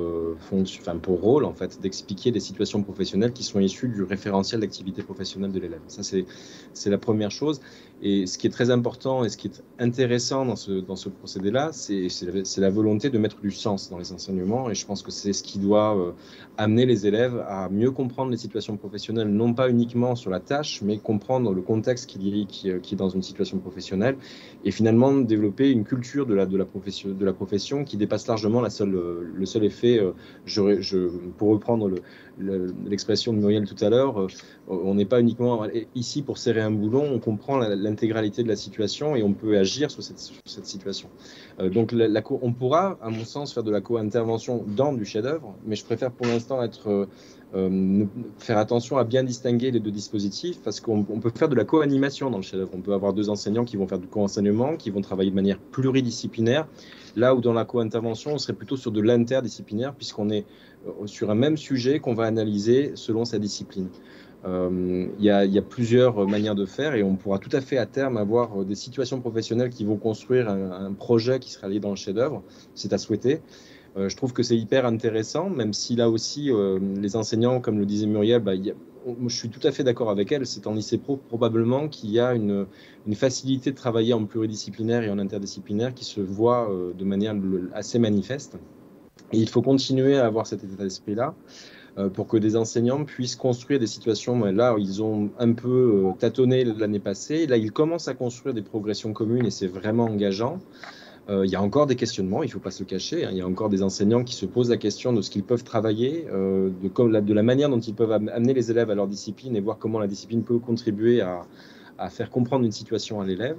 rôle, 1.07 1.45
en 1.45 1.53
fait, 1.53 1.80
d'expliquer 1.82 2.32
des 2.32 2.39
situations 2.39 2.84
professionnelles 2.84 3.34
qui 3.34 3.43
sont 3.43 3.59
issues 3.59 3.88
du 3.88 4.03
référentiel 4.03 4.61
d'activité 4.61 5.03
professionnelle 5.03 5.51
de 5.51 5.59
l'élève. 5.59 5.82
Ça, 5.88 6.01
c'est 6.03 6.89
la 6.89 6.97
première 6.97 7.32
chose. 7.32 7.61
Et 8.01 8.26
ce 8.26 8.38
qui 8.38 8.47
est 8.47 8.49
très 8.49 8.69
important 8.69 9.24
et 9.24 9.30
ce 9.30 9.38
qui 9.38 9.47
est 9.47 9.63
intéressant 9.80 10.45
dans 10.45 10.55
ce 10.55 11.09
procédé-là, 11.09 11.62
c'est 11.72 12.07
la, 12.57 12.70
volonté 12.70 13.09
de 13.09 13.18
mettre 13.18 13.39
du 13.39 13.51
sens 13.51 13.89
dans 13.89 13.97
les 13.97 14.11
enseignements. 14.11 14.70
Et 14.70 14.76
je 14.76 14.86
pense 14.86 15.01
que 15.01 15.11
c'est 15.11 15.34
ce 15.34 15.43
qui 15.43 15.59
doit 15.59 15.97
euh, 15.97 16.11
amener 16.57 16.86
les 16.86 17.07
élèves 17.07 17.43
à 17.47 17.70
mieux 17.70 17.91
comprendre 17.91 18.32
les 18.32 18.38
situations 18.38 18.78
professionnelles, 18.78 19.30
non 19.30 19.53
pas 19.53 19.70
uniquement 19.70 20.16
sur 20.16 20.32
la 20.32 20.39
tâche, 20.39 20.82
mais 20.82 20.97
comprendre 20.97 21.53
le 21.53 21.61
contexte 21.61 22.07
qui, 22.07 22.47
euh, 22.66 22.80
est 22.80 22.95
dans 22.95 23.09
une 23.09 23.22
situation 23.22 23.59
professionnelle. 23.59 24.18
Et 24.66 24.72
finalement, 24.72 25.14
développer 25.14 25.72
une 25.72 25.84
culture 25.84 26.26
de 26.26 26.34
la, 26.34 26.66
profession, 26.66 27.84
qui 27.84 27.97
dépasse 27.97 28.28
largement 28.28 28.61
la 28.61 28.70
seule, 28.70 28.95
euh, 28.95 29.32
le 29.34 29.45
seul 29.45 29.64
effet. 29.64 30.01
Je, 30.45 31.09
pour 31.38 31.49
reprendre 31.49 31.89
l'expression 32.39 33.34
de 33.34 33.38
Muriel 33.38 33.65
tout 33.65 33.84
à 33.84 33.89
l'heure, 33.89 34.27
on 34.67 34.95
n'est 34.95 35.05
pas 35.05 35.19
uniquement 35.19 35.65
ici 35.95 36.21
pour 36.21 36.38
serrer 36.38 36.61
un 36.61 36.71
boulon, 36.71 37.03
on 37.11 37.19
comprend 37.19 37.57
l'intégralité 37.57 38.43
de 38.43 38.47
la 38.47 38.55
situation 38.55 39.15
et 39.15 39.23
on 39.23 39.34
peut 39.34 39.57
agir 39.57 39.91
sur 39.91 40.03
cette, 40.03 40.65
situation. 40.65 41.09
Euh, 41.59 41.69
donc 41.69 41.93
on 42.29 42.53
pourra, 42.53 42.97
à 43.01 43.09
mon 43.09 43.25
sens, 43.25 43.53
faire 43.53 43.63
de 43.63 43.71
la 43.71 43.81
co-intervention 43.81 44.63
dans 44.67 44.93
du 44.93 45.05
chef-d'œuvre, 45.05 45.55
mais 45.65 45.75
je 45.75 45.86
préfère 45.86 46.11
pour 46.11 46.25
l'instant 46.25 46.63
être 46.63 46.89
euh, 46.89 47.05
euh, 47.55 48.05
faire 48.39 48.57
attention 48.57 48.97
à 48.97 49.03
bien 49.03 49.23
distinguer 49.23 49.69
les 49.69 49.79
deux 49.79 49.91
dispositifs 49.91 50.59
parce 50.63 50.79
qu'on 50.79 51.03
peut 51.03 51.31
faire 51.36 51.49
de 51.49 51.55
la 51.55 51.65
co-animation 51.65 52.31
dans 52.31 52.38
le 52.38 52.43
chef-d'œuvre. 52.43 52.71
On 52.73 52.81
peut 52.81 52.93
avoir 52.93 53.13
deux 53.13 53.29
enseignants 53.29 53.65
qui 53.65 53.77
vont 53.77 53.88
faire 53.88 53.99
du 53.99 54.07
co-enseignement, 54.07 54.75
qui 54.75 54.89
vont 54.89 55.01
travailler 55.01 55.29
de 55.29 55.36
manière 55.36 55.59
pluridisciplinaire, 55.59 56.67
là 57.15 57.36
où 57.36 57.41
dans 57.41 57.53
la 57.53 57.65
co-intervention, 57.65 58.34
on 58.34 58.38
serait 58.38 58.53
plutôt 58.53 58.77
sur 58.77 58.91
de 58.91 59.01
l'interdisciplinaire 59.01 59.93
puisqu'on 59.93 60.29
est 60.31 60.45
sur 61.05 61.31
un 61.31 61.36
même 61.36 61.57
sujet 61.57 61.99
qu'on 61.99 62.13
va 62.13 62.25
analyser 62.25 62.91
selon 62.95 63.25
sa 63.25 63.39
discipline. 63.39 63.89
Euh, 64.45 65.07
il 65.19 65.23
y, 65.23 65.29
a, 65.29 65.61
plusieurs 65.61 66.27
manières 66.27 66.55
de 66.55 66.65
faire 66.65 66.95
et 66.95 67.03
on 67.03 67.15
pourra 67.15 67.39
tout 67.39 67.49
à 67.53 67.61
fait 67.61 67.77
à 67.77 67.86
terme 67.86 68.17
avoir 68.17 68.59
euh, 68.61 68.65
des 68.65 68.75
situations 68.75 69.21
professionnelles 69.21 69.69
qui 69.69 69.86
vont 69.86 69.95
construire 69.95 70.49
un, 70.49 70.91
projet 70.93 71.39
qui 71.39 71.49
sera 71.49 71.69
lié 71.69 71.79
dans 71.79 71.91
le 71.91 71.95
chef-d'œuvre. 71.95 72.43
C'est 72.75 72.91
à 72.91 72.97
souhaiter. 72.97 73.39
Euh, 73.95 74.09
je 74.09 74.17
trouve 74.17 74.34
que 74.34 74.43
c'est 74.43 74.57
hyper 74.57 74.86
intéressant, 74.86 75.49
même 75.49 75.71
si 75.71 75.95
là 75.95 76.09
aussi, 76.09 76.51
les 76.99 77.15
enseignants, 77.15 77.61
comme 77.61 77.79
le 77.79 77.86
disait 77.86 78.07
Muriel, 78.07 78.41
bah, 78.41 78.53
je 78.55 79.36
suis 79.36 79.49
tout 79.49 79.65
à 79.65 79.71
fait 79.71 79.84
d'accord 79.84 80.09
avec 80.09 80.31
elle. 80.31 80.45
C'est 80.45 80.67
en 80.67 80.73
lycée 80.73 80.97
pro 80.97 81.15
probablement 81.15 81.88
qu'il 81.88 82.09
y 82.09 82.19
a 82.19 82.34
une, 82.34 82.65
facilité 83.13 83.71
de 83.71 83.77
travailler 83.77 84.13
en 84.13 84.25
pluridisciplinaire 84.25 85.03
et 85.03 85.09
en 85.09 85.19
interdisciplinaire 85.19 85.93
qui 85.93 86.03
se 86.03 86.19
voit 86.19 86.69
de 86.97 87.05
manière 87.05 87.36
assez 87.73 87.99
manifeste. 87.99 88.57
Il 89.32 89.49
faut 89.49 89.61
continuer 89.61 90.18
à 90.18 90.26
avoir 90.26 90.47
cet 90.47 90.64
état 90.64 90.84
d'esprit-là. 90.84 91.34
Euh, 91.99 92.09
pour 92.09 92.28
que 92.28 92.38
des 92.38 92.55
enseignants 92.55 93.05
puissent 93.05 93.36
construire 93.36 93.80
des 93.80 93.86
situations. 93.86 94.43
Là, 94.45 94.76
ils 94.80 95.03
ont 95.03 95.30
un 95.38 95.53
peu 95.53 96.07
euh, 96.07 96.11
tâtonné 96.18 96.64
l'année 96.64 96.99
passée. 96.99 97.45
Là, 97.45 97.55
ils 97.55 97.72
commencent 97.72 98.07
à 98.07 98.16
construire 98.16 98.55
des 98.55 98.64
progressions 98.64 99.14
communes 99.14 99.45
et 99.45 99.51
c'est 99.51 99.68
vraiment 99.68 100.05
engageant. 100.05 100.57
Euh, 101.30 101.45
il 101.45 101.51
y 101.51 101.55
a 101.55 101.61
encore 101.61 101.86
des 101.86 101.95
questionnements, 101.95 102.41
il 102.41 102.47
ne 102.47 102.51
faut 102.51 102.59
pas 102.59 102.72
se 102.72 102.82
le 102.82 102.88
cacher. 102.88 103.26
Hein. 103.26 103.30
Il 103.32 103.38
y 103.38 103.41
a 103.41 103.47
encore 103.47 103.70
des 103.70 103.84
enseignants 103.84 104.24
qui 104.24 104.34
se 104.34 104.47
posent 104.47 104.72
la 104.72 104.78
question 104.78 105.14
de 105.14 105.22
ce 105.22 105.30
qu'ils 105.30 105.43
peuvent 105.43 105.64
travailler, 105.64 106.26
de, 106.32 107.34
la, 107.34 107.43
manière 107.43 107.70
dont 107.70 107.80
ils 107.80 107.93
peuvent 107.93 108.11
amener 108.11 108.55
les 108.55 108.72
élèves 108.72 108.89
à 108.89 108.95
leur 108.95 109.07
discipline 109.07 109.55
et 109.55 109.61
voir 109.61 109.78
comment 109.78 109.99
la 109.99 110.07
discipline 110.07 110.43
peut 110.43 110.57
contribuer 110.57 111.22
à 111.22 112.09
faire 112.09 112.32
comprendre 112.32 112.66
une 112.66 112.72
situation 112.72 113.22
à 113.22 113.26
l'élève. 113.26 113.57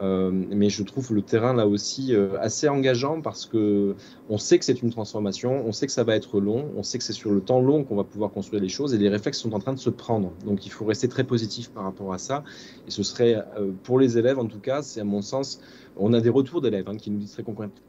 Euh, 0.00 0.30
mais 0.32 0.70
je 0.70 0.82
trouve 0.82 1.14
le 1.14 1.22
terrain 1.22 1.54
là 1.54 1.68
aussi 1.68 2.14
euh, 2.14 2.36
assez 2.40 2.68
engageant 2.68 3.20
parce 3.20 3.46
que 3.46 3.94
on 4.28 4.38
sait 4.38 4.58
que 4.58 4.64
c'est 4.64 4.82
une 4.82 4.90
transformation, 4.90 5.64
on 5.64 5.70
sait 5.70 5.86
que 5.86 5.92
ça 5.92 6.02
va 6.02 6.16
être 6.16 6.40
long, 6.40 6.68
on 6.76 6.82
sait 6.82 6.98
que 6.98 7.04
c'est 7.04 7.12
sur 7.12 7.30
le 7.30 7.40
temps 7.40 7.60
long 7.60 7.84
qu'on 7.84 7.94
va 7.94 8.02
pouvoir 8.02 8.32
construire 8.32 8.60
les 8.60 8.68
choses 8.68 8.92
et 8.92 8.98
les 8.98 9.08
réflexes 9.08 9.38
sont 9.38 9.52
en 9.52 9.60
train 9.60 9.72
de 9.72 9.78
se 9.78 9.90
prendre. 9.90 10.32
Donc 10.44 10.66
il 10.66 10.72
faut 10.72 10.84
rester 10.84 11.06
très 11.08 11.22
positif 11.22 11.70
par 11.70 11.84
rapport 11.84 12.12
à 12.12 12.18
ça. 12.18 12.42
Et 12.88 12.90
ce 12.90 13.04
serait 13.04 13.36
euh, 13.56 13.70
pour 13.84 14.00
les 14.00 14.18
élèves 14.18 14.38
en 14.38 14.46
tout 14.46 14.58
cas, 14.58 14.82
c'est 14.82 15.00
à 15.00 15.04
mon 15.04 15.22
sens, 15.22 15.60
on 15.96 16.12
a 16.12 16.20
des 16.20 16.28
retours 16.28 16.60
d'élèves 16.60 16.88
hein, 16.88 16.96
qui 16.96 17.10
nous 17.10 17.18
disent 17.18 17.36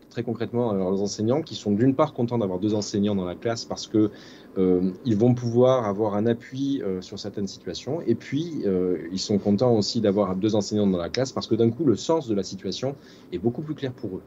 très, 0.09 0.23
concrètement 0.23 0.71
à 0.71 0.73
leurs 0.75 1.01
enseignants 1.01 1.41
qui 1.41 1.55
sont 1.55 1.71
d'une 1.71 1.95
part 1.95 2.13
contents 2.13 2.37
d'avoir 2.37 2.59
deux 2.59 2.73
enseignants 2.73 3.15
dans 3.15 3.25
la 3.25 3.35
classe 3.35 3.65
parce 3.65 3.87
que 3.87 4.11
euh, 4.57 4.91
ils 5.03 5.17
vont 5.17 5.33
pouvoir 5.33 5.85
avoir 5.85 6.15
un 6.15 6.25
appui 6.25 6.81
euh, 6.81 7.01
sur 7.01 7.19
certaines 7.19 7.47
situations. 7.47 8.01
Et 8.05 8.15
puis, 8.15 8.61
euh, 8.65 9.07
ils 9.11 9.19
sont 9.19 9.37
contents 9.37 9.73
aussi 9.73 10.01
d'avoir 10.01 10.35
deux 10.35 10.55
enseignants 10.55 10.87
dans 10.87 10.97
la 10.97 11.09
classe 11.09 11.31
parce 11.31 11.47
que 11.47 11.55
d'un 11.55 11.69
coup, 11.69 11.83
le 11.83 11.95
sens 11.95 12.27
de 12.27 12.35
la 12.35 12.43
situation 12.43 12.95
est 13.31 13.39
beaucoup 13.39 13.61
plus 13.61 13.75
clair 13.75 13.91
pour 13.91 14.17
eux. 14.17 14.23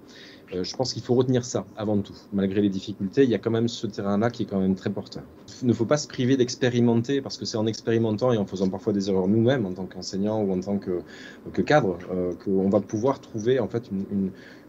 Je 0.52 0.76
pense 0.76 0.92
qu'il 0.92 1.02
faut 1.02 1.14
retenir 1.14 1.44
ça 1.44 1.66
avant 1.76 1.98
tout. 1.98 2.14
Malgré 2.32 2.60
les 2.60 2.68
difficultés, 2.68 3.24
il 3.24 3.30
y 3.30 3.34
a 3.34 3.38
quand 3.38 3.50
même 3.50 3.68
ce 3.68 3.86
terrain-là 3.86 4.30
qui 4.30 4.44
est 4.44 4.46
quand 4.46 4.60
même 4.60 4.74
très 4.74 4.90
porteur. 4.90 5.22
Il 5.62 5.68
ne 5.68 5.72
faut 5.72 5.84
pas 5.84 5.98
se 5.98 6.08
priver 6.08 6.36
d'expérimenter 6.36 7.20
parce 7.20 7.36
que 7.36 7.44
c'est 7.44 7.56
en 7.56 7.66
expérimentant 7.66 8.32
et 8.32 8.38
en 8.38 8.46
faisant 8.46 8.68
parfois 8.68 8.92
des 8.92 9.10
erreurs 9.10 9.28
nous-mêmes 9.28 9.66
en 9.66 9.72
tant 9.72 9.86
qu'enseignant 9.86 10.40
ou 10.42 10.52
en 10.52 10.60
tant 10.60 10.78
que, 10.78 11.00
que 11.52 11.62
cadre 11.62 11.98
qu'on 12.44 12.68
va 12.70 12.80
pouvoir 12.80 13.20
trouver 13.20 13.60
en 13.60 13.68
fait 13.68 13.90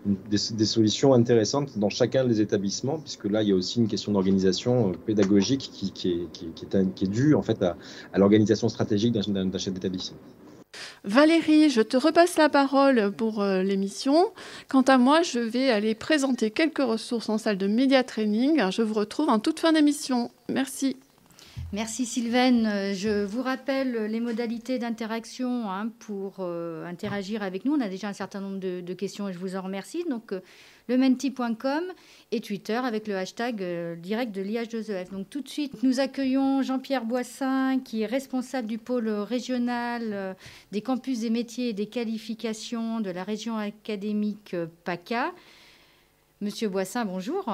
des, 0.06 0.66
solutions 0.66 1.14
intéressantes 1.14 1.78
dans 1.78 1.90
chacun 1.90 2.26
des 2.26 2.42
établissements, 2.42 3.00
puisque 3.00 3.26
là, 3.26 3.44
il 3.44 3.50
y 3.50 3.52
a 3.52 3.56
aussi 3.56 3.80
une 3.80 3.88
question 3.88 4.12
d'organisation 4.12 4.90
euh, 4.90 4.94
pédagogique 5.06 5.70
qui, 5.74 5.94
est, 6.10 7.08
due 7.08 7.36
en 7.36 7.42
fait 7.42 7.62
à, 7.62 7.76
l'organisation 8.18 8.70
stratégique 8.70 9.14
d'un 9.14 9.58
chef 9.58 9.74
d'établissement. 9.74 10.18
Valérie, 11.04 11.70
je 11.70 11.82
te 11.82 11.98
repasse 11.98 12.38
la 12.38 12.50
parole 12.50 13.12
pour 13.12 13.42
euh, 13.42 13.64
l'émission. 13.64 14.32
Quant 14.68 14.82
à 14.82 14.98
moi, 14.98 15.22
je 15.22 15.40
vais 15.40 15.70
aller 15.70 15.96
présenter 15.96 16.52
quelques 16.52 16.80
ressources 16.80 17.30
en 17.30 17.38
salle 17.38 17.58
de 17.58 17.68
média 17.68 18.04
training. 18.04 18.62
Je 18.72 18.82
vous 18.82 18.94
retrouve 18.94 19.30
en 19.30 19.40
toute 19.40 19.60
fin 19.60 19.72
d'émission. 19.72 20.32
Merci. 20.50 20.98
Merci 21.72 22.06
Sylvaine. 22.06 22.66
Euh, 22.66 22.94
je 22.94 23.24
vous 23.24 23.42
rappelle 23.42 24.06
les 24.06 24.20
modalités 24.20 24.80
d'interaction 24.80 25.70
hein, 25.70 25.90
pour 26.00 26.38
euh, 26.40 26.86
interagir 26.86 27.44
avec 27.44 27.64
nous. 27.64 27.74
On 27.74 27.82
a 27.82 27.90
déjà 27.90 28.08
un 28.08 28.14
certain 28.14 28.42
nombre 28.42 28.60
de, 28.60 28.94
questions 28.94 29.30
et 29.30 29.34
je 29.34 29.40
vous 29.40 29.56
en 29.56 29.62
remercie. 29.62 30.04
Donc, 30.10 30.34
le 30.90 30.98
menti.com 30.98 31.84
et 32.32 32.42
Twitter 32.42 32.76
avec 32.76 33.08
le 33.08 33.16
hashtag 33.16 33.64
direct 34.02 34.34
de 34.36 34.42
l'IH2EF. 34.42 35.12
Donc, 35.12 35.30
tout 35.30 35.40
de 35.40 35.48
suite, 35.48 35.82
nous 35.84 36.02
accueillons 36.02 36.62
Jean-Pierre 36.62 37.06
Boissin, 37.06 37.80
qui 37.80 38.02
est 38.02 38.06
responsable 38.06 38.68
du 38.68 38.78
pôle 38.78 39.08
régional 39.08 40.36
des 40.72 40.82
campus 40.82 41.22
des 41.22 41.30
métiers 41.30 41.70
et 41.70 41.74
des 41.74 41.86
qualifications 41.86 43.00
de 43.00 43.12
la 43.12 43.24
région 43.24 43.58
académique 43.58 44.56
PACA. 44.84 45.32
Monsieur 46.42 46.70
Boissin, 46.70 47.06
bonjour. 47.06 47.46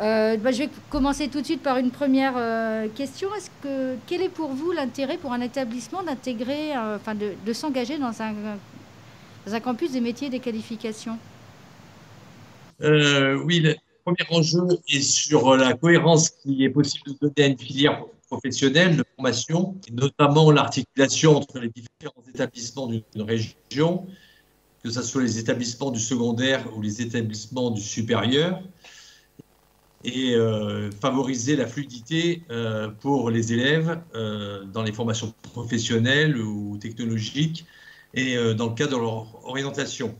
Euh, 0.00 0.36
bah, 0.36 0.50
je 0.52 0.58
vais 0.58 0.68
commencer 0.90 1.28
tout 1.28 1.40
de 1.40 1.46
suite 1.46 1.62
par 1.62 1.76
une 1.76 1.90
première 1.90 2.34
euh, 2.36 2.88
question. 2.88 3.28
Quel 4.06 4.22
est 4.22 4.28
pour 4.28 4.50
vous 4.50 4.72
l'intérêt 4.72 5.16
pour 5.16 5.32
un 5.32 5.40
établissement 5.40 6.02
d'intégrer, 6.02 6.76
euh, 6.76 6.96
enfin 6.96 7.14
de, 7.14 7.52
s'engager 7.52 7.98
dans 7.98 8.22
un, 8.22 8.32
dans 9.46 9.54
un 9.54 9.60
campus 9.60 9.92
des 9.92 10.00
métiers 10.00 10.28
et 10.28 10.30
des 10.30 10.40
qualifications? 10.40 11.18
Oui, 12.80 13.60
le 13.60 13.76
premier 14.04 14.24
enjeu 14.30 14.62
est 14.88 15.02
sur 15.02 15.56
la 15.56 15.74
cohérence 15.74 16.30
qui 16.30 16.64
est 16.64 16.70
possible 16.70 17.12
de 17.12 17.18
donner 17.20 17.34
à 17.38 17.46
une 17.46 17.58
filière 17.58 18.04
professionnelle 18.28 18.96
de 18.96 19.04
formation, 19.16 19.76
notamment 19.92 20.50
l'articulation 20.50 21.36
entre 21.36 21.58
les 21.58 21.68
différents 21.68 22.24
établissements 22.34 22.86
d'une 22.86 23.22
région, 23.22 24.06
que 24.82 24.90
ce 24.90 25.02
soit 25.02 25.22
les 25.22 25.38
établissements 25.38 25.90
du 25.90 26.00
secondaire 26.00 26.66
ou 26.74 26.80
les 26.80 27.02
établissements 27.02 27.70
du 27.70 27.82
supérieur 27.82 28.62
et 30.04 30.34
euh, 30.34 30.90
favoriser 30.90 31.56
la 31.56 31.66
fluidité 31.66 32.42
euh, 32.50 32.88
pour 32.88 33.30
les 33.30 33.52
élèves 33.52 34.00
euh, 34.14 34.64
dans 34.64 34.82
les 34.82 34.92
formations 34.92 35.32
professionnelles 35.52 36.36
ou 36.36 36.76
technologiques 36.78 37.66
et 38.14 38.36
dans 38.54 38.68
le 38.68 38.74
cadre 38.74 38.98
de 38.98 39.02
leur 39.02 39.48
orientation. 39.48 40.14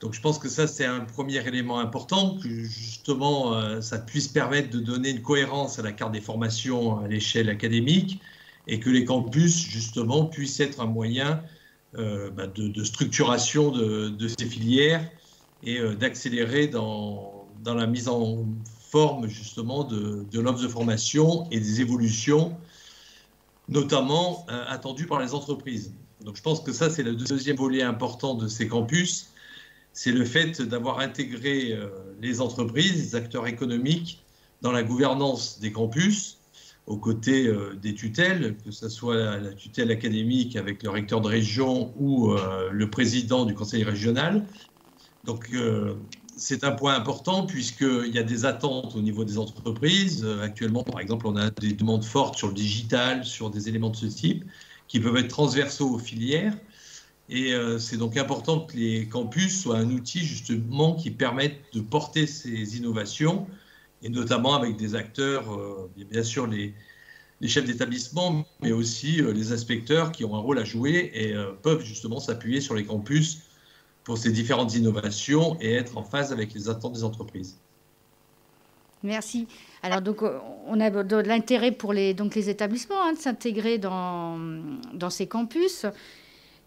Donc 0.00 0.14
je 0.14 0.20
pense 0.20 0.38
que 0.38 0.48
ça, 0.48 0.66
c'est 0.66 0.86
un 0.86 1.00
premier 1.00 1.46
élément 1.46 1.78
important, 1.78 2.38
que 2.42 2.48
justement, 2.48 3.80
ça 3.82 3.98
puisse 3.98 4.28
permettre 4.28 4.70
de 4.70 4.80
donner 4.80 5.10
une 5.10 5.20
cohérence 5.20 5.78
à 5.78 5.82
la 5.82 5.92
carte 5.92 6.12
des 6.12 6.22
formations 6.22 6.98
à 7.00 7.06
l'échelle 7.06 7.50
académique 7.50 8.20
et 8.66 8.80
que 8.80 8.88
les 8.88 9.04
campus, 9.04 9.58
justement, 9.58 10.24
puissent 10.24 10.58
être 10.60 10.80
un 10.80 10.86
moyen 10.86 11.42
bah, 11.92 12.46
de, 12.46 12.82
structuration 12.84 13.70
de, 13.70 14.28
ces 14.28 14.46
filières 14.46 15.06
et 15.62 15.78
d'accélérer 15.96 16.66
dans, 16.66 17.46
dans 17.62 17.74
la 17.74 17.86
mise 17.86 18.08
en 18.08 18.46
forme 18.90 19.28
justement 19.28 19.84
de, 19.84 20.24
de 20.30 20.40
l'offre 20.40 20.62
de 20.62 20.68
formation 20.68 21.46
et 21.50 21.60
des 21.60 21.80
évolutions, 21.82 22.56
notamment 23.68 24.46
attendues 24.48 25.06
par 25.06 25.20
les 25.20 25.34
entreprises. 25.34 25.92
Donc 26.24 26.36
je 26.36 26.42
pense 26.42 26.60
que 26.60 26.72
ça, 26.72 26.90
c'est 26.90 27.02
le 27.02 27.14
deuxième 27.14 27.56
volet 27.56 27.82
important 27.82 28.34
de 28.34 28.48
ces 28.48 28.68
campus, 28.68 29.29
c'est 29.92 30.12
le 30.12 30.24
fait 30.24 30.62
d'avoir 30.62 31.00
intégré 31.00 31.78
les 32.20 32.40
entreprises, 32.40 32.94
les 32.94 33.16
acteurs 33.16 33.46
économiques 33.46 34.24
dans 34.62 34.72
la 34.72 34.82
gouvernance 34.82 35.58
des 35.58 35.72
campus, 35.72 36.40
aux 36.86 36.96
côtés 36.96 37.46
euh, 37.46 37.78
des 37.80 37.94
tutelles, 37.94 38.56
que 38.64 38.72
ce 38.72 38.88
soit 38.88 39.38
la, 39.38 39.52
tutelle 39.52 39.90
académique 39.90 40.56
avec 40.56 40.82
le 40.82 40.90
recteur 40.90 41.20
de 41.20 41.28
région 41.28 41.94
ou 41.98 42.32
euh, 42.32 42.68
le 42.72 42.90
président 42.90 43.44
du 43.44 43.54
conseil 43.54 43.84
régional. 43.84 44.44
Donc 45.24 45.50
euh, 45.54 45.94
c'est 46.36 46.64
un 46.64 46.72
point 46.72 46.94
important 46.94 47.46
puisqu'il 47.46 48.10
y 48.12 48.18
a 48.18 48.22
des 48.22 48.44
attentes 48.44 48.96
au 48.96 49.02
niveau 49.02 49.24
des 49.24 49.38
entreprises. 49.38 50.26
Actuellement, 50.42 50.82
par 50.82 51.00
exemple, 51.00 51.26
on 51.26 51.36
a 51.36 51.50
des 51.50 51.74
demandes 51.74 52.04
fortes 52.04 52.36
sur 52.36 52.48
le 52.48 52.54
digital, 52.54 53.24
sur 53.24 53.50
des 53.50 53.68
éléments 53.68 53.90
de 53.90 53.96
ce 53.96 54.06
type, 54.06 54.44
qui 54.88 54.98
peuvent 54.98 55.16
être 55.16 55.28
transversaux 55.28 55.90
aux 55.90 55.98
filières. 55.98 56.56
Et 57.32 57.54
c'est 57.78 57.96
donc 57.96 58.16
important 58.16 58.60
que 58.60 58.76
les 58.76 59.06
campus 59.06 59.62
soient 59.62 59.76
un 59.76 59.88
outil 59.90 60.18
justement 60.18 60.94
qui 60.96 61.12
permette 61.12 61.54
de 61.72 61.80
porter 61.80 62.26
ces 62.26 62.76
innovations 62.76 63.46
et 64.02 64.08
notamment 64.08 64.54
avec 64.54 64.76
des 64.76 64.94
acteurs, 64.94 65.52
euh, 65.52 65.90
bien 65.96 66.22
sûr 66.22 66.46
les, 66.46 66.74
chefs 67.46 67.64
d'établissement, 67.64 68.46
mais 68.60 68.72
aussi 68.72 69.20
euh, 69.20 69.32
les 69.32 69.52
inspecteurs 69.52 70.12
qui 70.12 70.24
ont 70.24 70.34
un 70.34 70.40
rôle 70.40 70.58
à 70.58 70.64
jouer 70.64 71.10
et 71.14 71.34
euh, 71.34 71.52
peuvent 71.62 71.82
justement 71.82 72.20
s'appuyer 72.20 72.60
sur 72.60 72.74
les 72.74 72.84
campus 72.84 73.42
pour 74.04 74.18
ces 74.18 74.30
différentes 74.30 74.74
innovations 74.74 75.58
et 75.60 75.74
être 75.74 75.96
en 75.96 76.02
phase 76.02 76.32
avec 76.32 76.52
les 76.54 76.68
attentes 76.68 76.94
des 76.94 77.04
entreprises. 77.04 77.58
Merci. 79.02 79.46
Alors 79.82 80.02
donc 80.02 80.22
on 80.66 80.78
a 80.80 80.90
de 80.90 81.16
l'intérêt 81.16 81.72
pour 81.72 81.94
les 81.94 82.12
donc 82.12 82.34
les 82.34 82.50
établissements 82.50 83.02
hein, 83.02 83.14
de 83.14 83.18
s'intégrer 83.18 83.78
dans 83.78 84.38
dans 84.92 85.08
ces 85.08 85.26
campus. 85.26 85.86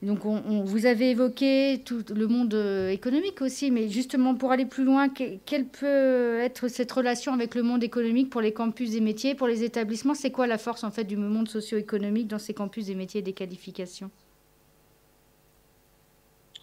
Donc, 0.04 0.26
on, 0.26 0.64
vous 0.64 0.86
avez 0.86 1.12
évoqué 1.12 1.82
tout 1.86 2.04
le 2.14 2.28
monde 2.28 2.54
euh, 2.54 2.89
économique 2.89 3.41
aussi, 3.41 3.72
mais 3.72 3.88
justement, 3.88 4.36
pour 4.36 4.51
aller 4.51 4.66
plus 4.66 4.84
loin, 4.84 5.08
quelle 5.10 5.66
peut 5.66 6.39
être 6.41 6.68
cette 6.68 6.91
relation 6.91 7.32
avec 7.32 7.56
le 7.56 7.64
monde 7.64 7.84
économique 7.84 8.30
pour 8.30 8.41
les 8.41 8.51
campus 8.51 8.91
des 8.91 8.99
métiers, 8.99 9.34
pour 9.34 9.47
les 9.47 9.64
établissements? 9.64 10.14
C'est 10.14 10.32
quoi 10.32 10.45
la 10.45 10.58
force, 10.58 10.84
en 10.84 10.91
fait, 10.91 11.06
du 11.06 11.16
monde 11.16 11.47
socio-économique 11.47 12.28
dans 12.28 12.39
ces 12.39 12.54
campus 12.54 12.88
des 12.88 12.95
métiers 12.95 13.22
et 13.22 13.24
des 13.24 13.32
qualifications? 13.32 14.12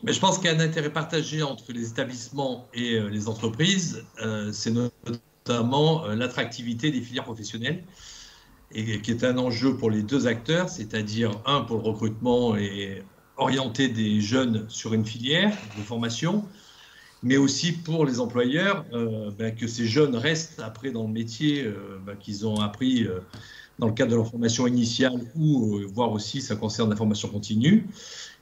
Mais 0.02 0.12
je 0.12 0.20
pense 0.20 0.38
qu'il 0.38 0.50
y 0.50 0.54
a 0.54 0.56
un 0.56 0.60
intérêt 0.60 0.92
partagé 0.92 1.42
entre 1.42 1.72
les 1.72 1.88
établissements 1.88 2.66
et 2.74 2.96
euh, 2.96 3.08
les 3.08 3.26
entreprises. 3.26 4.04
Euh, 4.22 4.52
c'est 4.52 4.72
notamment 4.72 6.06
l'attractivité 6.08 6.90
des 6.90 7.00
filières 7.00 7.24
professionnelles 7.24 7.84
et 8.72 9.00
qui 9.00 9.10
est 9.10 9.24
un 9.24 9.38
enjeu 9.38 9.76
pour 9.76 9.90
les 9.90 10.02
deux 10.02 10.26
acteurs, 10.26 10.68
c'est-à-dire 10.68 11.30
un 11.46 11.62
pour 11.62 11.78
le 11.78 11.82
recrutement 11.82 12.56
et 12.56 13.02
orienter 13.40 13.88
des 13.88 14.20
jeunes 14.20 14.66
sur 14.68 14.94
une 14.94 15.04
filière 15.04 15.56
de 15.76 15.82
formation, 15.82 16.44
mais 17.22 17.36
aussi 17.36 17.72
pour 17.72 18.06
les 18.06 18.20
employeurs, 18.20 18.84
euh, 18.92 19.30
ben, 19.36 19.54
que 19.54 19.66
ces 19.66 19.86
jeunes 19.86 20.14
restent 20.14 20.60
après 20.60 20.90
dans 20.90 21.06
le 21.06 21.12
métier 21.12 21.64
euh, 21.64 21.98
ben, 22.04 22.16
qu'ils 22.16 22.46
ont 22.46 22.60
appris 22.60 23.04
euh, 23.04 23.20
dans 23.78 23.88
le 23.88 23.92
cadre 23.92 24.12
de 24.12 24.16
leur 24.16 24.30
formation 24.30 24.66
initiale 24.66 25.20
ou 25.36 25.80
voire 25.92 26.12
aussi 26.12 26.42
ça 26.42 26.54
concerne 26.54 26.90
la 26.90 26.96
formation 26.96 27.28
continue. 27.28 27.86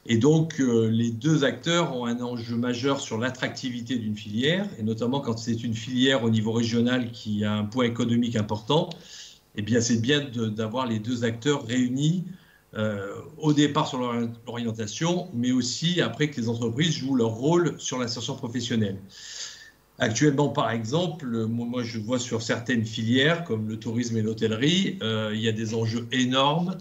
Et 0.06 0.16
donc 0.16 0.58
les 0.58 1.10
deux 1.10 1.44
acteurs 1.44 1.94
ont 1.94 2.06
un 2.06 2.20
enjeu 2.22 2.56
majeur 2.56 2.98
sur 2.98 3.18
l'attractivité 3.18 3.96
d'une 3.96 4.16
filière, 4.16 4.66
et 4.78 4.82
notamment 4.82 5.20
quand 5.20 5.38
c'est 5.38 5.62
une 5.62 5.74
filière 5.74 6.24
au 6.24 6.30
niveau 6.30 6.50
régional 6.50 7.12
qui 7.12 7.44
a 7.44 7.52
un 7.52 7.64
poids 7.64 7.86
économique 7.86 8.36
important, 8.36 8.88
eh 9.54 9.62
bien 9.62 9.80
c'est 9.80 10.00
bien 10.00 10.20
d'avoir 10.20 10.86
les 10.86 10.98
deux 10.98 11.24
acteurs 11.24 11.66
réunis 11.66 12.24
au 13.38 13.52
départ 13.52 13.88
sur 13.88 13.98
l'orientation, 14.46 15.28
mais 15.34 15.52
aussi 15.52 16.00
après 16.00 16.30
que 16.30 16.40
les 16.40 16.48
entreprises 16.48 16.92
jouent 16.92 17.16
leur 17.16 17.30
rôle 17.30 17.74
sur 17.78 17.98
l'insertion 17.98 18.34
professionnelle. 18.36 18.98
Actuellement, 20.00 20.50
par 20.50 20.70
exemple, 20.70 21.26
moi 21.46 21.82
je 21.82 21.98
vois 21.98 22.20
sur 22.20 22.40
certaines 22.40 22.84
filières 22.84 23.42
comme 23.42 23.68
le 23.68 23.78
tourisme 23.78 24.16
et 24.16 24.22
l'hôtellerie, 24.22 24.96
euh, 25.02 25.32
il 25.34 25.40
y 25.40 25.48
a 25.48 25.52
des 25.52 25.74
enjeux 25.74 26.06
énormes 26.12 26.76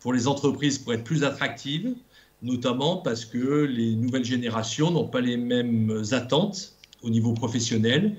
pour 0.00 0.12
les 0.12 0.26
entreprises 0.26 0.78
pour 0.78 0.92
être 0.92 1.04
plus 1.04 1.22
attractives, 1.22 1.94
notamment 2.42 2.96
parce 2.96 3.24
que 3.24 3.64
les 3.64 3.94
nouvelles 3.94 4.24
générations 4.24 4.90
n'ont 4.90 5.06
pas 5.06 5.20
les 5.20 5.36
mêmes 5.36 6.02
attentes 6.10 6.74
au 7.02 7.10
niveau 7.10 7.34
professionnel. 7.34 8.16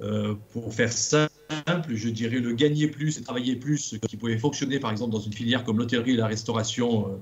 Euh, 0.00 0.34
pour 0.52 0.72
faire 0.72 0.92
ça, 0.92 1.28
simple, 1.50 1.94
je 1.94 2.08
dirais 2.08 2.40
le 2.40 2.52
gagner 2.52 2.88
plus 2.88 3.18
et 3.18 3.22
travailler 3.22 3.56
plus, 3.56 3.96
qui 4.08 4.16
pouvait 4.16 4.38
fonctionner 4.38 4.78
par 4.78 4.90
exemple 4.90 5.12
dans 5.12 5.20
une 5.20 5.32
filière 5.32 5.64
comme 5.64 5.78
l'hôtellerie 5.78 6.12
et 6.12 6.16
la 6.16 6.26
restauration 6.26 7.08
euh, 7.08 7.16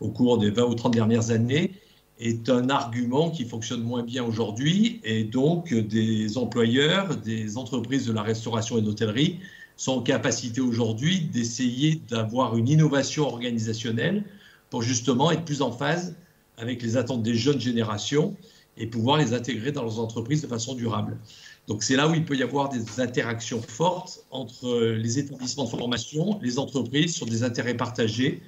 au 0.00 0.08
cours 0.08 0.38
des 0.38 0.50
20 0.50 0.64
ou 0.64 0.74
30 0.74 0.92
dernières 0.92 1.30
années, 1.30 1.72
est 2.20 2.48
un 2.48 2.70
argument 2.70 3.30
qui 3.30 3.44
fonctionne 3.44 3.82
moins 3.82 4.02
bien 4.02 4.24
aujourd'hui. 4.24 5.00
Et 5.04 5.24
donc, 5.24 5.74
des 5.74 6.38
employeurs, 6.38 7.16
des 7.16 7.56
entreprises 7.56 8.06
de 8.06 8.12
la 8.12 8.22
restauration 8.22 8.78
et 8.78 8.82
de 8.82 8.86
l'hôtellerie 8.86 9.40
sont 9.76 9.92
en 9.92 10.02
capacité 10.02 10.60
aujourd'hui 10.60 11.20
d'essayer 11.20 12.00
d'avoir 12.08 12.56
une 12.56 12.68
innovation 12.68 13.26
organisationnelle 13.26 14.24
pour 14.70 14.82
justement 14.82 15.32
être 15.32 15.44
plus 15.44 15.62
en 15.62 15.72
phase 15.72 16.16
avec 16.56 16.82
les 16.82 16.96
attentes 16.96 17.22
des 17.22 17.34
jeunes 17.34 17.60
générations 17.60 18.36
et 18.76 18.86
pouvoir 18.86 19.18
les 19.18 19.32
intégrer 19.32 19.72
dans 19.72 19.82
leurs 19.82 19.98
entreprises 19.98 20.42
de 20.42 20.46
façon 20.46 20.74
durable. 20.74 21.18
Donc 21.66 21.82
c'est 21.82 21.96
là 21.96 22.08
où 22.08 22.14
il 22.14 22.24
peut 22.24 22.36
y 22.36 22.42
avoir 22.42 22.68
des 22.68 23.00
interactions 23.00 23.62
fortes 23.62 24.24
entre 24.30 24.80
les 24.80 25.18
établissements 25.18 25.64
de 25.64 25.70
formation, 25.70 26.38
les 26.42 26.58
entreprises, 26.58 27.14
sur 27.14 27.26
des 27.26 27.42
intérêts 27.42 27.74
partagés, 27.74 28.42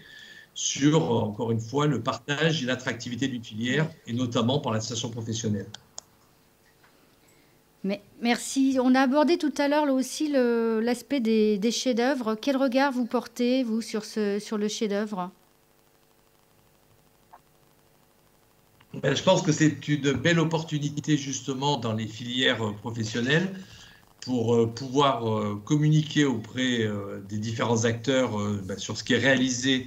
sur, 0.55 1.11
encore 1.13 1.51
une 1.51 1.61
fois, 1.61 1.87
le 1.87 2.03
partage 2.03 2.63
et 2.63 2.67
l'attractivité 2.67 3.29
d'une 3.29 3.45
filière, 3.45 3.89
et 4.07 4.13
notamment 4.13 4.59
par 4.59 4.73
la 4.73 4.81
station 4.81 5.11
professionnelle. 5.11 5.67
Mais, 7.85 8.03
merci. 8.21 8.79
On 8.83 8.95
a 8.95 9.01
abordé 9.01 9.39
tout 9.39 9.53
à 9.59 9.69
l'heure 9.69 9.89
aussi 9.93 10.29
l'aspect 10.29 11.21
des, 11.21 11.71
chefs-d'œuvre. 11.71 12.35
Quel 12.35 12.57
regard 12.57 12.93
vous 12.93 13.07
portez, 13.07 13.63
vous, 13.63 13.81
sur, 13.81 14.05
sur 14.05 14.59
le 14.59 14.69
chef-d'œuvre? 14.69 15.31
Je 19.15 19.23
pense 19.23 19.43
que 19.43 19.53
c'est 19.53 19.89
une 19.89 20.13
belle 20.13 20.41
opportunité 20.41 21.17
justement 21.17 21.77
dans 21.77 21.93
les 21.93 22.07
filières 22.07 22.75
professionnelles 22.77 23.55
pour 24.27 24.57
euh, 24.57 24.67
pouvoir 24.67 25.29
euh, 25.29 25.63
communiquer 25.65 26.25
auprès 26.25 26.83
euh, 26.83 27.21
des 27.29 27.39
différents 27.39 27.85
acteurs 27.85 28.37
ben, 28.65 28.77
sur 28.77 28.97
ce 28.97 29.05
qui 29.05 29.15
est 29.15 29.19
réalisé 29.19 29.87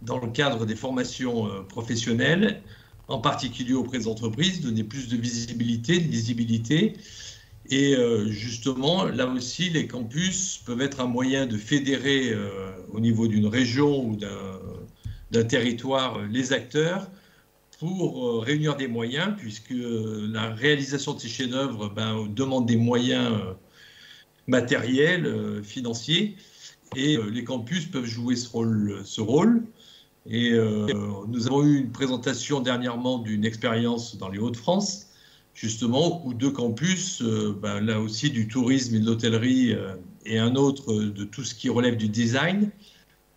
dans 0.00 0.18
le 0.18 0.28
cadre 0.30 0.64
des 0.64 0.76
formations 0.76 1.50
professionnelles, 1.68 2.62
en 3.08 3.18
particulier 3.18 3.74
auprès 3.74 3.98
des 3.98 4.08
entreprises, 4.08 4.62
donner 4.62 4.82
plus 4.82 5.08
de 5.08 5.16
visibilité, 5.18 5.98
de 5.98 6.08
lisibilité. 6.08 6.94
Et 7.68 7.94
justement, 8.28 9.04
là 9.04 9.26
aussi, 9.26 9.68
les 9.68 9.86
campus 9.86 10.56
peuvent 10.64 10.80
être 10.80 11.00
un 11.00 11.06
moyen 11.06 11.44
de 11.44 11.58
fédérer 11.58 12.34
au 12.92 12.98
niveau 12.98 13.28
d'une 13.28 13.46
région 13.46 14.02
ou 14.02 14.16
d'un 15.30 15.44
territoire 15.44 16.22
les 16.22 16.54
acteurs 16.54 17.10
pour 17.80 18.26
euh, 18.26 18.38
réunir 18.40 18.76
des 18.76 18.88
moyens, 18.88 19.34
puisque 19.38 19.72
la 19.72 20.50
réalisation 20.50 21.14
de 21.14 21.18
ces 21.18 21.28
chefs-d'œuvre 21.28 21.88
ben, 21.88 22.26
demande 22.28 22.66
des 22.66 22.76
moyens 22.76 23.32
euh, 23.32 23.54
matériels, 24.46 25.24
euh, 25.24 25.62
financiers, 25.62 26.36
et 26.94 27.16
les 27.30 27.44
campus 27.44 27.86
peuvent 27.86 28.04
jouer 28.04 28.36
ce 28.36 28.48
rôle. 28.50 29.00
Ce 29.04 29.20
rôle. 29.20 29.62
Et 30.26 30.52
nous 31.28 31.46
avons 31.46 31.62
eu 31.62 31.78
une 31.78 31.92
présentation 31.92 32.60
dernièrement 32.60 33.20
d'une 33.20 33.44
expérience 33.44 34.16
dans 34.18 34.28
les 34.28 34.38
Hauts-de-France, 34.38 35.06
justement, 35.54 36.26
où 36.26 36.34
deux 36.34 36.50
campus, 36.50 37.22
ben, 37.22 37.80
là 37.80 38.00
aussi 38.00 38.30
du 38.30 38.48
tourisme 38.48 38.96
et 38.96 38.98
de 38.98 39.06
l'hôtellerie, 39.06 39.76
et 40.26 40.40
un 40.40 40.56
autre 40.56 40.92
de 40.94 41.22
tout 41.22 41.44
ce 41.44 41.54
qui 41.54 41.68
relève 41.68 41.96
du 41.96 42.08
design, 42.08 42.72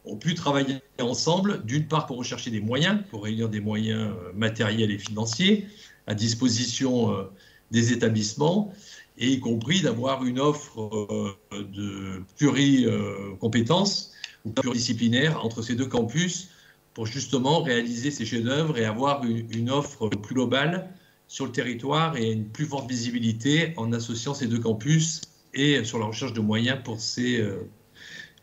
ont 0.06 0.18
pu 0.18 0.36
travailler 0.36 0.78
ensemble, 1.00 1.64
d'une 1.66 1.88
part 1.88 2.06
pour 2.06 2.18
rechercher 2.18 2.52
des 2.52 2.60
moyens, 2.60 3.00
pour 3.10 3.24
réunir 3.24 3.50
des 3.50 3.60
moyens 3.60 4.12
euh, 4.12 4.34
matériels 4.34 4.92
et 4.92 4.98
financiers 4.98 5.68
à 6.08 6.14
disposition 6.14 7.14
euh, 7.14 7.24
des 7.72 7.94
établissements, 7.94 8.74
et 9.18 9.30
y 9.30 9.40
compris 9.40 9.82
d'avoir 9.82 10.26
une 10.26 10.40
offre 10.40 10.82
euh, 10.82 11.64
de 11.64 12.24
pluricompétences 12.38 14.12
ou 14.44 14.52
pluridisciplinaire 14.52 15.44
entre 15.44 15.62
ces 15.62 15.76
deux 15.76 15.86
campus 15.86 16.50
pour 16.94 17.08
justement 17.08 17.64
réaliser 17.64 18.12
ces 18.12 18.26
chefs-d'œuvre 18.26 18.78
et 18.78 18.86
avoir 18.86 19.24
une 19.24 19.72
offre 19.72 20.10
plus 20.10 20.36
globale 20.36 20.90
sur 21.28 21.46
le 21.46 21.52
territoire 21.52 22.18
et 22.18 22.32
une 22.32 22.50
plus 22.50 22.66
forte 22.66 22.88
visibilité 22.88 23.74
en 23.78 23.94
associant 23.94 24.36
ces 24.36 24.46
deux 24.46 24.60
campus 24.60 25.22
et 25.56 25.84
sur 25.84 25.98
la 25.98 26.06
recherche 26.06 26.34
de 26.34 26.42
moyens 26.42 26.80
pour 26.84 27.00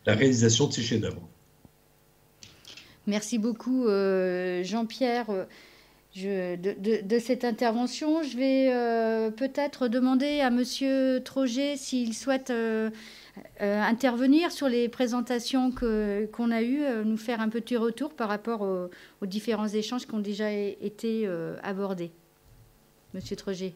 la 0.05 0.15
réalisation 0.15 0.67
de 0.67 0.73
ces 0.73 0.81
chefs-d'œuvre. 0.81 1.30
Merci 3.11 3.39
beaucoup, 3.39 3.87
euh, 3.87 4.63
Jean-Pierre. 4.63 5.27
de, 6.15 7.19
cette 7.19 7.43
intervention. 7.43 8.23
Je 8.23 8.37
vais 8.37 9.31
peut-être 9.31 9.89
demander 9.89 10.39
à 10.39 10.49
Monsieur 10.49 11.21
Troget 11.21 11.75
s'il 11.75 12.13
souhaite 12.13 12.53
intervenir 13.59 14.53
sur 14.53 14.69
les 14.69 14.87
présentations 14.87 15.71
qu'on 15.71 16.51
a 16.51 16.61
eues, 16.61 16.85
nous 17.03 17.17
faire 17.17 17.41
un 17.41 17.49
petit 17.49 17.75
retour 17.75 18.13
par 18.13 18.29
rapport 18.29 18.61
aux, 18.61 19.25
différents 19.25 19.67
échanges 19.67 20.07
qui 20.07 20.13
ont 20.13 20.19
déjà 20.19 20.49
été 20.53 21.27
abordés. 21.63 22.11
Monsieur 23.13 23.35
Troget. 23.35 23.73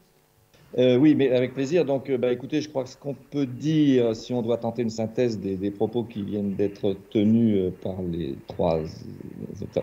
Euh, 0.78 0.97
oui, 0.97 1.15
mais 1.15 1.32
avec 1.32 1.53
plaisir. 1.53 1.86
Donc, 1.86 2.09
euh, 2.09 2.17
bah, 2.17 2.32
écoutez, 2.32 2.59
je 2.61 2.67
crois 2.67 2.84
que 2.84 2.89
ce 2.89 2.97
qu'on 2.97 3.13
peut 3.13 3.45
dire, 3.45 4.15
si 4.15 4.34
on 4.34 4.41
doit 4.41 4.57
tenter 4.57 4.82
une 4.82 4.89
synthèse 4.89 5.39
des, 5.39 5.71
propos 5.71 6.03
qui 6.03 6.21
viennent 6.21 6.55
d'être 6.55 6.97
tenus 7.11 7.57
euh, 7.57 7.71
par 7.82 8.01
les 8.01 8.36
trois, 8.47 8.80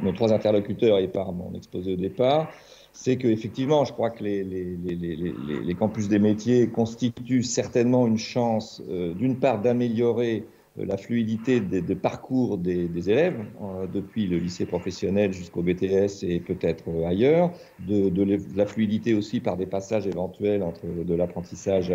nos 0.02 0.12
trois 0.12 0.32
interlocuteurs 0.32 0.98
et 0.98 1.08
par 1.08 1.32
mon 1.32 1.54
exposé 1.54 1.94
au 1.94 1.96
départ, 1.96 2.50
c'est 2.92 3.16
qu'effectivement, 3.16 3.86
je 3.86 3.92
crois 3.94 4.10
que 4.10 4.22
les, 4.22 4.44
les, 4.44 4.76
les, 4.84 5.34
les, 5.64 5.74
campus 5.74 6.08
des 6.08 6.18
métiers 6.18 6.68
constituent 6.68 7.42
certainement 7.42 8.06
une 8.06 8.18
chance, 8.18 8.82
d'une 9.16 9.38
part, 9.38 9.62
d'améliorer 9.62 10.44
la 10.76 10.96
fluidité 10.96 11.60
des, 11.60 11.94
parcours 11.94 12.56
des, 12.56 13.10
élèves, 13.10 13.44
euh, 13.62 13.86
depuis 13.86 14.26
le 14.26 14.38
lycée 14.38 14.64
professionnel 14.64 15.32
jusqu'au 15.32 15.62
BTS 15.62 16.22
et 16.22 16.40
peut-être 16.40 16.84
euh, 16.88 17.06
ailleurs, 17.06 17.50
de, 17.80 18.10
la 18.56 18.66
fluidité 18.66 19.14
aussi 19.14 19.40
par 19.40 19.56
des 19.56 19.66
passages 19.66 20.06
éventuels 20.06 20.62
entre 20.62 20.86
de 20.86 21.14
l'apprentissage 21.14 21.92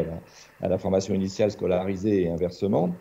à 0.61 0.67
la, 0.67 0.77
formation 0.77 1.15
initiale 1.15 1.49
scolarisée 1.49 2.23
et 2.23 2.29
inversement. 2.29 2.93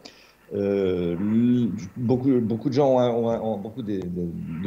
beaucoup, 0.51 2.31
de 2.31 2.73
gens, 2.73 2.97
ont, 2.97 3.59
beaucoup 3.59 3.83
de, 3.83 4.01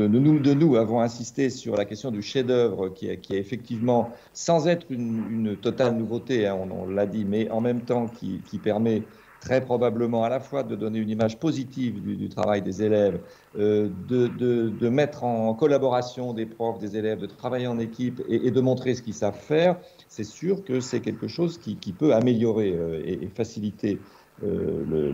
nous, 0.07 0.75
avons 0.75 1.01
insisté 1.01 1.49
sur 1.49 1.75
la 1.75 1.85
question 1.85 2.11
du 2.11 2.21
chef-d'œuvre 2.21 2.89
qui, 2.89 3.17
qui, 3.17 3.35
est 3.35 3.39
effectivement, 3.39 4.11
sans 4.33 4.67
être 4.67 4.85
une, 4.91 5.57
totale 5.59 5.95
nouveauté, 5.97 6.45
hein, 6.45 6.59
on, 6.69 6.85
l'a 6.85 7.07
dit, 7.07 7.25
mais 7.25 7.49
en 7.49 7.61
même 7.61 7.81
temps 7.81 8.05
qui 8.07 8.59
permet 8.63 9.01
très 9.39 9.61
probablement 9.61 10.23
à 10.23 10.29
la 10.29 10.39
fois 10.39 10.63
de 10.63 10.75
donner 10.75 10.99
une 10.99 11.09
image 11.09 11.39
positive 11.39 12.01
du, 12.01 12.29
travail 12.29 12.61
des 12.61 12.83
élèves, 12.83 13.19
euh, 13.57 13.89
de, 14.07 14.27
de, 14.27 14.69
de, 14.69 14.89
mettre 14.89 15.23
en 15.23 15.53
collaboration 15.53 16.33
des 16.33 16.45
profs, 16.45 16.79
des 16.79 16.97
élèves, 16.97 17.19
de 17.19 17.25
travailler 17.25 17.67
en 17.67 17.79
équipe 17.79 18.21
et, 18.27 18.51
de 18.51 18.61
montrer 18.61 18.95
ce 18.95 19.01
qu'ils 19.01 19.13
savent 19.13 19.39
faire, 19.39 19.77
c'est 20.07 20.23
sûr 20.23 20.63
que 20.63 20.79
c'est 20.79 20.99
quelque 20.99 21.27
chose 21.27 21.57
qui, 21.57 21.77
qui 21.77 21.93
peut 21.93 22.13
améliorer 22.13 22.73
euh, 22.73 23.01
et, 23.05 23.27
faciliter 23.33 23.99
euh, 24.43 24.85
le, 24.87 25.11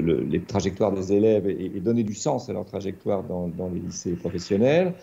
le, 0.00 0.20
les 0.20 0.40
trajectoires 0.42 0.92
des 0.92 1.12
élèves 1.12 1.48
et, 1.48 1.72
et, 1.76 1.80
donner 1.80 2.04
du 2.04 2.14
sens 2.14 2.48
à 2.48 2.52
leur 2.52 2.64
trajectoire 2.64 3.22
dans, 3.24 3.48
dans 3.48 3.68
les 3.68 3.80
lycées 3.80 4.14
professionnels. 4.14 4.94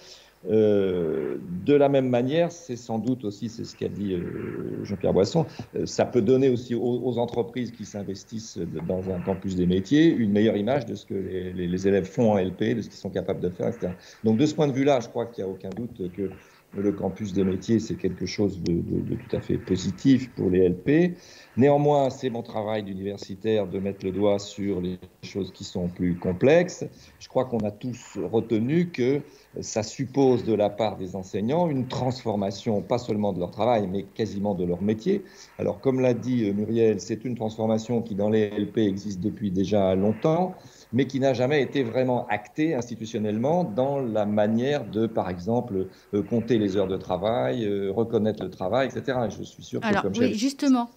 Euh, 0.50 1.38
de 1.66 1.74
la 1.74 1.88
même 1.90 2.10
manière, 2.10 2.52
c'est 2.52 2.76
sans 2.76 3.00
doute 3.00 3.24
aussi, 3.24 3.50
c'est 3.50 3.64
ce 3.64 3.76
qu'a 3.76 3.88
dit 3.88 4.14
euh, 4.14 4.84
Jean-Pierre 4.84 5.14
Boisson, 5.14 5.46
euh, 5.76 5.86
ça 5.86 6.06
peut 6.06 6.22
donner 6.22 6.50
aussi 6.50 6.76
aux, 6.76 7.18
entreprises 7.18 7.72
qui 7.72 7.86
s'investissent 7.86 8.58
dans 8.88 9.10
un 9.10 9.20
campus 9.20 9.56
des 9.56 9.68
métiers 9.68 10.08
une 10.08 10.32
meilleure 10.32 10.58
image 10.58 10.86
de 10.86 10.96
ce 10.96 11.06
que 11.06 11.14
les, 11.14 11.88
élèves 11.88 12.06
font 12.06 12.32
en 12.34 12.38
LP, 12.38 12.76
de 12.76 12.82
ce 12.82 12.90
qu'ils 12.90 12.98
sont 12.98 13.10
capables 13.10 13.40
de 13.40 13.50
faire, 13.50 13.68
etc. 13.68 13.94
Donc 14.24 14.38
de 14.38 14.46
ce 14.46 14.56
point 14.56 14.68
de 14.68 14.74
vue-là, 14.74 15.00
je 15.00 15.10
crois 15.10 15.28
qu'il 15.28 15.44
n'y 15.44 15.50
a 15.50 15.54
aucun 15.54 15.70
doute 15.70 16.12
que 16.12 16.30
le 16.76 16.92
campus 16.92 17.34
des 17.34 17.44
métiers, 17.44 17.80
c'est 17.80 17.96
quelque 17.96 18.26
chose 18.26 18.62
de, 18.62 18.82
tout 19.16 19.36
à 19.36 19.42
fait 19.42 19.58
positif 19.58 20.30
pour 20.32 20.50
les 20.50 20.70
LP. 20.70 21.16
Néanmoins, 21.56 22.10
c'est 22.10 22.30
mon 22.30 22.42
travail 22.42 22.84
d'universitaire 22.84 23.68
de 23.68 23.80
mettre 23.80 24.06
le 24.06 24.12
doigt 24.12 24.40
sur 24.40 24.82
les 24.82 24.98
choses 25.24 25.52
qui 25.52 25.64
sont 25.64 25.88
plus 25.88 26.16
complexes. 26.16 26.86
Je 27.20 27.28
crois 27.28 27.46
qu'on 27.46 27.60
a 27.60 27.72
tous 27.72 28.18
retenu 28.32 28.90
que 28.90 29.22
ça 29.62 29.84
suppose 29.84 30.44
de 30.46 30.54
la 30.54 30.70
part 30.70 30.98
des 30.98 31.16
enseignants 31.16 31.70
une 31.70 31.88
transformation, 31.88 32.82
pas 32.82 32.98
seulement 32.98 33.34
de 33.34 33.40
leur 33.40 33.52
travail, 33.52 33.88
mais 33.88 34.04
quasiment 34.04 34.56
de 34.56 34.66
leur 34.66 34.82
métier. 34.82 35.24
Alors, 35.60 35.80
comme 35.80 36.00
l'a 36.00 36.14
dit 36.14 36.50
euh, 36.50 36.54
Muriel, 36.54 37.00
c'est 37.00 37.24
une 37.24 37.36
transformation 37.36 38.02
qui 38.02 38.16
dans 38.16 38.30
les 38.30 38.50
LP 38.50 38.80
existe 38.80 39.20
depuis 39.20 39.52
déjà 39.52 39.96
longtemps 39.96 40.56
mais 40.94 41.06
qui 41.08 41.20
n'a 41.20 41.34
jamais 41.34 41.62
été 41.62 41.84
vraiment 41.84 42.26
actée 42.28 42.76
institutionnellement 42.76 43.64
dans 43.64 44.00
la 44.00 44.26
manière 44.26 44.86
de, 44.86 45.08
par 45.08 45.30
exemple, 45.30 45.88
euh, 46.14 46.22
compter 46.22 46.58
les 46.58 46.78
heures 46.78 46.88
de 46.88 46.98
travail, 46.98 47.66
euh, 47.66 47.92
reconnaître 47.92 48.44
le 48.44 48.50
travail, 48.50 48.88
etc. 48.88 49.18
je 49.30 49.44
suis 49.44 49.64
sûr 49.64 49.82
que 49.82 49.88
Alors, 49.88 50.06
oui, 50.18 50.34
justement, 50.36 50.90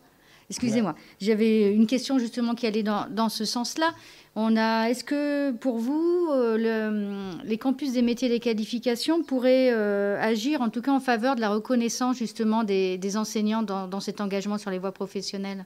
Excusez-moi, 0.49 0.95
j'avais 1.21 1.73
une 1.73 1.87
question 1.87 2.19
justement 2.19 2.55
qui 2.55 2.67
allait 2.67 2.85
dans, 2.85 3.07
dans 3.11 3.29
ce 3.29 3.45
sens-là. 3.45 3.93
On 4.37 4.57
a, 4.57 4.89
est-ce 4.89 5.03
que 5.03 5.51
pour 5.53 5.79
vous, 5.79 6.29
euh, 6.31 6.57
le, 6.57 7.45
les 7.45 7.59
campus 7.59 7.93
des 7.93 8.03
métiers 8.03 8.29
et 8.29 8.31
des 8.31 8.41
qualifications 8.41 9.23
pourraient 9.23 9.71
euh, 9.73 10.21
agir 10.21 10.61
en 10.61 10.69
tout 10.69 10.83
cas 10.83 10.93
en 10.93 11.01
faveur 11.01 11.35
de 11.35 11.41
la 11.41 11.49
reconnaissance 11.49 12.17
justement 12.17 12.63
des, 12.63 12.97
des 12.97 13.17
enseignants 13.17 13.63
dans, 13.63 13.89
dans 13.89 14.01
cet 14.01 14.21
engagement 14.21 14.59
sur 14.59 14.71
les 14.71 14.79
voies 14.79 14.93
professionnelles? 14.93 15.65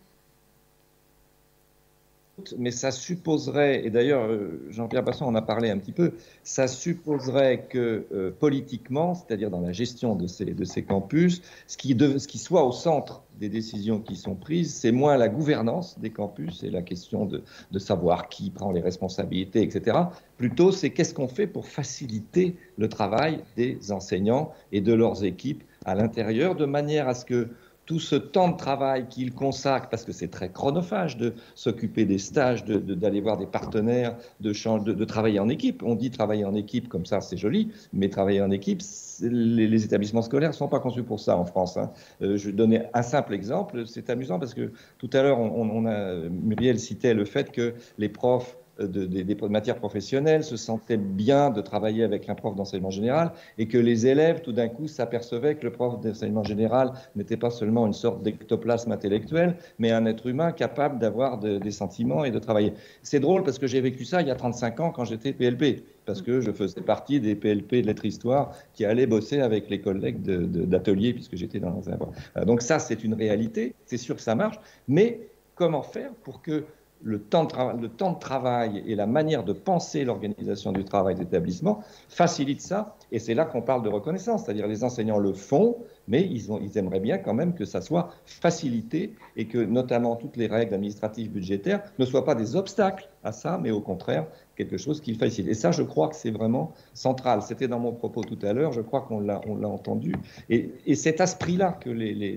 Mais 2.58 2.70
ça 2.70 2.90
supposerait, 2.90 3.84
et 3.84 3.90
d'ailleurs 3.90 4.24
euh, 4.24 4.66
Jean-Pierre 4.70 5.02
Basson 5.02 5.24
en 5.24 5.34
a 5.34 5.42
parlé 5.42 5.70
un 5.70 5.78
petit 5.78 5.92
peu, 5.92 6.12
ça 6.42 6.68
supposerait 6.68 7.66
que 7.68 8.06
euh, 8.12 8.30
politiquement, 8.30 9.14
c'est-à-dire 9.14 9.50
dans 9.50 9.60
la 9.60 9.72
gestion 9.72 10.16
de 10.16 10.26
ces, 10.26 10.82
campus, 10.82 11.42
ce 11.66 11.76
qui, 11.76 12.38
soit 12.38 12.64
au 12.64 12.72
centre 12.72 13.22
des 13.38 13.48
décisions 13.48 14.00
qui 14.00 14.16
sont 14.16 14.34
prises, 14.34 14.74
c'est 14.74 14.92
moins 14.92 15.16
la 15.16 15.28
gouvernance 15.28 15.98
des 15.98 16.10
campus 16.10 16.62
et 16.62 16.70
la 16.70 16.82
question 16.82 17.26
de 17.26 17.78
savoir 17.78 18.28
qui 18.28 18.50
prend 18.50 18.72
les 18.72 18.80
responsabilités, 18.80 19.62
etc. 19.62 19.96
Plutôt, 20.36 20.72
c'est 20.72 20.90
qu'est-ce 20.90 21.14
qu'on 21.14 21.28
fait 21.28 21.46
pour 21.46 21.66
faciliter 21.66 22.56
le 22.78 22.88
travail 22.88 23.44
des 23.56 23.92
enseignants 23.92 24.52
et 24.72 24.80
de 24.80 24.92
leurs 24.92 25.24
équipes 25.24 25.62
à 25.84 25.94
l'intérieur, 25.94 26.54
de 26.54 26.66
manière 26.66 27.08
à 27.08 27.14
ce 27.14 27.24
que 27.24 27.48
tout 27.90 27.98
ce 27.98 28.14
temps 28.14 28.50
de 28.50 28.56
travail 28.56 29.08
qu'il 29.08 29.34
consacre, 29.34 29.88
parce 29.88 30.04
que 30.04 30.12
c'est 30.12 30.28
très 30.28 30.48
chronophage 30.48 31.16
de 31.16 31.34
s'occuper 31.56 32.04
des 32.04 32.18
stages, 32.18 32.64
d'aller 32.64 33.18
de, 33.18 33.20
voir 33.24 33.36
des 33.36 33.46
partenaires, 33.46 34.16
de, 34.38 34.52
de, 34.52 35.04
travailler 35.04 35.40
en 35.40 35.48
équipe. 35.48 35.82
On 35.82 35.96
dit 35.96 36.12
travailler 36.12 36.44
en 36.44 36.54
équipe, 36.54 36.88
comme 36.88 37.04
ça 37.04 37.20
c'est 37.20 37.36
joli, 37.36 37.72
mais 37.92 38.08
travailler 38.08 38.42
en 38.42 38.52
équipe, 38.52 38.80
les, 39.22 39.84
établissements 39.84 40.22
scolaires 40.22 40.50
ne 40.50 40.54
sont 40.54 40.68
pas 40.68 40.78
conçus 40.78 41.02
pour 41.02 41.18
ça 41.18 41.36
en 41.36 41.44
France. 41.44 41.78
Hein. 41.78 41.90
Euh, 42.22 42.36
je 42.36 42.50
donner 42.50 42.82
un 42.94 43.02
simple 43.02 43.34
exemple, 43.34 43.84
c'est 43.88 44.08
amusant 44.08 44.38
parce 44.38 44.54
que 44.54 44.70
tout 44.98 45.10
à 45.12 45.22
l'heure, 45.24 45.40
on, 45.40 45.50
on 45.50 45.84
a, 45.84 46.14
Muriel 46.28 46.78
citait 46.78 47.12
le 47.12 47.24
fait 47.24 47.50
que 47.50 47.74
les 47.98 48.08
profs 48.08 48.56
des 48.80 49.36
matières 49.48 49.76
professionnelles, 49.76 50.44
se 50.44 50.56
sentaient 50.56 50.96
bien 50.96 51.50
de 51.50 51.60
travailler 51.60 52.04
avec 52.04 52.28
un 52.28 52.34
prof 52.34 52.54
d'enseignement 52.54 52.90
général 52.90 53.32
et 53.58 53.68
que 53.68 53.78
les 53.78 54.06
élèves, 54.06 54.40
tout 54.42 54.52
d'un 54.52 54.68
coup, 54.68 54.86
s'apercevaient 54.86 55.56
que 55.56 55.64
le 55.64 55.72
prof 55.72 56.00
d'enseignement 56.00 56.44
général 56.44 56.92
n'était 57.16 57.36
pas 57.36 57.50
seulement 57.50 57.86
une 57.86 57.92
sorte 57.92 58.22
d'ectoplasme 58.22 58.92
intellectuel, 58.92 59.56
mais 59.78 59.90
un 59.90 60.06
être 60.06 60.26
humain 60.26 60.52
capable 60.52 60.98
d'avoir 60.98 61.38
des 61.38 61.70
sentiments 61.70 62.24
et 62.24 62.30
de 62.30 62.38
travailler. 62.38 62.72
C'est 63.02 63.20
drôle 63.20 63.42
parce 63.42 63.58
que 63.58 63.66
j'ai 63.66 63.80
vécu 63.80 64.04
ça 64.04 64.22
il 64.22 64.28
y 64.28 64.30
a 64.30 64.34
35 64.34 64.80
ans 64.80 64.90
quand 64.90 65.04
j'étais 65.04 65.32
PLP, 65.32 65.84
parce 66.06 66.22
que 66.22 66.40
je 66.40 66.50
faisais 66.50 66.80
partie 66.80 67.20
des 67.20 67.34
PLP 67.34 67.82
de 67.82 67.86
lettres-histoire 67.86 68.52
qui 68.74 68.84
allaient 68.84 69.06
bosser 69.06 69.40
avec 69.40 69.70
les 69.70 69.80
collègues 69.80 70.22
d'atelier 70.22 71.12
puisque 71.12 71.36
j'étais 71.36 71.60
dans 71.60 71.82
un... 71.88 72.44
Donc 72.44 72.62
ça, 72.62 72.78
c'est 72.78 73.04
une 73.04 73.14
réalité, 73.14 73.74
c'est 73.84 73.96
sûr 73.96 74.16
que 74.16 74.22
ça 74.22 74.34
marche, 74.34 74.56
mais 74.88 75.28
comment 75.54 75.82
faire 75.82 76.12
pour 76.22 76.42
que 76.42 76.64
le 77.02 77.20
temps, 77.20 77.44
de 77.44 78.18
travail 78.18 78.82
et 78.86 78.94
la 78.94 79.06
manière 79.06 79.44
de 79.44 79.52
penser 79.52 80.04
l'organisation 80.04 80.72
du 80.72 80.84
travail 80.84 81.14
d'établissement 81.14 81.82
facilite 82.08 82.60
ça. 82.60 82.96
Et 83.10 83.18
c'est 83.18 83.34
là 83.34 83.44
qu'on 83.44 83.62
parle 83.62 83.82
de 83.82 83.88
reconnaissance, 83.88 84.44
c'est-à-dire 84.44 84.66
les 84.66 84.84
enseignants 84.84 85.18
le 85.18 85.32
font, 85.32 85.78
mais 86.08 86.26
ils, 86.30 86.52
ont, 86.52 86.60
ils, 86.60 86.76
aimeraient 86.76 87.00
bien 87.00 87.18
quand 87.18 87.34
même 87.34 87.54
que 87.54 87.64
ça 87.64 87.80
soit 87.80 88.10
facilité 88.26 89.14
et 89.36 89.46
que 89.46 89.58
notamment 89.58 90.16
toutes 90.16 90.36
les 90.36 90.46
règles 90.46 90.74
administratives 90.74 91.30
budgétaires 91.30 91.82
ne 91.98 92.04
soient 92.04 92.24
pas 92.24 92.34
des 92.34 92.56
obstacles 92.56 93.08
à 93.24 93.32
ça, 93.32 93.58
mais 93.62 93.70
au 93.70 93.80
contraire 93.80 94.26
quelque 94.56 94.76
chose 94.76 95.00
qui 95.00 95.14
facilite. 95.14 95.50
Et 95.50 95.54
ça, 95.54 95.70
je 95.70 95.82
crois 95.82 96.08
que 96.08 96.16
c'est 96.16 96.30
vraiment 96.30 96.72
central. 96.92 97.40
C'était 97.40 97.68
dans 97.68 97.78
mon 97.78 97.92
propos 97.92 98.22
tout 98.22 98.38
à 98.42 98.52
l'heure, 98.52 98.72
je 98.72 98.82
crois 98.82 99.00
qu'on 99.00 99.20
l'a 99.20 99.40
entendu. 99.68 100.14
Et, 100.50 100.70
et 100.86 100.94
c'est 100.94 101.20
à 101.22 101.26
ce 101.26 101.36
prix-là 101.36 101.78
que 101.80 101.88
les, 101.88 102.12
les, 102.12 102.36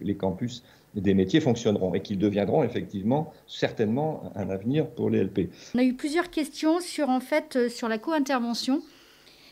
les 0.00 0.14
campus 0.14 0.62
des 0.94 1.14
métiers 1.14 1.40
fonctionneront 1.40 1.94
et 1.94 2.00
qu'ils 2.00 2.18
deviendront 2.18 2.62
effectivement 2.62 3.32
certainement 3.46 4.32
un 4.34 4.50
avenir 4.50 4.86
pour 4.86 5.10
les 5.10 5.24
LP. 5.24 5.50
On 5.74 5.78
a 5.78 5.84
eu 5.84 5.94
plusieurs 5.94 6.30
questions 6.30 6.80
sur 6.80 7.08
en 7.08 7.20
fait 7.20 7.56
euh, 7.56 7.68
sur 7.68 7.88
la 7.88 7.98
co-intervention 7.98 8.82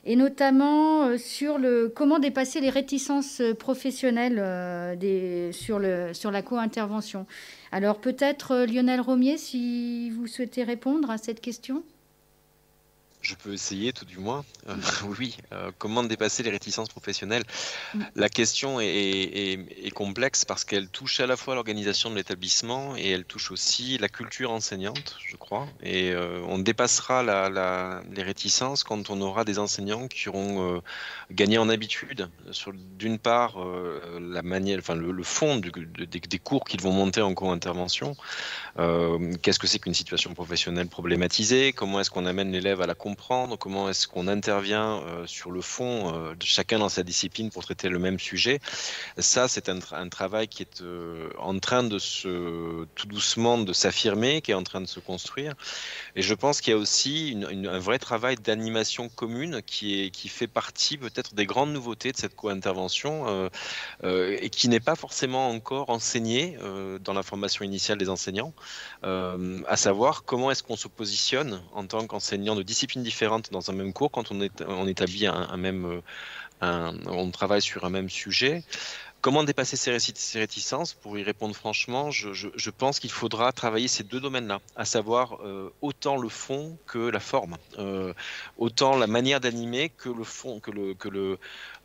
et 0.04 0.16
notamment 0.16 1.04
euh, 1.04 1.18
sur 1.18 1.58
le 1.58 1.92
comment 1.94 2.18
dépasser 2.18 2.60
les 2.60 2.70
réticences 2.70 3.40
euh, 3.40 3.54
professionnelles 3.54 4.36
sur, 5.52 5.78
le, 5.78 6.12
sur 6.12 6.30
la 6.30 6.42
co-intervention. 6.42 7.26
Alors 7.70 7.98
peut-être 7.98 8.66
Lionel 8.66 9.00
Romier, 9.00 9.36
si 9.36 10.10
vous 10.10 10.26
souhaitez 10.26 10.62
répondre 10.62 11.10
à 11.10 11.18
cette 11.18 11.40
question. 11.40 11.82
Je 13.22 13.36
peux 13.36 13.52
essayer 13.52 13.92
tout 13.92 14.04
du 14.04 14.18
moins. 14.18 14.44
Euh, 14.68 14.74
oui, 15.18 15.36
euh, 15.52 15.70
comment 15.78 16.02
dépasser 16.02 16.42
les 16.42 16.50
réticences 16.50 16.88
professionnelles 16.88 17.44
mm. 17.94 18.02
La 18.16 18.28
question 18.28 18.80
est, 18.80 19.90
complexe 19.94 20.44
parce 20.44 20.64
qu'elle 20.64 20.88
touche 20.88 21.20
à 21.20 21.26
la 21.26 21.36
fois 21.36 21.54
l'organisation 21.54 22.10
de 22.10 22.16
l'établissement 22.16 22.96
et 22.96 23.10
elle 23.10 23.24
touche 23.24 23.50
aussi 23.50 23.98
la 23.98 24.08
culture 24.08 24.50
enseignante, 24.50 25.16
je 25.24 25.36
crois. 25.36 25.68
Et 25.82 26.10
euh, 26.10 26.40
on 26.48 26.58
dépassera 26.58 27.22
les 27.22 28.22
réticences 28.22 28.82
quand 28.82 29.10
on 29.10 29.20
aura 29.20 29.44
des 29.44 29.58
enseignants 29.58 30.08
qui 30.08 30.28
auront 30.28 30.82
gagné 31.30 31.58
en 31.58 31.68
habitude 31.68 32.28
sur 32.50 32.72
d'une 32.72 33.18
part 33.18 33.58
la 34.18 34.42
manière, 34.42 34.78
enfin 34.78 34.94
le, 34.94 35.22
fond 35.22 35.58
des, 35.58 36.38
cours 36.38 36.64
qu'ils 36.64 36.80
vont 36.80 36.92
monter 36.92 37.20
en 37.20 37.34
cours 37.34 37.52
intervention. 37.52 38.16
Qu'est-ce 38.76 39.58
que 39.58 39.66
c'est 39.66 39.78
qu'une 39.78 39.94
situation 39.94 40.32
professionnelle 40.32 40.88
problématisée? 40.88 41.72
Comment 41.72 42.00
est-ce 42.00 42.10
qu'on 42.10 42.26
amène 42.26 42.50
l'élève 42.50 42.80
à 42.80 42.86
la 42.86 42.94
comment 43.58 43.88
est-ce 43.88 44.08
qu'on 44.08 44.28
intervient 44.28 45.02
euh, 45.02 45.26
sur 45.26 45.50
le 45.50 45.60
fond, 45.60 46.12
euh, 46.14 46.34
de 46.34 46.44
chacun 46.44 46.78
dans 46.78 46.88
sa 46.88 47.02
discipline 47.02 47.50
pour 47.50 47.64
traiter 47.64 47.88
le 47.88 47.98
même 47.98 48.18
sujet. 48.18 48.60
Ça, 49.18 49.48
c'est 49.48 49.68
un, 49.68 50.08
travail 50.08 50.48
qui 50.48 50.62
est 50.62 50.82
euh, 50.82 51.30
en 51.38 51.58
train 51.58 51.82
de 51.82 51.98
se, 51.98 52.84
tout 52.94 53.06
doucement, 53.06 53.58
de 53.58 53.72
s'affirmer, 53.72 54.42
qui 54.42 54.50
est 54.50 54.54
en 54.54 54.62
train 54.62 54.80
de 54.80 54.86
se 54.86 55.00
construire. 55.00 55.54
Et 56.16 56.22
je 56.22 56.34
pense 56.34 56.60
qu'il 56.60 56.72
y 56.72 56.76
a 56.76 56.78
aussi 56.78 57.36
un 57.48 57.78
vrai 57.78 57.98
travail 57.98 58.36
d'animation 58.36 59.08
commune 59.08 59.62
qui, 59.62 60.02
est, 60.02 60.10
qui 60.10 60.28
fait 60.28 60.46
partie 60.46 60.96
peut-être 60.96 61.34
des 61.34 61.46
grandes 61.46 61.72
nouveautés 61.72 62.12
de 62.12 62.16
cette 62.16 62.34
co-intervention 62.34 63.48
et 64.02 64.50
qui 64.50 64.68
n'est 64.68 64.80
pas 64.80 64.96
forcément 64.96 65.48
encore 65.48 65.90
enseigné 65.90 66.56
dans 67.00 67.12
la 67.12 67.22
formation 67.22 67.64
initiale 67.64 67.98
des 67.98 68.08
enseignants, 68.08 68.52
à 69.02 69.76
savoir 69.76 70.24
comment 70.24 70.50
est-ce 70.50 70.62
qu'on 70.62 70.76
se 70.76 70.88
positionne 70.88 71.62
en 71.72 71.86
tant 71.86 72.06
qu'enseignant 72.06 72.54
de 72.54 72.62
discipline 72.62 73.01
différentes 73.02 73.50
dans 73.50 73.70
un 73.70 73.74
même 73.74 73.92
cours 73.92 74.10
quand 74.10 74.30
on, 74.30 74.40
est, 74.40 74.62
on 74.66 74.86
établit 74.86 75.26
un, 75.26 75.56
même, 75.56 76.02
euh, 76.62 76.92
on 77.06 77.30
travaille 77.30 77.62
sur 77.62 77.84
un 77.84 77.90
même 77.90 78.08
sujet. 78.08 78.64
Comment 79.22 79.44
dépasser 79.44 79.76
ces, 79.76 79.92
réticences 80.40 80.94
Pour 80.94 81.16
y 81.16 81.22
répondre 81.22 81.54
franchement, 81.54 82.10
je, 82.10 82.70
pense 82.70 82.98
qu'il 82.98 83.12
faudra 83.12 83.52
travailler 83.52 83.86
ces 83.86 84.02
deux 84.02 84.18
domaines-là, 84.18 84.58
à 84.74 84.84
savoir 84.84 85.38
euh, 85.44 85.70
autant 85.80 86.16
le 86.16 86.28
fond 86.28 86.76
que 86.86 86.98
la 86.98 87.20
forme, 87.20 87.56
euh, 87.78 88.12
autant 88.58 88.96
la 88.96 89.06
manière 89.06 89.38
d'animer 89.38 89.90
que 89.90 90.08
le 90.08 90.24
fond, 90.24 90.58
que 90.58 90.72
le, 90.72 90.94
que 90.94 91.08
le, 91.08 91.38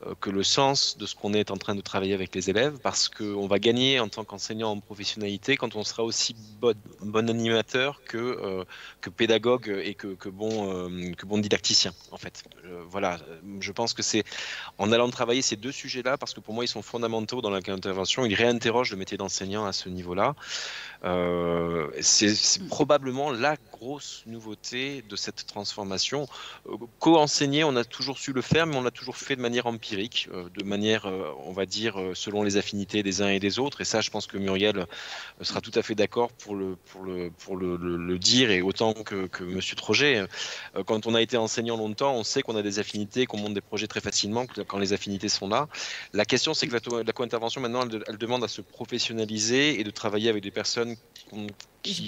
euh, 0.08 0.16
que 0.20 0.32
le 0.32 0.42
sens 0.42 0.98
de 0.98 1.06
ce 1.06 1.14
qu'on 1.14 1.36
est 1.36 1.52
en 1.52 1.58
train 1.58 1.76
de 1.76 1.82
travailler 1.82 2.16
avec 2.16 2.34
les 2.34 2.50
élèves, 2.50 2.80
parce 2.82 3.08
qu'on 3.08 3.46
va 3.46 3.60
gagner 3.60 4.00
en 4.00 4.08
tant 4.10 4.24
qu'enseignant 4.24 4.72
en 4.72 4.80
professionnalité 4.80 5.58
quand 5.58 5.76
on 5.76 5.84
sera 5.84 6.02
aussi 6.04 6.36
bon, 6.60 6.74
bon 7.02 7.30
animateur 7.30 8.02
que, 8.04 8.66
que 9.00 9.12
pédagogue 9.12 9.80
et 9.86 9.94
que, 9.94 10.16
que 10.16 10.30
bon, 10.30 10.90
que 11.16 11.26
bon 11.28 11.38
didacticien, 11.38 11.94
en 12.10 12.18
fait. 12.18 12.46
voilà, 12.90 13.20
je 13.60 13.72
pense 13.72 13.94
que 13.94 14.02
c'est 14.02 14.24
en 14.80 14.92
allant 14.92 15.08
travailler 15.12 15.44
ces 15.44 15.56
deux 15.56 15.72
sujets-là, 15.72 16.18
parce 16.18 16.34
que 16.34 16.40
pour 16.40 16.56
moi 16.56 16.64
ils 16.64 16.68
sont 16.68 16.82
fondamentaux 16.82 17.27
dans 17.36 17.50
l'intervention, 17.50 18.26
il 18.26 18.34
réinterroge 18.34 18.92
le 18.92 18.98
métier 18.98 19.18
d'enseignant 19.18 19.66
à 19.66 19.74
ce 19.74 19.90
niveau-là. 19.90 20.36
Euh, 21.04 21.88
c'est 22.02 22.68
probablement 22.68 23.32
la 23.32 23.56
grosse 23.80 24.24
nouveauté 24.26 25.04
de 25.08 25.16
cette 25.16 25.46
transformation. 25.46 26.28
Euh, 26.68 26.78
co-enseigner, 27.00 27.64
on 27.64 27.76
a 27.76 27.84
toujours 27.84 28.18
su 28.18 28.34
le 28.34 28.42
faire, 28.42 28.66
mais 28.66 28.76
on 28.76 28.84
l'a 28.84 28.92
toujours 28.92 29.18
fait 29.18 29.36
de 29.36 29.42
manière 29.42 29.68
empirique, 29.68 30.28
euh, 30.34 30.50
de 30.56 30.64
manière, 30.64 31.06
on 31.46 31.52
va 31.52 31.66
dire, 31.66 31.96
selon 32.14 32.44
les 32.44 32.58
affinités 32.58 33.04
des 33.04 33.22
uns 33.22 33.30
et 33.30 33.40
des 33.40 33.60
autres. 33.60 33.82
Et 33.82 33.86
ça, 33.86 34.02
je 34.02 34.10
pense 34.10 34.28
que 34.28 34.38
Muriel 34.38 34.86
sera 35.42 35.62
tout 35.62 35.72
à 35.76 35.84
fait 35.84 35.96
d'accord 35.96 36.32
pour 36.32 36.56
le, 36.56 36.76
pour 36.76 37.04
le, 37.04 37.32
pour 37.32 37.58
le, 37.58 38.20
dire, 38.20 38.50
et 38.52 38.62
autant 38.62 38.94
que, 38.94 39.28
que 39.28 39.44
Monsieur 39.44 39.76
Troget. 39.76 40.26
Quand 40.86 41.06
on 41.06 41.14
a 41.14 41.22
été 41.22 41.38
enseignant 41.38 41.78
longtemps, 41.78 42.16
on 42.16 42.24
sait 42.24 42.42
qu'on 42.42 42.56
a 42.56 42.64
des 42.64 42.80
affinités, 42.80 43.26
qu'on 43.26 43.38
monte 43.38 43.54
des 43.54 43.62
projets 43.62 43.88
très 43.88 44.02
facilement 44.02 44.46
quand 44.68 44.80
les 44.80 44.94
affinités 44.94 45.30
sont 45.30 45.48
là. 45.48 45.68
La 46.14 46.26
question, 46.26 46.54
c'est 46.54 46.68
que 46.68 46.74
la, 46.74 47.14
co-intervention, 47.14 47.62
maintenant, 47.62 47.88
elle 48.08 48.18
demande 48.18 48.44
à 48.44 48.48
se 48.48 48.62
professionnaliser 48.62 49.80
et 49.80 49.84
de 49.84 49.92
travailler 49.92 50.30
avec 50.30 50.44
des 50.44 50.52
personnes 50.52 50.96
qui, 51.14 51.48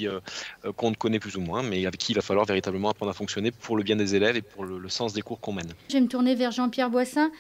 euh, 0.04 0.20
euh, 0.66 0.72
qu'on 0.74 0.94
connaît 0.94 1.20
plus 1.20 1.36
ou 1.36 1.42
moins, 1.42 1.64
mais 1.64 1.86
avec 1.86 2.00
qui 2.00 2.12
il 2.12 2.16
va 2.16 2.22
falloir 2.22 2.46
véritablement 2.46 2.90
apprendre 2.90 3.12
à 3.12 3.14
fonctionner 3.14 3.52
pour 3.52 3.78
le 3.78 3.84
bien 3.84 3.96
des 3.96 4.16
élèves 4.16 4.36
et 4.36 4.42
pour 4.42 4.66
le, 4.66 4.90
sens 4.90 5.14
des 5.14 5.22
cours 5.22 5.40
qu'on 5.40 5.54
mène. 5.54 5.72
Je 5.90 5.94
vais 5.94 6.02
me 6.02 6.08
tourner 6.08 6.36
vers 6.36 6.52
Jean-Pierre 6.52 6.90
Boissin 6.90 7.32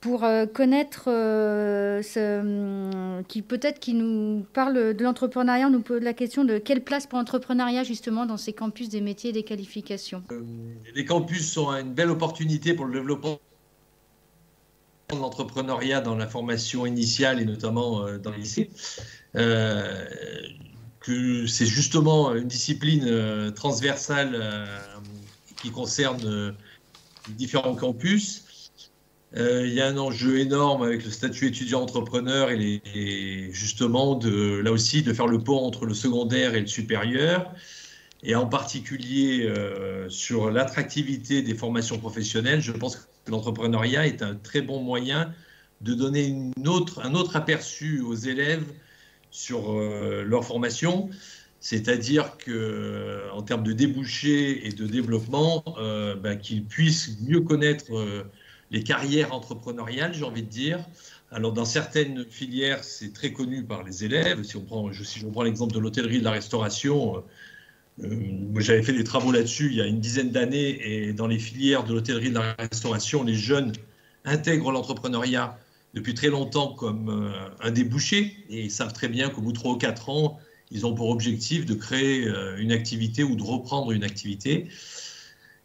pour 0.00 0.24
euh, 0.24 0.46
connaître 0.46 1.04
ce, 1.06 2.40
hum, 2.40 3.24
qui 3.24 3.42
peut-être 3.42 3.80
qui 3.80 3.94
nous 3.94 4.46
parle 4.52 4.94
de 4.94 5.04
l'entrepreneuriat, 5.04 5.68
nous 5.68 5.80
pose 5.80 6.02
la 6.02 6.12
question 6.12 6.44
de 6.44 6.58
quelle 6.58 6.82
place 6.82 7.06
pour 7.06 7.18
l'entrepreneuriat 7.18 7.82
justement 7.82 8.26
dans 8.26 8.36
ces 8.36 8.52
campus 8.52 8.88
des 8.88 9.00
métiers 9.00 9.30
et 9.30 9.32
des 9.32 9.42
qualifications. 9.42 10.22
les 10.94 11.04
campus 11.04 11.50
sont 11.50 11.70
une 11.70 11.92
belle 11.92 12.10
opportunité 12.10 12.74
pour 12.74 12.86
le 12.86 12.92
développement 12.92 13.38
de 15.10 15.16
l'entrepreneuriat 15.16 16.00
dans 16.00 16.16
la 16.16 16.26
formation 16.26 16.86
initiale 16.86 17.40
et 17.40 17.44
notamment 17.44 18.18
dans 18.18 18.30
les 18.30 18.38
lycées 18.38 18.70
c'est 21.46 21.66
justement 21.66 22.34
une 22.34 22.48
discipline 22.48 23.04
euh, 23.06 23.50
transversale 23.50 24.32
euh, 24.34 24.66
qui 25.62 25.70
concerne 25.70 26.20
euh, 26.24 26.52
différents 27.30 27.74
campus. 27.74 28.42
il 29.34 29.72
y 29.72 29.80
a 29.80 29.88
un 29.88 29.98
enjeu 29.98 30.38
énorme 30.38 30.82
avec 30.82 31.04
le 31.04 31.10
statut 31.10 31.46
étudiant-entrepreneur 31.46 32.50
et, 32.50 33.50
justement 33.52 34.14
de, 34.14 34.60
là 34.64 34.72
aussi 34.72 35.02
de 35.02 35.12
faire 35.12 35.26
le 35.26 35.38
pont 35.38 35.58
entre 35.58 35.86
le 35.86 35.94
secondaire 35.94 36.54
et 36.54 36.60
le 36.60 36.66
supérieur 36.66 37.52
et 38.22 38.34
en 38.34 38.46
particulier 38.46 39.52
sur 40.08 40.50
l'attractivité 40.50 41.42
des 41.42 41.54
formations 41.54 41.98
professionnelles. 41.98 42.60
Je 42.60 42.72
pense 42.72 42.96
que 42.96 43.30
l'entrepreneuriat 43.30 44.06
est 44.06 44.22
un 44.22 44.36
très 44.36 44.62
bon 44.62 44.80
moyen 44.80 45.34
de 45.82 45.92
donner 45.94 46.34
un 47.02 47.14
autre 47.14 47.36
aperçu 47.36 48.00
aux 48.00 48.14
élèves 48.14 48.64
sur 49.30 49.72
euh, 49.72 50.24
leur 50.24 50.44
formation. 50.44 51.10
C'est-à-dire 51.60 52.36
que, 52.36 53.22
en 53.32 53.42
termes 53.42 53.64
de 53.64 53.72
débouchés 53.72 54.66
et 54.66 54.72
de 54.72 54.86
développement, 54.86 55.64
euh, 55.78 56.14
ben, 56.14 56.36
qu'ils 56.36 56.64
puissent 56.64 57.18
mieux 57.22 57.40
connaître 57.40 57.96
euh, 57.96 58.24
les 58.70 58.82
carrières 58.82 59.32
entrepreneuriales, 59.32 60.14
j'ai 60.14 60.24
envie 60.24 60.42
de 60.42 60.48
dire. 60.48 60.78
Alors, 61.32 61.52
dans 61.52 61.64
certaines 61.64 62.24
filières, 62.30 62.84
c'est 62.84 63.12
très 63.12 63.32
connu 63.32 63.64
par 63.64 63.82
les 63.82 64.04
élèves. 64.04 64.42
Si 64.44 64.56
on 64.56 64.62
prend, 64.62 64.92
si 64.92 65.18
je 65.18 65.26
prends 65.26 65.42
l'exemple 65.42 65.74
de 65.74 65.80
l'hôtellerie, 65.80 66.20
de 66.20 66.24
la 66.24 66.30
restauration, 66.30 67.24
j'avais 68.58 68.82
fait 68.82 68.92
des 68.92 69.04
travaux 69.04 69.32
là-dessus 69.32 69.68
il 69.70 69.76
y 69.76 69.80
a 69.80 69.86
une 69.86 70.00
dizaine 70.00 70.30
d'années, 70.30 70.78
et 71.08 71.12
dans 71.12 71.26
les 71.26 71.38
filières 71.38 71.82
de 71.84 71.94
l'hôtellerie, 71.94 72.28
de 72.28 72.34
la 72.34 72.54
restauration, 72.58 73.24
les 73.24 73.34
jeunes 73.34 73.72
intègrent 74.24 74.70
l'entrepreneuriat 74.70 75.58
depuis 75.96 76.12
très 76.12 76.28
longtemps 76.28 76.74
comme 76.74 77.08
euh, 77.08 77.48
un 77.60 77.70
débouché 77.70 78.36
et 78.50 78.64
ils 78.64 78.70
savent 78.70 78.92
très 78.92 79.08
bien 79.08 79.30
qu'au 79.30 79.40
bout 79.40 79.52
de 79.52 79.56
3 79.56 79.72
ou 79.72 79.76
4 79.78 80.10
ans, 80.10 80.38
ils 80.70 80.84
ont 80.84 80.94
pour 80.94 81.08
objectif 81.08 81.64
de 81.64 81.74
créer 81.74 82.28
euh, 82.28 82.58
une 82.58 82.70
activité 82.70 83.24
ou 83.24 83.34
de 83.34 83.42
reprendre 83.42 83.92
une 83.92 84.04
activité. 84.04 84.68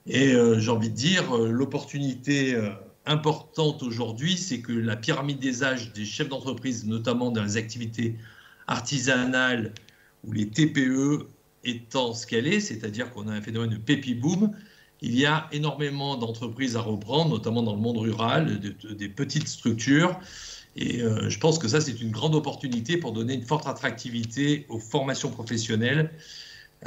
Et 0.07 0.32
euh, 0.34 0.57
j'ai 0.57 0.71
envie 0.71 0.89
de 0.89 0.95
dire, 0.95 1.36
l'opportunité 1.36 2.57
importante 3.05 3.84
aujourd'hui, 3.84 4.38
c'est 4.38 4.61
que 4.61 4.71
la 4.71 4.95
pyramide 4.95 5.39
des 5.39 5.63
âges 5.63 5.91
des 5.91 6.05
chefs 6.05 6.29
d'entreprise, 6.29 6.88
notamment 6.88 7.29
dans 7.29 7.43
les 7.43 7.57
activités 7.57 8.15
artisanales 8.67 9.73
ou 10.23 10.32
les 10.32 10.47
TPE, 10.47 11.27
étant 11.65 12.13
ce 12.13 12.25
qu'elle 12.25 12.47
est, 12.47 12.61
c'est-à-dire 12.61 13.11
qu'on 13.11 13.27
a 13.27 13.34
un 13.34 13.41
phénomène 13.41 13.71
de 13.71 13.77
pépi 13.77 14.15
boom, 14.15 14.51
il 15.02 15.18
y 15.18 15.26
a 15.26 15.47
énormément 15.52 16.16
d'entreprises 16.16 16.76
à 16.76 16.82
reprendre, 16.82 17.32
notamment 17.32 17.64
dans 17.64 17.74
le 17.74 17.82
monde 17.82 17.97
rural, 17.97 18.60
des 18.60 19.10
petites 19.10 19.47
structures. 19.47 20.20
Et 20.76 21.02
euh, 21.02 21.30
je 21.30 21.39
pense 21.39 21.60
que 21.60 21.68
ça, 21.68 21.82
c'est 21.82 21.99
une 22.02 22.12
grande 22.12 22.36
opportunité 22.36 22.97
pour 22.97 23.12
donner 23.12 23.34
une 23.34 23.43
forte 23.43 23.68
attractivité 23.68 24.66
aux 24.70 24.80
formations 24.80 25.32
professionnelles 25.32 26.12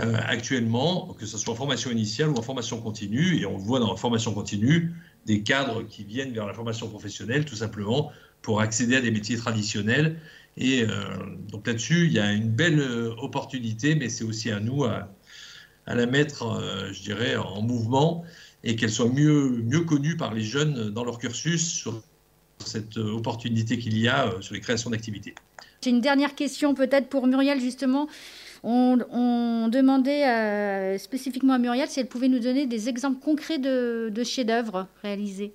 euh, 0.00 0.16
actuellement, 0.26 1.14
que 1.18 1.26
ce 1.26 1.36
soit 1.38 1.52
en 1.52 1.56
formation 1.56 1.90
initiale 1.90 2.30
ou 2.30 2.36
en 2.36 2.42
formation 2.42 2.80
continue. 2.80 3.40
Et 3.40 3.46
on 3.46 3.56
voit 3.56 3.80
dans 3.80 3.90
la 3.90 3.96
formation 3.96 4.32
continue 4.32 4.94
des 5.26 5.42
cadres 5.42 5.82
qui 5.82 6.04
viennent 6.04 6.32
vers 6.32 6.46
la 6.46 6.54
formation 6.54 6.88
professionnelle 6.88 7.44
tout 7.44 7.56
simplement 7.56 8.12
pour 8.42 8.60
accéder 8.60 8.96
à 8.96 9.00
des 9.00 9.10
métiers 9.10 9.36
traditionnels. 9.36 10.18
Et 10.56 10.82
euh, 10.82 11.04
donc 11.50 11.66
là-dessus, 11.66 12.06
il 12.06 12.12
y 12.12 12.20
a 12.20 12.32
une 12.32 12.50
belle 12.50 12.80
opportunité, 13.18 13.96
mais 13.96 14.08
c'est 14.08 14.24
aussi 14.24 14.50
à 14.50 14.60
nous 14.60 14.84
à, 14.84 15.08
à 15.86 15.94
la 15.94 16.06
mettre, 16.06 16.44
euh, 16.44 16.92
je 16.92 17.02
dirais, 17.02 17.36
en 17.36 17.62
mouvement 17.62 18.24
et 18.62 18.76
qu'elle 18.76 18.90
soit 18.90 19.08
mieux, 19.08 19.62
mieux 19.64 19.80
connue 19.80 20.16
par 20.16 20.32
les 20.34 20.42
jeunes 20.42 20.90
dans 20.90 21.04
leur 21.04 21.18
cursus 21.18 21.66
sur 21.66 22.00
cette 22.64 22.96
opportunité 22.96 23.78
qu'il 23.78 23.98
y 23.98 24.08
a 24.08 24.28
euh, 24.28 24.40
sur 24.40 24.54
les 24.54 24.60
créations 24.60 24.90
d'activités. 24.90 25.34
J'ai 25.82 25.90
une 25.90 26.00
dernière 26.00 26.34
question 26.34 26.74
peut-être 26.74 27.08
pour 27.08 27.26
Muriel 27.26 27.60
justement. 27.60 28.08
On, 28.66 29.68
demandait 29.68 30.98
spécifiquement 30.98 31.52
à 31.52 31.58
Muriel 31.58 31.86
si 31.88 32.00
elle 32.00 32.06
pouvait 32.06 32.28
nous 32.28 32.38
donner 32.38 32.64
des 32.64 32.88
exemples 32.88 33.18
concrets 33.22 33.58
de 33.58 34.24
chefs-d'œuvre 34.24 34.86
réalisés. 35.02 35.52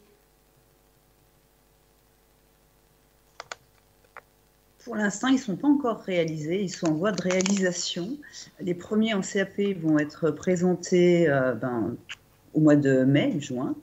Pour 4.90 4.96
l'instant, 4.96 5.28
ils 5.28 5.36
ne 5.36 5.38
sont 5.38 5.56
pas 5.56 5.68
encore 5.68 6.00
réalisés, 6.00 6.64
ils 6.64 6.70
sont 6.70 6.88
en 6.88 6.96
voie 6.96 7.12
de 7.12 7.22
réalisation. 7.22 8.18
Les 8.60 8.74
premiers 8.74 9.14
en 9.14 9.22
CAP 9.22 9.60
vont 9.80 10.00
être 10.00 10.32
présentés 10.32 11.30
euh, 11.30 11.54
ben, 11.54 11.96
au 12.56 12.60
mois 12.60 12.76
de 12.76 13.04
mai, 13.04 13.40
juin. 13.40 13.76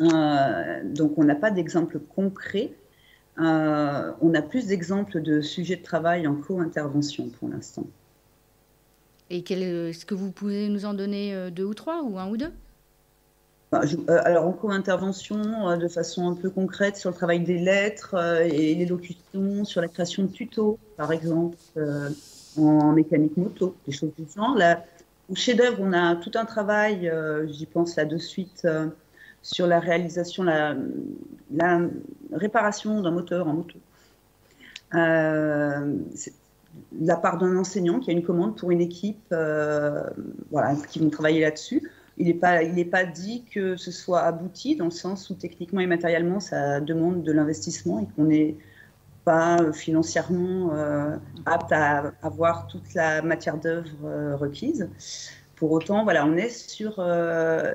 donc 0.00 1.16
on 1.18 1.22
n'a 1.22 1.36
pas 1.36 1.52
d'exemple 1.52 2.00
concret. 2.00 2.72
on 3.38 4.34
a 4.34 4.42
plus 4.42 4.66
d'exemples 4.66 5.22
de 5.22 5.40
sujets 5.40 5.76
de 5.76 5.84
travail 5.84 6.26
en 6.26 6.34
co-intervention 6.34 7.28
pour 7.38 7.48
l'instant. 7.48 7.86
Et 9.30 9.38
est-ce 9.38 10.04
que 10.04 10.16
vous 10.16 10.32
pouvez 10.32 10.68
nous 10.68 10.84
en 10.84 10.94
donner 10.94 11.48
deux 11.52 11.64
ou 11.64 11.74
trois, 11.74 12.02
ou 12.02 12.18
un 12.18 12.28
ou 12.28 12.36
deux? 12.36 12.46
euh, 12.46 12.63
alors, 13.72 14.46
en 14.46 14.52
co-intervention, 14.52 15.68
euh, 15.68 15.76
de 15.76 15.88
façon 15.88 16.28
un 16.28 16.34
peu 16.34 16.50
concrète, 16.50 16.96
sur 16.96 17.10
le 17.10 17.16
travail 17.16 17.40
des 17.40 17.58
lettres 17.58 18.14
euh, 18.14 18.44
et 18.44 18.74
l'élocution, 18.74 19.64
sur 19.64 19.80
la 19.80 19.88
création 19.88 20.24
de 20.24 20.28
tutos, 20.28 20.78
par 20.96 21.12
exemple, 21.12 21.56
en 22.56 22.92
mécanique 22.92 23.36
moto, 23.36 23.74
des 23.86 23.92
choses 23.92 24.12
du 24.16 24.24
genre. 24.34 24.56
Au 25.30 25.34
chef-d'œuvre, 25.34 25.78
on 25.80 25.92
a 25.92 26.16
tout 26.16 26.30
un 26.34 26.44
travail, 26.44 27.10
j'y 27.46 27.66
pense 27.66 27.96
là 27.96 28.04
de 28.04 28.18
suite, 28.18 28.66
sur 29.42 29.66
la 29.66 29.80
réalisation, 29.80 30.44
la, 30.44 30.76
réparation 32.32 33.00
d'un 33.00 33.10
moteur 33.10 33.48
en 33.48 33.54
moto. 33.54 33.78
de 34.92 35.96
la 37.00 37.16
part 37.16 37.38
d'un 37.38 37.56
enseignant 37.56 37.98
qui 37.98 38.10
a 38.10 38.12
une 38.12 38.22
commande 38.22 38.56
pour 38.56 38.70
une 38.70 38.82
équipe 38.82 39.34
voilà, 40.50 40.76
qui 40.88 41.00
vont 41.00 41.10
travailler 41.10 41.40
là-dessus 41.40 41.90
il 42.18 42.26
n'est 42.26 42.84
pas, 42.84 43.04
dit 43.04 43.44
que 43.52 43.76
ce 43.76 43.90
soit 43.90 44.22
abouti 44.22 44.76
dans 44.76 44.86
le 44.86 44.90
sens 44.90 45.30
où 45.30 45.34
techniquement 45.34 45.80
et 45.80 45.86
matériellement 45.86 46.40
ça 46.40 46.80
demande 46.80 47.22
de 47.22 47.32
l'investissement 47.32 48.00
et 48.00 48.06
qu'on 48.14 48.24
n'est 48.24 48.56
pas 49.24 49.72
financièrement 49.72 50.74
euh, 50.74 51.16
apte 51.46 51.72
à 51.72 52.12
avoir 52.22 52.66
toute 52.66 52.94
la 52.94 53.22
matière 53.22 53.56
d'œuvre 53.56 53.88
euh, 54.04 54.36
requise. 54.36 54.88
Pour 55.56 55.72
autant, 55.72 56.04
voilà, 56.04 56.26
on 56.26 56.36
est 56.36 56.50
sur 56.50 56.96
euh, 56.98 57.72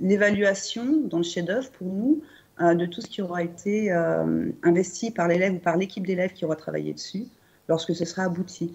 l'évaluation 0.00 0.84
dans 1.08 1.18
le 1.18 1.22
chef-d'œuvre 1.22 1.70
pour 1.70 1.86
nous 1.86 2.22
de 2.60 2.86
tout 2.86 3.00
ce 3.00 3.08
qui 3.08 3.22
aura 3.22 3.42
été 3.42 3.90
investi 4.62 5.10
par 5.10 5.26
l'élève 5.26 5.54
ou 5.54 5.58
par 5.58 5.76
l'équipe 5.76 6.06
d'élèves 6.06 6.32
qui 6.32 6.44
aura 6.44 6.54
travaillé 6.54 6.92
dessus 6.92 7.24
lorsque 7.66 7.92
ce 7.92 8.04
sera 8.04 8.24
abouti. 8.24 8.74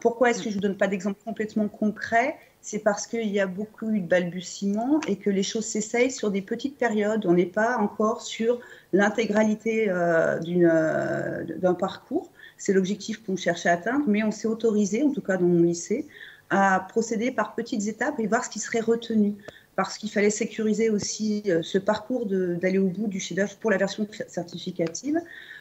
pourquoi 0.00 0.30
est-ce 0.30 0.38
que 0.38 0.44
je 0.44 0.48
ne 0.48 0.54
vous 0.54 0.60
donne 0.60 0.76
pas 0.76 0.88
d'exemple 0.88 1.20
complètement 1.24 1.68
concret? 1.68 2.36
C'est 2.62 2.78
parce 2.78 3.08
qu'il 3.08 3.28
y 3.28 3.40
a 3.40 3.46
beaucoup 3.46 3.90
de 3.90 4.06
balbutiements 4.06 5.00
et 5.08 5.16
que 5.16 5.30
les 5.30 5.42
choses 5.42 5.66
s'essayent 5.66 6.12
sur 6.12 6.30
des 6.30 6.42
petites 6.42 6.78
périodes. 6.78 7.26
On 7.26 7.34
n'est 7.34 7.44
pas 7.44 7.76
encore 7.78 8.22
sur 8.22 8.60
l'intégralité 8.92 9.90
euh, 9.90 10.38
euh, 10.46 11.44
d'un 11.58 11.74
parcours. 11.74 12.30
C'est 12.56 12.72
l'objectif 12.72 13.20
qu'on 13.24 13.36
cherche 13.36 13.66
à 13.66 13.72
atteindre, 13.72 14.04
mais 14.06 14.22
on 14.22 14.30
s'est 14.30 14.46
autorisé, 14.46 15.02
en 15.02 15.10
tout 15.10 15.20
cas 15.20 15.36
dans 15.36 15.46
mon 15.46 15.64
lycée, 15.64 16.06
à 16.50 16.86
procéder 16.88 17.32
par 17.32 17.56
petites 17.56 17.88
étapes 17.88 18.20
et 18.20 18.28
voir 18.28 18.44
ce 18.44 18.50
qui 18.50 18.60
serait 18.60 18.80
retenu. 18.80 19.34
Parce 19.74 19.98
qu'il 19.98 20.10
fallait 20.10 20.30
sécuriser 20.30 20.88
aussi 20.88 21.42
euh, 21.48 21.62
ce 21.62 21.78
parcours 21.78 22.26
d'aller 22.26 22.78
au 22.78 22.88
bout 22.88 23.08
du 23.08 23.18
chef-d'œuvre 23.18 23.56
pour 23.56 23.72
la 23.72 23.76
version 23.76 24.06
certificative. 24.28 25.18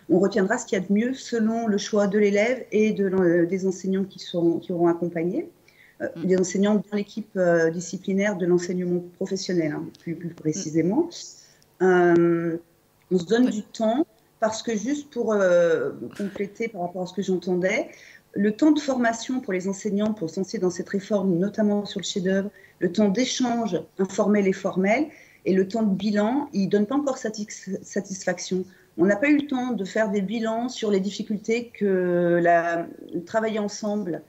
On 0.07 0.19
retiendra 0.19 0.59
ce 0.59 0.67
qu'il 0.67 0.77
y 0.77 0.81
a 0.81 0.85
de 0.85 0.93
mieux 0.93 1.13
selon 1.15 1.65
le 1.65 1.79
choix 1.79 2.05
de 2.05 2.19
l'élève 2.19 2.63
et 2.71 2.91
de, 2.91 3.45
des 3.45 3.65
enseignants 3.65 4.03
qui, 4.03 4.19
seront, 4.19 4.59
qui 4.59 4.71
auront 4.71 4.87
accompagné. 4.87 5.49
Euh, 6.01 6.07
mm. 6.15 6.25
des 6.25 6.37
enseignants 6.37 6.75
dans 6.75 6.97
l'équipe 6.97 7.31
euh, 7.35 7.69
disciplinaire 7.69 8.35
de 8.35 8.45
l'enseignement 8.45 9.03
professionnel, 9.17 9.73
hein, 9.73 9.85
plus, 9.99 10.15
précisément. 10.15 11.09
Euh, 11.81 12.57
on 13.11 13.19
se 13.19 13.25
donne 13.25 13.49
du 13.49 13.63
temps 13.63 14.05
parce 14.39 14.63
que 14.63 14.75
juste 14.75 15.11
pour 15.11 15.35
compléter 16.17 16.67
par 16.67 16.81
rapport 16.81 17.03
à 17.03 17.05
ce 17.05 17.13
que 17.13 17.21
j'entendais, 17.21 17.89
le 18.33 18.53
temps 18.53 18.71
de 18.71 18.79
formation 18.79 19.39
pour 19.39 19.53
les 19.53 19.67
enseignants 19.67 20.13
pour 20.13 20.31
lancer 20.35 20.57
dans 20.57 20.71
cette 20.71 20.89
réforme, 20.89 21.37
notamment 21.37 21.85
sur 21.85 21.99
le 21.99 22.05
chef-d'œuvre, 22.05 22.49
le 22.79 22.91
temps 22.91 23.09
d'échange 23.09 23.79
informel 23.99 24.47
et 24.47 24.53
formel, 24.53 25.07
et 25.45 25.53
le 25.53 25.67
temps 25.67 25.83
de 25.83 25.93
bilan, 25.93 26.49
il 26.53 26.65
ne 26.65 26.69
donne 26.69 26.87
pas 26.87 26.95
encore 26.95 27.19
satisfaction. 27.19 28.63
On 28.97 29.05
n'a 29.05 29.15
pas 29.15 29.29
eu 29.29 29.37
le 29.37 29.47
temps 29.47 29.73
de 29.73 29.85
faire 29.85 30.09
des 30.09 30.21
bilans 30.21 30.69
sur 30.69 30.89
les 30.89 30.99
difficultés 30.99 31.71
que 31.77 32.41
travailler 33.27 33.59
ensemble 33.59 34.23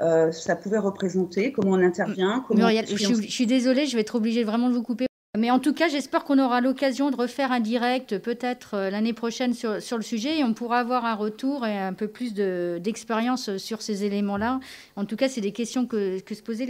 euh, 0.00 0.30
ça 0.30 0.56
pouvait 0.56 0.78
représenter, 0.78 1.52
comment 1.52 1.72
on 1.72 1.82
intervient. 1.82 2.44
Comment 2.46 2.60
Muriel, 2.60 2.86
je, 2.86 3.14
suis 3.14 3.46
désolée, 3.46 3.86
je 3.86 3.96
vais 3.96 4.02
être 4.02 4.16
obligée 4.16 4.44
vraiment 4.44 4.68
de 4.68 4.74
vous 4.74 4.82
couper. 4.82 5.06
Mais 5.38 5.50
en 5.50 5.58
tout 5.58 5.74
cas, 5.74 5.88
j'espère 5.88 6.24
qu'on 6.24 6.38
aura 6.38 6.60
l'occasion 6.60 7.10
de 7.10 7.16
refaire 7.16 7.52
un 7.52 7.60
direct 7.60 8.18
peut-être 8.18 8.74
euh, 8.74 8.90
l'année 8.90 9.12
prochaine 9.12 9.52
sur, 9.52 9.82
sur, 9.82 9.98
le 9.98 10.02
sujet 10.02 10.38
et 10.38 10.44
on 10.44 10.54
pourra 10.54 10.78
avoir 10.78 11.04
un 11.04 11.14
retour 11.14 11.66
et 11.66 11.76
un 11.76 11.92
peu 11.92 12.08
plus 12.08 12.32
d'expérience 12.34 13.56
sur 13.58 13.82
ces 13.82 14.04
éléments-là. 14.04 14.60
En 14.96 15.04
tout 15.04 15.16
cas, 15.16 15.28
c'est 15.28 15.42
des 15.42 15.52
questions 15.52 15.86
que, 15.86 16.20
que 16.20 16.34
se 16.34 16.42
posaient 16.42 16.66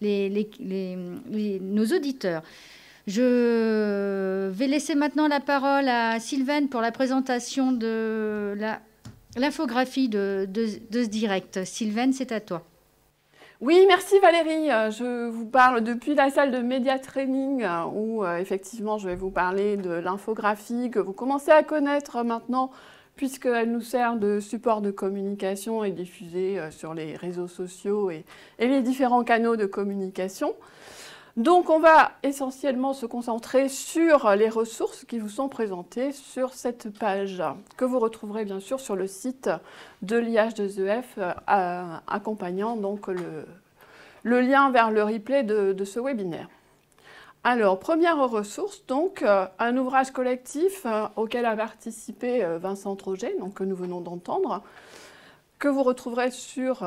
les, 0.00 0.28
les, 0.28 0.48
les, 0.60 1.60
nos 1.60 1.86
auditeurs. 1.86 2.42
Je 3.06 4.48
vais 4.48 4.66
laisser 4.66 4.94
maintenant 4.94 5.28
la 5.28 5.40
parole 5.40 5.88
à 5.88 6.18
Sylvaine 6.20 6.68
pour 6.68 6.80
la 6.80 6.92
présentation 6.92 7.72
de 7.72 8.54
la 8.56 8.80
l'infographie 9.36 10.08
de, 10.08 10.48
ce 10.54 11.06
direct. 11.06 11.64
Sylvaine, 11.64 12.12
c'est 12.12 12.32
à 12.32 12.40
toi. 12.40 12.62
Oui, 13.60 13.84
merci 13.86 14.18
Valérie. 14.20 14.70
Euh, 14.70 14.90
je 14.90 15.28
vous 15.28 15.46
parle 15.46 15.82
depuis 15.82 16.14
la 16.14 16.28
salle 16.28 16.50
de 16.50 16.58
média 16.58 16.98
training 16.98 17.62
euh, 17.62 17.84
où 17.84 18.24
euh, 18.24 18.36
effectivement 18.36 18.98
je 18.98 19.08
vais 19.08 19.14
vous 19.14 19.30
parler 19.30 19.76
de 19.76 19.90
l'infographie 19.90 20.90
que 20.90 20.98
vous 20.98 21.12
commencez 21.12 21.50
à 21.50 21.62
connaître 21.62 22.22
maintenant 22.24 22.70
puisqu'elle 23.16 23.70
nous 23.70 23.80
sert 23.80 24.16
de 24.16 24.40
support 24.40 24.82
de 24.82 24.90
communication 24.90 25.84
et 25.84 25.92
diffusée 25.92 26.58
sur 26.72 26.94
les 26.94 27.16
réseaux 27.16 27.46
sociaux 27.46 28.10
et 28.10 28.24
les 28.58 28.82
différents 28.82 29.22
canaux 29.22 29.54
de 29.54 29.66
communication. 29.66 30.52
Donc 31.36 31.68
on 31.68 31.80
va 31.80 32.12
essentiellement 32.22 32.92
se 32.92 33.06
concentrer 33.06 33.68
sur 33.68 34.30
les 34.36 34.48
ressources 34.48 35.04
qui 35.04 35.18
vous 35.18 35.28
sont 35.28 35.48
présentées 35.48 36.12
sur 36.12 36.54
cette 36.54 36.96
page, 36.96 37.42
que 37.76 37.84
vous 37.84 37.98
retrouverez 37.98 38.44
bien 38.44 38.60
sûr 38.60 38.78
sur 38.78 38.94
le 38.94 39.08
site 39.08 39.50
de 40.02 40.16
l'IH2EF, 40.16 41.02
euh, 41.18 41.96
accompagnant 42.06 42.76
donc 42.76 43.08
le, 43.08 44.40
lien 44.40 44.70
vers 44.70 44.92
le 44.92 45.02
replay 45.02 45.42
de, 45.42 45.84
ce 45.84 45.98
webinaire. 45.98 46.48
Alors, 47.42 47.80
première 47.80 48.16
ressource, 48.28 48.86
donc, 48.86 49.22
euh, 49.22 49.46
un 49.58 49.76
ouvrage 49.76 50.12
collectif 50.12 50.86
euh, 50.86 51.06
auquel 51.16 51.46
a 51.46 51.56
participé 51.56 52.46
Vincent 52.60 52.94
Troget, 52.94 53.36
donc, 53.40 53.54
que 53.54 53.64
nous 53.64 53.76
venons 53.76 54.00
d'entendre, 54.00 54.62
que 55.58 55.66
vous 55.66 55.82
retrouverez 55.82 56.30
sur 56.30 56.84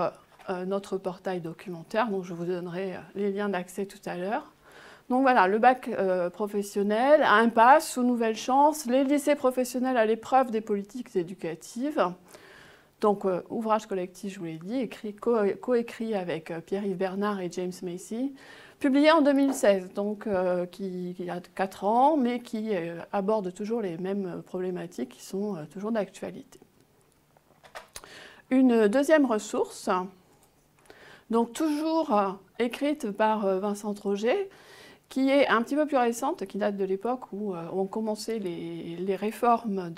notre 0.65 0.97
portail 0.97 1.41
documentaire, 1.41 2.09
dont 2.09 2.23
je 2.23 2.33
vous 2.33 2.45
donnerai 2.45 2.95
euh, 2.95 2.99
les 3.15 3.31
liens 3.31 3.49
d'accès 3.49 3.85
tout 3.85 3.99
à 4.05 4.15
l'heure. 4.15 4.53
Donc 5.09 5.21
voilà, 5.21 5.47
le 5.47 5.57
bac 5.59 5.87
euh, 5.87 6.29
professionnel, 6.29 7.23
impasse 7.23 7.97
ou 7.97 8.03
nouvelle 8.03 8.35
chance, 8.35 8.85
les 8.85 9.03
lycées 9.03 9.35
professionnels 9.35 9.97
à 9.97 10.05
l'épreuve 10.05 10.51
des 10.51 10.61
politiques 10.61 11.15
éducatives. 11.15 12.05
Donc 12.99 13.25
ouvrage 13.49 13.85
collectif, 13.85 14.33
je 14.33 14.39
vous 14.39 14.45
l'ai 14.45 14.57
dit, 14.57 14.79
écrit, 14.79 15.13
coécrit 15.13 16.15
avec 16.15 16.51
Pierre-Yves 16.65 16.97
Bernard 16.97 17.39
et 17.41 17.49
James 17.51 17.71
Macy, 17.83 18.33
publié 18.79 19.11
en 19.11 19.21
2016, 19.21 19.93
donc 19.93 20.27
qui, 20.71 21.13
qui, 21.15 21.29
a 21.29 21.39
4 21.39 21.83
ans, 21.83 22.17
mais 22.17 22.39
qui 22.39 22.71
aborde 23.13 23.53
toujours 23.53 23.81
les 23.81 23.99
mêmes 23.99 24.41
problématiques 24.47 25.09
qui 25.09 25.23
sont 25.23 25.57
toujours 25.71 25.91
d'actualité. 25.91 26.59
Une 28.49 28.87
deuxième 28.87 29.27
ressource, 29.27 29.91
donc 31.29 31.53
toujours 31.53 32.13
euh, 32.13 32.31
écrite 32.59 33.11
par 33.11 33.45
euh, 33.45 33.59
Vincent 33.59 33.93
Troget, 33.93 34.49
qui 35.09 35.29
est 35.29 35.47
un 35.47 35.61
petit 35.61 35.75
peu 35.75 35.85
plus 35.85 35.97
récente, 35.97 36.45
qui 36.45 36.57
date 36.57 36.77
de 36.77 36.83
l'époque 36.83 37.31
où 37.31 37.53
euh, 37.53 37.69
ont 37.71 37.85
commencé 37.85 38.39
les, 38.39 39.15
réformes 39.15 39.93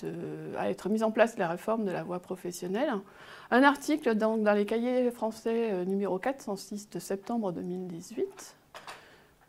à 0.57 0.69
être 0.69 0.89
mises 0.89 1.03
en 1.03 1.11
place 1.11 1.37
les 1.37 1.45
réformes 1.45 1.85
de 1.85 1.91
la 1.91 2.03
voie 2.03 2.19
professionnelle. 2.19 2.93
Un 3.51 3.63
article 3.63 4.15
dans, 4.15 4.37
dans 4.37 4.53
les 4.53 4.65
cahiers 4.65 5.09
français 5.11 5.85
numéro 5.85 6.19
406 6.19 6.89
de 6.89 6.99
septembre 6.99 7.51
2018, 7.51 8.55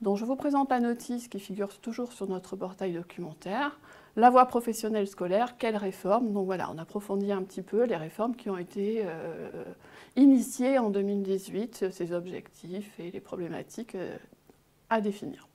dont 0.01 0.16
je 0.16 0.24
vous 0.24 0.37
présente 0.37 0.70
la 0.70 0.81
notice 0.81 1.28
qui 1.28 1.39
figure 1.39 1.78
toujours 1.78 2.12
sur 2.12 2.26
notre 2.26 2.57
portail 2.57 2.95
documentaire. 2.95 3.78
La 4.21 4.29
voie 4.29 4.45
professionnelle 4.45 5.07
scolaire, 5.07 5.57
quelle 5.57 5.79
réforme 5.79 6.31
Donc 6.35 6.45
voilà, 6.45 6.71
on 6.71 6.77
approfondit 6.77 7.33
un 7.33 7.43
petit 7.43 7.62
peu 7.62 7.85
les 7.85 7.97
réformes 7.97 8.37
qui 8.37 8.51
ont 8.51 8.59
été 8.59 9.01
euh, 9.07 9.49
initiées 10.14 10.79
en 10.79 10.91
2018, 10.91 11.91
ses 11.91 12.12
objectifs 12.12 13.01
et 13.01 13.11
les 13.11 13.21
problématiques 13.21 13.95
euh, 13.95 14.18
à 14.91 15.01
définir. 15.01 15.49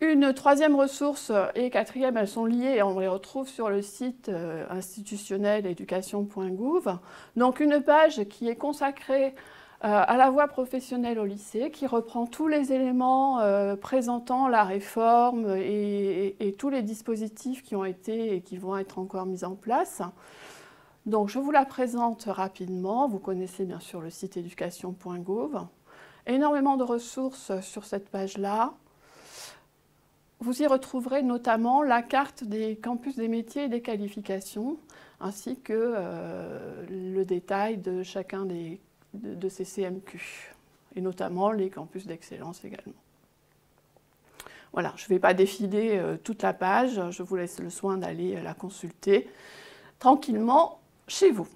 Une 0.00 0.32
troisième 0.32 0.76
ressource 0.76 1.30
et 1.54 1.68
quatrième, 1.68 2.16
elles 2.16 2.26
sont 2.26 2.46
liées 2.46 2.76
et 2.76 2.82
on 2.82 2.98
les 2.98 3.06
retrouve 3.06 3.46
sur 3.46 3.68
le 3.68 3.82
site 3.82 4.30
euh, 4.30 4.64
institutionnel 4.70 5.66
éducation.gouv. 5.66 6.96
Donc 7.36 7.60
une 7.60 7.82
page 7.82 8.24
qui 8.30 8.48
est 8.48 8.56
consacrée 8.56 9.34
à 9.82 10.16
la 10.18 10.30
voie 10.30 10.46
professionnelle 10.46 11.18
au 11.18 11.24
lycée, 11.24 11.70
qui 11.70 11.86
reprend 11.86 12.26
tous 12.26 12.48
les 12.48 12.72
éléments 12.72 13.40
euh, 13.40 13.76
présentant 13.76 14.46
la 14.46 14.62
réforme 14.62 15.56
et, 15.56 16.54
tous 16.58 16.68
les 16.68 16.82
dispositifs 16.82 17.62
qui 17.62 17.74
ont 17.76 17.86
été 17.86 18.34
et 18.34 18.42
qui 18.42 18.58
vont 18.58 18.76
être 18.76 18.98
encore 18.98 19.24
mis 19.24 19.42
en 19.42 19.54
place. 19.54 20.02
Donc 21.06 21.30
je 21.30 21.38
vous 21.38 21.50
la 21.50 21.64
présente 21.64 22.24
rapidement. 22.24 23.08
Vous 23.08 23.18
connaissez 23.18 23.64
bien 23.64 23.80
sûr 23.80 24.02
le 24.02 24.10
site 24.10 24.36
éducation.gouv. 24.36 25.66
énormément 26.26 26.76
de 26.76 26.84
ressources 26.84 27.58
sur 27.62 27.86
cette 27.86 28.10
page-là. 28.10 28.74
Vous 30.40 30.62
y 30.62 30.66
retrouverez 30.66 31.22
notamment 31.22 31.82
la 31.82 32.02
carte 32.02 32.44
des 32.44 32.76
campus 32.76 33.16
des 33.16 33.28
métiers 33.28 33.64
et 33.64 33.68
des 33.68 33.80
qualifications, 33.80 34.78
ainsi 35.20 35.58
que 35.60 35.72
euh, 35.74 36.84
le 36.88 37.24
détail 37.24 37.78
de 37.78 38.02
chacun 38.02 38.46
des, 38.46 38.80
de, 39.14 39.48
ces 39.48 39.64
CMQ, 39.64 40.54
et 40.96 41.00
notamment 41.00 41.52
les 41.52 41.70
campus 41.70 42.06
d'excellence 42.06 42.64
également. 42.64 42.94
Voilà, 44.72 44.92
je 44.96 45.04
ne 45.04 45.08
vais 45.08 45.18
pas 45.18 45.34
défiler 45.34 45.98
euh, 45.98 46.16
toute 46.16 46.42
la 46.42 46.52
page, 46.52 47.00
je 47.10 47.22
vous 47.22 47.36
laisse 47.36 47.58
le 47.58 47.70
soin 47.70 47.96
d'aller 47.96 48.40
la 48.40 48.54
consulter 48.54 49.28
tranquillement 49.98 50.80
chez 51.08 51.30
vous. 51.30 51.48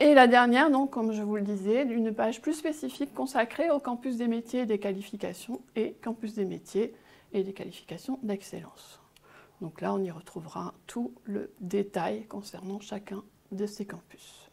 Et 0.00 0.12
la 0.12 0.26
dernière, 0.26 0.70
donc, 0.70 0.90
comme 0.90 1.12
je 1.12 1.22
vous 1.22 1.36
le 1.36 1.42
disais, 1.42 1.82
une 1.82 2.12
page 2.12 2.42
plus 2.42 2.54
spécifique 2.54 3.14
consacrée 3.14 3.70
au 3.70 3.78
campus 3.78 4.16
des 4.16 4.26
métiers 4.26 4.62
et 4.62 4.66
des 4.66 4.78
qualifications 4.78 5.60
et 5.76 5.92
campus 6.02 6.34
des 6.34 6.44
métiers 6.44 6.94
et 7.32 7.44
des 7.44 7.52
qualifications 7.52 8.18
d'excellence. 8.22 9.00
Donc 9.60 9.80
là, 9.80 9.94
on 9.94 10.02
y 10.02 10.10
retrouvera 10.10 10.74
tout 10.86 11.12
le 11.24 11.52
détail 11.60 12.26
concernant 12.26 12.80
chacun 12.80 13.22
de 13.52 13.66
ces 13.66 13.86
campus. 13.86 14.43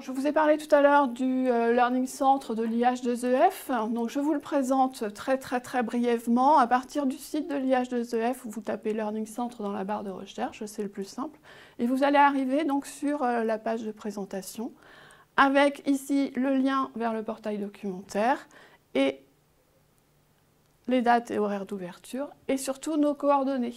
Je 0.00 0.12
vous 0.12 0.26
ai 0.26 0.32
parlé 0.32 0.56
tout 0.56 0.74
à 0.74 0.80
l'heure 0.80 1.08
du 1.08 1.50
euh, 1.50 1.74
Learning 1.74 2.06
Center 2.06 2.54
de 2.54 2.64
l'IH2EF. 2.64 3.92
Donc 3.92 4.08
je 4.08 4.18
vous 4.18 4.32
le 4.32 4.40
présente 4.40 5.12
très 5.12 5.36
très 5.36 5.60
très 5.60 5.82
brièvement. 5.82 6.58
À 6.58 6.66
partir 6.66 7.04
du 7.04 7.18
site 7.18 7.50
de 7.50 7.54
l'IH2EF, 7.56 8.36
vous 8.44 8.62
tapez 8.62 8.94
Learning 8.94 9.26
Center 9.26 9.56
dans 9.58 9.72
la 9.72 9.84
barre 9.84 10.02
de 10.02 10.10
recherche, 10.10 10.64
c'est 10.64 10.82
le 10.82 10.88
plus 10.88 11.04
simple. 11.04 11.38
Et 11.78 11.86
vous 11.86 12.02
allez 12.02 12.16
arriver 12.16 12.64
donc 12.64 12.86
sur 12.86 13.22
euh, 13.22 13.44
la 13.44 13.58
page 13.58 13.82
de 13.82 13.92
présentation 13.92 14.72
avec 15.36 15.82
ici 15.86 16.32
le 16.34 16.56
lien 16.56 16.90
vers 16.96 17.12
le 17.12 17.22
portail 17.22 17.58
documentaire 17.58 18.48
et 18.94 19.20
les 20.88 21.02
dates 21.02 21.30
et 21.30 21.38
horaires 21.38 21.66
d'ouverture 21.66 22.30
et 22.48 22.56
surtout 22.56 22.96
nos 22.96 23.14
coordonnées. 23.14 23.74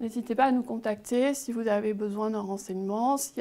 N'hésitez 0.00 0.34
pas 0.34 0.44
à 0.44 0.52
nous 0.52 0.62
contacter 0.62 1.34
si 1.34 1.52
vous 1.52 1.68
avez 1.68 1.92
besoin 1.92 2.30
d'un 2.30 2.40
renseignement, 2.40 3.18
si 3.18 3.34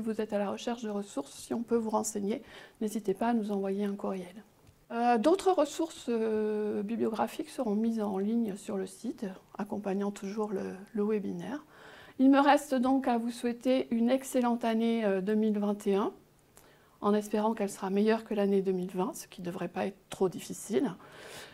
vous 0.00 0.20
êtes 0.20 0.32
à 0.32 0.38
la 0.38 0.48
recherche 0.48 0.82
de 0.82 0.90
ressources, 0.90 1.32
si 1.32 1.52
on 1.52 1.64
peut 1.64 1.76
vous 1.76 1.90
renseigner, 1.90 2.40
n'hésitez 2.80 3.14
pas 3.14 3.28
à 3.28 3.34
nous 3.34 3.50
envoyer 3.50 3.84
un 3.84 3.96
courriel. 3.96 4.44
Euh, 4.92 5.18
d'autres 5.18 5.50
ressources 5.50 6.06
euh, 6.08 6.84
bibliographiques 6.84 7.50
seront 7.50 7.74
mises 7.74 8.00
en 8.00 8.18
ligne 8.18 8.54
sur 8.54 8.76
le 8.76 8.86
site, 8.86 9.26
accompagnant 9.58 10.12
toujours 10.12 10.52
le, 10.52 11.04
webinaire. 11.04 11.64
Il 12.20 12.30
me 12.30 12.38
reste 12.38 12.76
donc 12.76 13.08
à 13.08 13.18
vous 13.18 13.32
souhaiter 13.32 13.88
une 13.90 14.08
excellente 14.08 14.64
année 14.64 15.04
2021, 15.22 16.00
euh, 16.00 16.10
en 17.00 17.12
espérant 17.12 17.54
qu'elle 17.54 17.70
sera 17.70 17.90
meilleure 17.90 18.22
que 18.22 18.34
l'année 18.34 18.62
2020, 18.62 19.14
ce 19.14 19.26
qui 19.26 19.40
ne 19.40 19.46
devrait 19.46 19.68
pas 19.68 19.86
être 19.86 19.98
trop 20.10 20.28
difficile. 20.28 20.94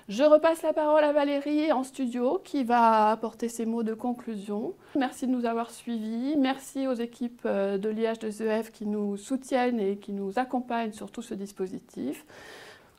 Je 0.09 0.25
repasse 0.25 0.63
la 0.63 0.73
parole 0.73 1.05
à 1.05 1.13
Valérie 1.13 1.71
en 1.73 1.85
studio 1.85 2.41
qui 2.43 2.65
va 2.65 3.11
apporter 3.11 3.49
ses 3.49 3.67
mots 3.67 3.83
de 3.83 3.95
conclusion. 3.95 4.75
Merci 4.97 5.27
de 5.27 5.33
nous 5.33 5.45
avoir 5.45 5.71
suivis. 5.71 6.37
Merci 6.37 6.89
aux 6.89 6.95
équipes 6.95 7.43
euh, 7.47 7.79
de 7.79 7.89
l'IH2EF 7.89 8.71
qui 8.71 8.87
nous 8.87 9.17
soutiennent 9.17 9.79
et 9.79 9.99
qui 9.99 10.13
nous 10.13 10.39
accompagnent 10.39 10.93
sur 10.93 11.11
tout 11.13 11.23
ce 11.23 11.35
dispositif. 11.35 12.25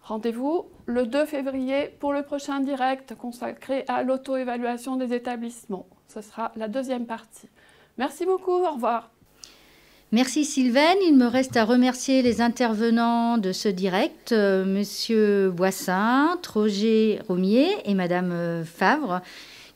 Rendez-vous 0.03 0.65
le 0.85 1.05
2 1.05 1.25
février 1.25 1.89
pour 1.99 2.13
le 2.13 2.23
prochain 2.23 2.59
direct 2.59 3.15
consacré 3.15 3.83
à 3.87 4.03
l'auto-évaluation 4.03 4.95
des 4.95 5.13
établissements. 5.13 5.87
Ce 6.07 6.21
sera 6.21 6.51
la 6.55 6.67
deuxième 6.67 7.05
partie. 7.05 7.49
Merci 7.97 8.25
beaucoup, 8.25 8.51
au 8.51 8.71
revoir. 8.71 9.11
Merci 10.13 10.43
Sylvaine. 10.43 10.97
Il 11.07 11.15
me 11.15 11.25
reste 11.25 11.55
à 11.55 11.63
remercier 11.63 12.21
les 12.21 12.41
intervenants 12.41 13.37
de 13.37 13.53
ce 13.53 13.69
direct, 13.69 14.33
euh, 14.33 14.65
Monsieur 14.65 15.51
Boissin, 15.51 16.37
Roger 16.53 17.19
Romier 17.29 17.69
et 17.85 17.93
Madame 17.93 18.33
euh, 18.33 18.65
Favre, 18.65 19.21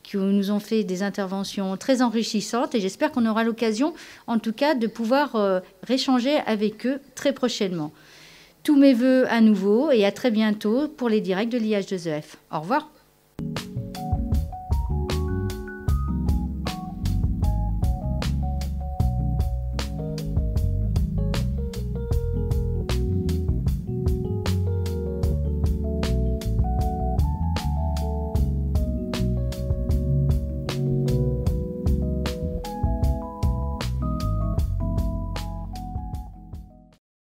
qui 0.02 0.18
nous 0.18 0.50
ont 0.50 0.60
fait 0.60 0.84
des 0.84 1.02
interventions 1.02 1.78
très 1.78 2.02
enrichissantes 2.02 2.74
et 2.74 2.80
j'espère 2.80 3.12
qu'on 3.12 3.24
aura 3.24 3.44
l'occasion, 3.44 3.94
en 4.26 4.38
tout 4.38 4.52
cas, 4.52 4.74
de 4.74 4.86
pouvoir 4.86 5.36
euh, 5.36 5.60
réchanger 5.82 6.36
avec 6.44 6.84
eux 6.84 7.00
très 7.14 7.32
prochainement. 7.32 7.90
Tous 8.62 8.76
mes 8.76 8.92
voeux 8.92 9.24
à 9.30 9.40
nouveau 9.40 9.90
et 9.90 10.04
à 10.04 10.12
très 10.12 10.30
bientôt 10.30 10.86
pour 10.86 11.08
les 11.08 11.22
directs 11.22 11.48
de 11.48 11.58
l'IH2EF. 11.58 12.24
Au 12.52 12.60
revoir. 12.60 12.90